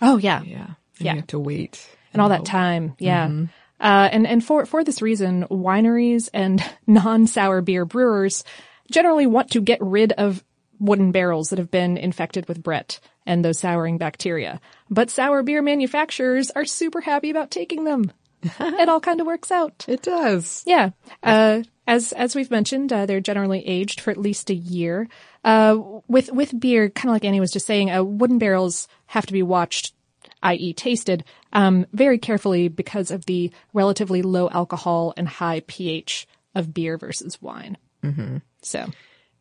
Oh 0.02 0.16
yeah. 0.16 0.42
Yeah. 0.42 0.66
And 0.66 0.76
Yeah. 0.98 1.12
You 1.12 1.18
have 1.20 1.26
to 1.28 1.38
wait. 1.38 1.86
and 2.12 2.20
all 2.20 2.30
that 2.30 2.44
time. 2.44 2.94
Yeah. 2.98 3.28
Mhm. 3.28 3.50
Uh, 3.80 4.08
and, 4.10 4.26
and 4.26 4.44
for, 4.44 4.66
for 4.66 4.82
this 4.82 5.00
reason, 5.02 5.44
wineries 5.52 6.28
and 6.34 6.60
non-sour 6.88 7.60
beer 7.62 7.84
brewers 7.84 8.42
generally 8.90 9.26
want 9.26 9.52
to 9.52 9.60
get 9.60 9.78
rid 9.80 10.10
of 10.12 10.42
wooden 10.78 11.12
barrels 11.12 11.50
that 11.50 11.58
have 11.58 11.70
been 11.70 11.96
infected 11.96 12.48
with 12.48 12.62
Brett 12.62 13.00
and 13.26 13.44
those 13.44 13.58
souring 13.58 13.98
bacteria. 13.98 14.60
But 14.90 15.10
sour 15.10 15.42
beer 15.42 15.62
manufacturers 15.62 16.50
are 16.50 16.64
super 16.64 17.00
happy 17.00 17.30
about 17.30 17.50
taking 17.50 17.84
them. 17.84 18.12
it 18.42 18.88
all 18.88 19.00
kind 19.00 19.20
of 19.20 19.26
works 19.26 19.50
out. 19.50 19.84
It 19.88 20.02
does. 20.02 20.62
Yeah. 20.66 20.90
Uh, 21.22 21.62
as, 21.86 22.12
as 22.12 22.34
we've 22.34 22.50
mentioned, 22.50 22.92
uh, 22.92 23.06
they're 23.06 23.20
generally 23.20 23.66
aged 23.66 24.00
for 24.00 24.10
at 24.10 24.18
least 24.18 24.50
a 24.50 24.54
year. 24.54 25.08
Uh, 25.44 25.78
with, 26.06 26.30
with 26.32 26.58
beer, 26.58 26.88
kind 26.88 27.10
of 27.10 27.14
like 27.14 27.24
Annie 27.24 27.40
was 27.40 27.50
just 27.50 27.66
saying, 27.66 27.90
uh, 27.90 28.02
wooden 28.02 28.38
barrels 28.38 28.86
have 29.06 29.26
to 29.26 29.32
be 29.32 29.42
watched 29.42 29.94
i.e. 30.42 30.72
tasted, 30.72 31.24
um, 31.52 31.86
very 31.92 32.18
carefully 32.18 32.68
because 32.68 33.10
of 33.10 33.26
the 33.26 33.50
relatively 33.72 34.22
low 34.22 34.48
alcohol 34.50 35.12
and 35.16 35.28
high 35.28 35.62
pH 35.66 36.26
of 36.54 36.72
beer 36.72 36.96
versus 36.96 37.40
wine. 37.42 37.76
Mm-hmm. 38.02 38.38
So 38.62 38.86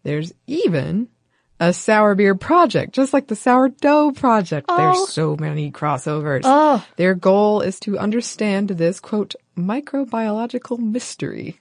There's 0.03 0.33
even 0.47 1.09
a 1.59 1.73
sour 1.73 2.15
beer 2.15 2.35
project, 2.35 2.93
just 2.93 3.13
like 3.13 3.27
the 3.27 3.35
sourdough 3.35 4.11
project. 4.11 4.65
Oh. 4.69 4.77
There's 4.77 5.09
so 5.09 5.35
many 5.35 5.71
crossovers. 5.71 6.41
Oh. 6.43 6.85
Their 6.95 7.15
goal 7.15 7.61
is 7.61 7.79
to 7.81 7.97
understand 7.97 8.69
this 8.69 8.99
quote 8.99 9.35
microbiological 9.57 10.79
mystery. 10.79 11.59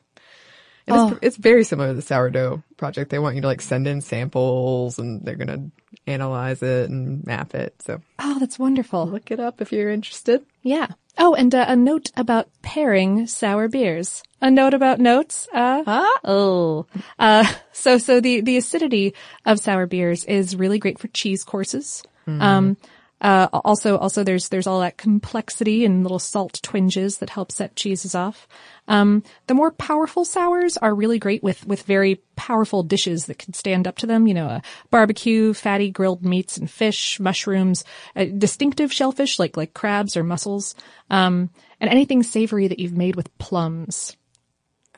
And 0.86 0.96
Oh. 0.96 1.08
it's, 1.08 1.18
it's 1.22 1.36
very 1.36 1.64
similar 1.64 1.88
to 1.88 1.94
the 1.94 2.02
sourdough 2.02 2.62
project. 2.76 3.10
They 3.10 3.18
want 3.18 3.34
you 3.34 3.40
to 3.42 3.46
like 3.48 3.60
send 3.60 3.86
in 3.88 4.00
samples 4.00 4.98
and 4.98 5.24
they're 5.24 5.34
going 5.36 5.48
to 5.48 5.70
analyze 6.06 6.62
it 6.62 6.88
and 6.90 7.24
map 7.26 7.54
it. 7.54 7.74
So 7.82 8.00
Oh, 8.20 8.38
that's 8.38 8.58
wonderful. 8.58 9.06
look 9.06 9.30
it 9.30 9.40
up 9.40 9.60
if 9.60 9.72
you're 9.72 9.90
interested. 9.90 10.44
Yeah. 10.62 10.86
Oh, 11.18 11.34
and 11.34 11.54
uh, 11.54 11.64
a 11.66 11.74
note 11.76 12.10
about 12.16 12.48
pairing 12.62 13.26
sour 13.26 13.68
beers. 13.68 14.22
A 14.42 14.50
note 14.50 14.74
about 14.74 15.00
notes. 15.00 15.48
Uh, 15.52 15.82
oh. 16.24 16.86
Uh, 17.18 17.50
so, 17.72 17.96
so 17.98 18.20
the, 18.20 18.42
the 18.42 18.56
acidity 18.58 19.14
of 19.46 19.58
sour 19.58 19.86
beers 19.86 20.24
is 20.26 20.54
really 20.54 20.78
great 20.78 20.98
for 20.98 21.08
cheese 21.08 21.42
courses. 21.42 22.02
Mhm. 22.28 22.40
Um, 22.42 22.76
uh, 23.20 23.48
also, 23.52 23.96
also 23.96 24.22
there's, 24.22 24.50
there's 24.50 24.66
all 24.66 24.80
that 24.80 24.98
complexity 24.98 25.84
and 25.84 26.02
little 26.02 26.18
salt 26.18 26.60
twinges 26.62 27.18
that 27.18 27.30
help 27.30 27.50
set 27.50 27.74
cheeses 27.74 28.14
off. 28.14 28.46
Um, 28.88 29.22
the 29.46 29.54
more 29.54 29.70
powerful 29.70 30.24
sours 30.24 30.76
are 30.76 30.94
really 30.94 31.18
great 31.18 31.42
with, 31.42 31.66
with 31.66 31.82
very 31.84 32.20
powerful 32.36 32.82
dishes 32.82 33.26
that 33.26 33.38
can 33.38 33.54
stand 33.54 33.88
up 33.88 33.96
to 33.98 34.06
them. 34.06 34.26
You 34.26 34.34
know, 34.34 34.48
a 34.48 34.62
barbecue, 34.90 35.54
fatty 35.54 35.90
grilled 35.90 36.24
meats 36.24 36.56
and 36.56 36.70
fish, 36.70 37.18
mushrooms, 37.18 37.84
distinctive 38.14 38.92
shellfish 38.92 39.38
like, 39.38 39.56
like 39.56 39.74
crabs 39.74 40.16
or 40.16 40.22
mussels, 40.22 40.74
um, 41.10 41.50
and 41.80 41.90
anything 41.90 42.22
savory 42.22 42.68
that 42.68 42.78
you've 42.78 42.96
made 42.96 43.16
with 43.16 43.36
plums. 43.38 44.16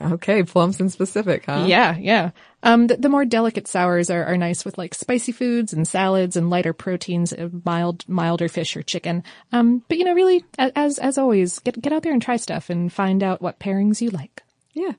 Okay. 0.01 0.43
Plums 0.43 0.81
and 0.81 0.91
specific, 0.93 1.45
huh? 1.47 1.65
Yeah, 1.67 1.97
yeah. 1.97 2.31
Um, 2.63 2.87
the, 2.89 2.97
the 2.97 3.09
more 3.09 3.25
delicate 3.25 3.67
sours 3.69 4.11
are, 4.11 4.25
are 4.25 4.37
nice 4.37 4.65
with 4.65 4.79
like 4.79 4.95
spicy 4.95 5.33
foods 5.33 5.73
and 5.73 5.87
salads 5.87 6.37
and 6.37 6.51
lighter 6.51 6.73
proteins, 6.73 7.33
uh, 7.33 7.49
mild, 7.65 8.09
milder 8.09 8.49
fish 8.49 8.77
or 8.77 8.83
chicken. 8.83 9.23
Um, 9.53 9.83
but 9.89 9.99
you 9.99 10.05
know, 10.05 10.15
really, 10.15 10.45
as, 10.59 10.99
as 10.99 11.19
always, 11.19 11.59
get, 11.61 11.81
get 11.81 11.93
out 11.93 12.03
there 12.03 12.13
and 12.13 12.23
try 12.23 12.37
stuff 12.37 12.71
and 12.71 12.93
find 12.93 13.23
out 13.23 13.41
what 13.43 13.59
pairings 13.61 14.01
you 14.01 14.11
like. 14.11 14.43
Yeah. 14.73 14.93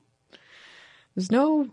There's 1.14 1.30
no, 1.30 1.68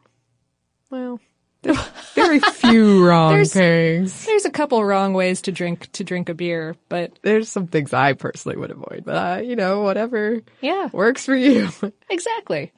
well, 0.90 1.20
there's 1.62 1.78
very 2.16 2.40
few 2.40 3.06
wrong 3.08 3.34
There's- 3.34 3.54
pairings. 3.54 4.26
There's 4.26 4.46
a 4.46 4.52
couple 4.52 4.84
wrong 4.84 5.14
ways 5.14 5.42
to 5.44 5.52
drink, 5.52 5.92
to 5.94 6.04
drink 6.04 6.30
a 6.30 6.34
beer, 6.34 6.76
but 6.90 7.18
There's 7.22 7.50
some 7.50 7.68
things 7.68 7.94
I 7.94 8.14
personally 8.14 8.58
would 8.58 8.72
avoid, 8.72 9.04
but 9.06 9.16
uh, 9.16 9.42
you 9.42 9.56
know, 9.56 9.82
whatever 9.82 10.42
yeah, 10.62 10.90
works 10.92 11.26
for 11.26 11.36
you. 11.36 11.70
exactly. 12.10 12.72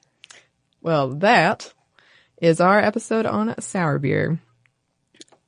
Well, 0.82 1.16
that 1.16 1.74
is 2.42 2.62
our 2.62 2.80
episode 2.80 3.26
on 3.26 3.60
sour 3.62 4.00
beer. 4.00 4.40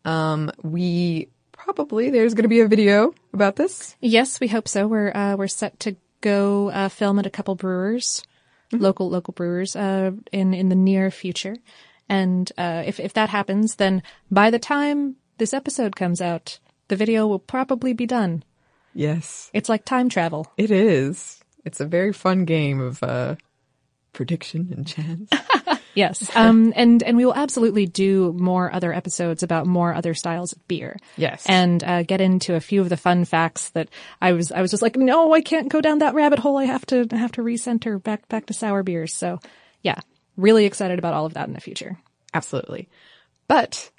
Um, 0.06 0.52
we 0.64 1.30
probably 1.52 2.10
there's 2.10 2.34
going 2.34 2.44
to 2.44 2.50
be 2.50 2.62
a 2.62 2.68
video 2.68 3.14
about 3.34 3.56
this. 3.56 3.96
Yes, 4.02 4.40
we 4.40 4.48
hope 4.48 4.68
so. 4.68 4.88
We're, 4.88 5.12
uh, 5.16 5.36
we're 5.36 5.48
set 5.48 5.80
to 5.82 5.96
go, 6.22 6.70
uh, 6.70 6.90
film 6.90 7.20
at 7.20 7.26
a 7.26 7.30
couple 7.30 7.56
brewers. 7.56 8.24
local 8.72 9.10
local 9.10 9.34
brewers 9.34 9.76
uh, 9.76 10.12
in 10.32 10.54
in 10.54 10.70
the 10.70 10.76
near 10.76 11.12
future. 11.12 11.58
And 12.10 12.52
uh, 12.58 12.84
if 12.86 13.00
if 13.00 13.14
that 13.14 13.30
happens, 13.30 13.76
then 13.76 14.04
by 14.30 14.50
the 14.50 14.60
time 14.60 15.16
this 15.38 15.54
episode 15.54 15.96
comes 15.96 16.22
out, 16.22 16.60
the 16.88 16.96
video 16.96 17.28
will 17.28 17.40
probably 17.40 17.94
be 17.94 18.06
done. 18.06 18.44
Yes. 18.94 19.50
It's 19.54 19.70
like 19.70 19.86
time 19.86 20.10
travel. 20.10 20.52
It 20.58 20.72
is. 20.72 21.42
It's 21.64 21.80
a 21.80 21.86
very 21.86 22.12
fun 22.14 22.46
game 22.46 22.82
of 22.82 23.02
uh, 23.04 23.36
prediction 24.14 24.74
and 24.76 24.88
chance. 24.88 25.30
Yes. 25.94 26.30
Um, 26.42 26.74
and, 26.76 27.04
and 27.04 27.18
we 27.18 27.26
will 27.26 27.36
absolutely 27.36 27.86
do 27.86 28.34
more 28.34 28.74
other 28.74 28.94
episodes 28.94 29.44
about 29.44 29.68
more 29.68 29.94
other 29.94 30.14
styles 30.14 30.54
of 30.54 30.68
beer. 30.68 30.98
Yes. 31.18 31.46
And, 31.46 31.84
uh, 31.84 32.04
get 32.04 32.22
into 32.22 32.56
a 32.56 32.60
few 32.60 32.82
of 32.82 32.90
the 32.90 32.98
fun 32.98 33.26
facts 33.26 33.70
that 33.72 33.90
I 34.22 34.32
was, 34.32 34.52
I 34.52 34.62
was 34.62 34.72
just 34.72 34.82
like, 34.82 34.96
no, 34.96 35.34
I 35.34 35.42
can't 35.42 35.70
go 35.70 35.82
down 35.82 36.00
that 36.00 36.16
rabbit 36.16 36.40
hole. 36.40 36.58
I 36.58 36.66
have 36.66 36.86
to, 36.88 37.06
I 37.12 37.16
have 37.18 37.34
to 37.34 37.42
recenter 37.42 38.02
back, 38.02 38.28
back 38.28 38.48
to 38.48 38.54
sour 38.54 38.82
beers. 38.82 39.14
So 39.14 39.40
yeah, 39.84 40.00
really 40.36 40.66
excited 40.66 40.98
about 40.98 41.14
all 41.14 41.26
of 41.26 41.34
that 41.36 41.48
in 41.48 41.54
the 41.54 41.62
future. 41.62 42.00
Absolutely. 42.34 42.90
But 43.48 43.92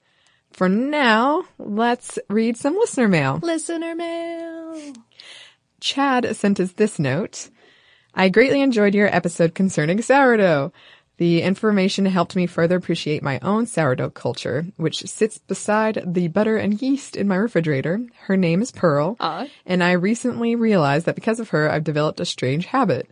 for 0.53 0.69
now, 0.69 1.45
let's 1.59 2.19
read 2.29 2.57
some 2.57 2.75
listener 2.75 3.09
mail. 3.09 3.39
Listener 3.43 3.95
mail. 3.95 4.95
Chad 5.81 6.35
sent 6.35 6.59
us 6.59 6.73
this 6.73 6.99
note. 6.99 7.51
I 8.15 8.29
greatly 8.29 8.61
enjoyed 8.61 8.95
your 8.95 9.15
episode 9.15 9.55
concerning 9.55 10.03
sourdough. 10.03 10.73
The 11.19 11.43
information 11.43 12.07
helped 12.07 12.37
me 12.37 12.47
further 12.47 12.77
appreciate 12.77 13.23
my 13.23 13.39
own 13.41 13.67
sourdough 13.67 14.11
culture, 14.11 14.67
which 14.77 15.07
sits 15.07 15.39
beside 15.39 16.03
the 16.05 16.29
butter 16.29 16.57
and 16.57 16.81
yeast 16.81 17.17
in 17.17 17.29
my 17.29 17.37
refrigerator. 17.37 18.01
Her 18.27 18.37
name 18.37 18.61
is 18.61 18.73
Pearl, 18.73 19.17
and 19.65 19.85
I 19.85 19.93
recently 19.93 20.57
realized 20.57 21.07
that 21.07 21.15
because 21.15 21.41
of 21.41 21.51
her, 21.51 21.71
I've 21.71 21.85
developed 21.85 22.21
a 22.21 22.25
strange 22.25 22.67
habit. 22.67 23.09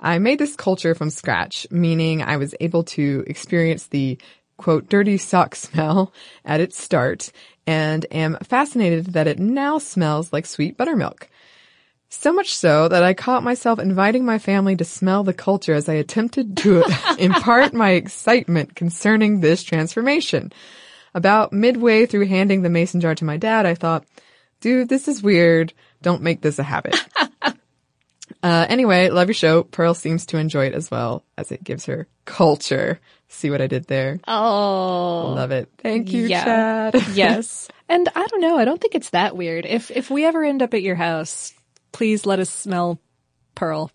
I 0.00 0.18
made 0.18 0.38
this 0.38 0.56
culture 0.56 0.94
from 0.94 1.10
scratch, 1.10 1.66
meaning 1.70 2.22
I 2.22 2.36
was 2.36 2.54
able 2.58 2.84
to 2.84 3.24
experience 3.26 3.86
the 3.86 4.18
quote, 4.56 4.88
dirty 4.88 5.18
sock 5.18 5.54
smell 5.54 6.12
at 6.44 6.60
its 6.60 6.82
start 6.82 7.32
and 7.66 8.06
am 8.10 8.36
fascinated 8.42 9.06
that 9.06 9.26
it 9.26 9.38
now 9.38 9.78
smells 9.78 10.32
like 10.32 10.46
sweet 10.46 10.76
buttermilk. 10.76 11.28
So 12.14 12.30
much 12.30 12.54
so 12.54 12.88
that 12.88 13.02
I 13.02 13.14
caught 13.14 13.42
myself 13.42 13.78
inviting 13.78 14.26
my 14.26 14.38
family 14.38 14.76
to 14.76 14.84
smell 14.84 15.24
the 15.24 15.32
culture 15.32 15.72
as 15.72 15.88
I 15.88 15.94
attempted 15.94 16.58
to 16.58 16.84
impart 17.18 17.72
my 17.72 17.92
excitement 17.92 18.76
concerning 18.76 19.40
this 19.40 19.62
transformation. 19.62 20.52
About 21.14 21.54
midway 21.54 22.04
through 22.04 22.26
handing 22.26 22.60
the 22.60 22.68
mason 22.68 23.00
jar 23.00 23.14
to 23.14 23.24
my 23.24 23.38
dad, 23.38 23.64
I 23.64 23.74
thought, 23.74 24.04
dude, 24.60 24.90
this 24.90 25.08
is 25.08 25.22
weird. 25.22 25.72
Don't 26.02 26.22
make 26.22 26.42
this 26.42 26.58
a 26.58 26.62
habit. 26.62 27.02
uh, 27.42 27.54
anyway, 28.68 29.08
love 29.08 29.28
your 29.28 29.34
show. 29.34 29.62
Pearl 29.62 29.94
seems 29.94 30.26
to 30.26 30.36
enjoy 30.36 30.66
it 30.66 30.74
as 30.74 30.90
well 30.90 31.24
as 31.38 31.50
it 31.50 31.64
gives 31.64 31.86
her 31.86 32.06
culture. 32.26 33.00
See 33.28 33.50
what 33.50 33.62
I 33.62 33.66
did 33.66 33.86
there? 33.86 34.20
Oh. 34.28 35.32
Love 35.34 35.50
it. 35.50 35.70
Thank 35.78 36.12
you, 36.12 36.26
Yeah. 36.26 36.44
Chad. 36.90 37.06
yes. 37.14 37.68
And 37.88 38.08
I 38.14 38.26
don't 38.26 38.40
know. 38.40 38.56
I 38.56 38.64
don't 38.64 38.80
think 38.80 38.94
it's 38.94 39.10
that 39.10 39.36
weird. 39.36 39.66
If, 39.66 39.90
if 39.90 40.10
we 40.10 40.24
ever 40.24 40.42
end 40.42 40.62
up 40.62 40.72
at 40.72 40.80
your 40.80 40.94
house, 40.94 41.52
please 41.92 42.26
let 42.26 42.40
us 42.40 42.50
smell 42.50 43.00
Pearl. 43.54 43.90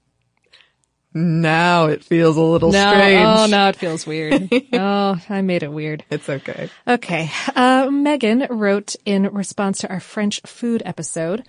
Now 1.13 1.85
it 1.87 2.03
feels 2.03 2.37
a 2.37 2.41
little 2.41 2.71
no, 2.71 2.91
strange. 2.91 3.25
Oh, 3.25 3.47
now 3.49 3.69
it 3.69 3.75
feels 3.75 4.05
weird. 4.05 4.49
oh, 4.73 5.19
I 5.29 5.41
made 5.41 5.63
it 5.63 5.71
weird. 5.71 6.05
It's 6.11 6.29
okay. 6.29 6.69
Okay. 6.87 7.31
Uh, 7.55 7.89
Megan 7.91 8.45
wrote 8.49 8.95
in 9.03 9.23
response 9.33 9.79
to 9.79 9.89
our 9.89 9.99
French 9.99 10.41
food 10.45 10.83
episode. 10.85 11.43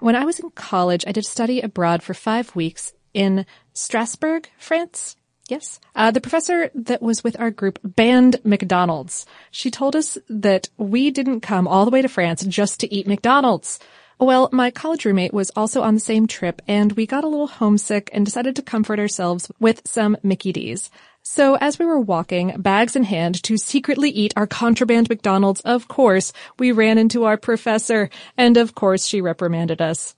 When 0.00 0.14
I 0.14 0.26
was 0.26 0.40
in 0.40 0.50
college, 0.50 1.04
I 1.06 1.12
did 1.12 1.24
study 1.24 1.62
abroad 1.62 2.02
for 2.02 2.12
five 2.12 2.54
weeks 2.54 2.92
in 3.14 3.46
Strasbourg, 3.72 4.50
France. 4.58 5.16
Yes. 5.48 5.80
Uh, 5.94 6.10
the 6.10 6.20
professor 6.20 6.70
that 6.74 7.02
was 7.02 7.24
with 7.24 7.38
our 7.38 7.50
group 7.50 7.78
banned 7.82 8.40
McDonald's. 8.44 9.24
She 9.50 9.70
told 9.70 9.94
us 9.94 10.18
that 10.28 10.68
we 10.76 11.10
didn't 11.10 11.40
come 11.40 11.68
all 11.68 11.84
the 11.84 11.90
way 11.90 12.02
to 12.02 12.08
France 12.08 12.44
just 12.44 12.80
to 12.80 12.92
eat 12.92 13.06
McDonald's. 13.06 13.78
Well, 14.18 14.48
my 14.52 14.70
college 14.70 15.04
roommate 15.04 15.34
was 15.34 15.50
also 15.56 15.82
on 15.82 15.94
the 15.94 16.00
same 16.00 16.26
trip 16.26 16.62
and 16.68 16.92
we 16.92 17.06
got 17.06 17.24
a 17.24 17.28
little 17.28 17.48
homesick 17.48 18.10
and 18.12 18.24
decided 18.24 18.54
to 18.56 18.62
comfort 18.62 18.98
ourselves 18.98 19.50
with 19.58 19.82
some 19.84 20.16
Mickey 20.22 20.52
D's. 20.52 20.88
So 21.22 21.56
as 21.56 21.78
we 21.78 21.86
were 21.86 21.98
walking, 21.98 22.60
bags 22.60 22.94
in 22.96 23.04
hand, 23.04 23.42
to 23.44 23.56
secretly 23.56 24.10
eat 24.10 24.34
our 24.36 24.46
contraband 24.46 25.08
McDonald's, 25.08 25.62
of 25.62 25.88
course, 25.88 26.32
we 26.58 26.70
ran 26.70 26.98
into 26.98 27.24
our 27.24 27.36
professor 27.36 28.08
and 28.36 28.56
of 28.56 28.74
course 28.74 29.06
she 29.06 29.20
reprimanded 29.20 29.82
us. 29.82 30.14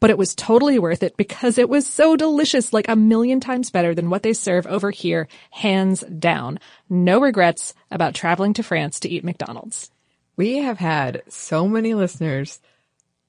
But 0.00 0.10
it 0.10 0.18
was 0.18 0.34
totally 0.34 0.78
worth 0.78 1.02
it 1.02 1.16
because 1.16 1.56
it 1.56 1.68
was 1.68 1.86
so 1.86 2.14
delicious, 2.14 2.74
like 2.74 2.88
a 2.88 2.96
million 2.96 3.40
times 3.40 3.70
better 3.70 3.94
than 3.94 4.10
what 4.10 4.22
they 4.22 4.34
serve 4.34 4.66
over 4.66 4.90
here, 4.90 5.28
hands 5.50 6.02
down. 6.02 6.60
No 6.90 7.20
regrets 7.20 7.72
about 7.90 8.14
traveling 8.14 8.52
to 8.54 8.62
France 8.62 9.00
to 9.00 9.08
eat 9.08 9.24
McDonald's. 9.24 9.90
We 10.36 10.58
have 10.58 10.78
had 10.78 11.22
so 11.28 11.66
many 11.66 11.94
listeners, 11.94 12.60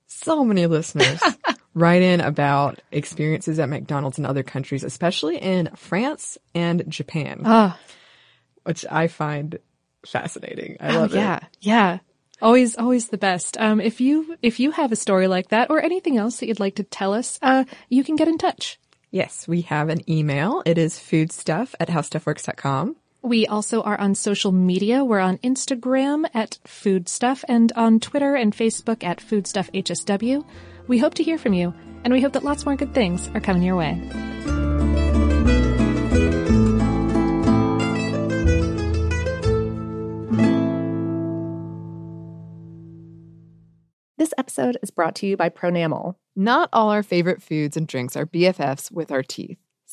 so 0.07 0.43
many 0.45 0.65
listeners 0.67 1.21
write 1.73 2.01
in 2.01 2.21
about 2.21 2.81
experiences 2.91 3.59
at 3.59 3.69
McDonald's 3.69 4.17
in 4.19 4.25
other 4.25 4.43
countries, 4.43 4.83
especially 4.83 5.37
in 5.37 5.69
France 5.75 6.37
and 6.53 6.83
Japan, 6.89 7.41
Ah. 7.45 7.77
which 8.63 8.85
I 8.89 9.07
find 9.07 9.59
fascinating. 10.05 10.77
I 10.79 10.95
Oh, 10.95 10.99
love 11.01 11.13
yeah, 11.15 11.37
it. 11.37 11.43
Yeah. 11.61 11.75
Yeah. 11.75 11.97
Always, 12.41 12.75
always 12.77 13.07
the 13.07 13.17
best. 13.17 13.57
Um, 13.57 13.79
if 13.79 14.01
you, 14.01 14.37
if 14.41 14.59
you 14.59 14.71
have 14.71 14.91
a 14.91 14.95
story 14.97 15.27
like 15.27 15.49
that 15.49 15.69
or 15.69 15.81
anything 15.81 16.17
else 16.17 16.37
that 16.39 16.47
you'd 16.47 16.59
like 16.59 16.75
to 16.75 16.83
tell 16.83 17.13
us, 17.13 17.39
uh, 17.41 17.63
you 17.89 18.03
can 18.03 18.15
get 18.17 18.27
in 18.27 18.37
touch. 18.37 18.77
Yes, 19.09 19.47
we 19.47 19.61
have 19.61 19.87
an 19.87 20.07
email. 20.11 20.61
It 20.65 20.77
is 20.77 20.99
foodstuff 20.99 21.73
at 21.79 21.87
howstuffworks.com. 21.87 22.97
We 23.25 23.47
also 23.47 23.81
are 23.81 23.99
on 23.99 24.13
social 24.13 24.51
media. 24.51 25.03
We're 25.03 25.19
on 25.19 25.39
Instagram 25.39 26.29
at 26.35 26.59
Foodstuff 26.63 27.43
and 27.47 27.71
on 27.75 27.99
Twitter 27.99 28.35
and 28.35 28.55
Facebook 28.55 29.03
at 29.03 29.17
FoodstuffHSW. 29.17 30.45
We 30.87 30.99
hope 30.99 31.15
to 31.15 31.23
hear 31.23 31.39
from 31.39 31.53
you, 31.53 31.73
and 32.03 32.13
we 32.13 32.21
hope 32.21 32.33
that 32.33 32.43
lots 32.43 32.67
more 32.67 32.75
good 32.75 32.93
things 32.93 33.27
are 33.29 33.39
coming 33.39 33.63
your 33.63 33.77
way. 33.77 33.99
This 44.19 44.35
episode 44.37 44.77
is 44.83 44.91
brought 44.91 45.15
to 45.15 45.25
you 45.25 45.35
by 45.35 45.49
Pronamel. 45.49 46.13
Not 46.35 46.69
all 46.71 46.91
our 46.91 47.01
favorite 47.01 47.41
foods 47.41 47.75
and 47.75 47.87
drinks 47.87 48.15
are 48.15 48.27
BFFs 48.27 48.91
with 48.91 49.11
our 49.11 49.23
teeth. 49.23 49.57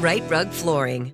Rite 0.00 0.30
Rug 0.30 0.48
Flooring. 0.48 1.12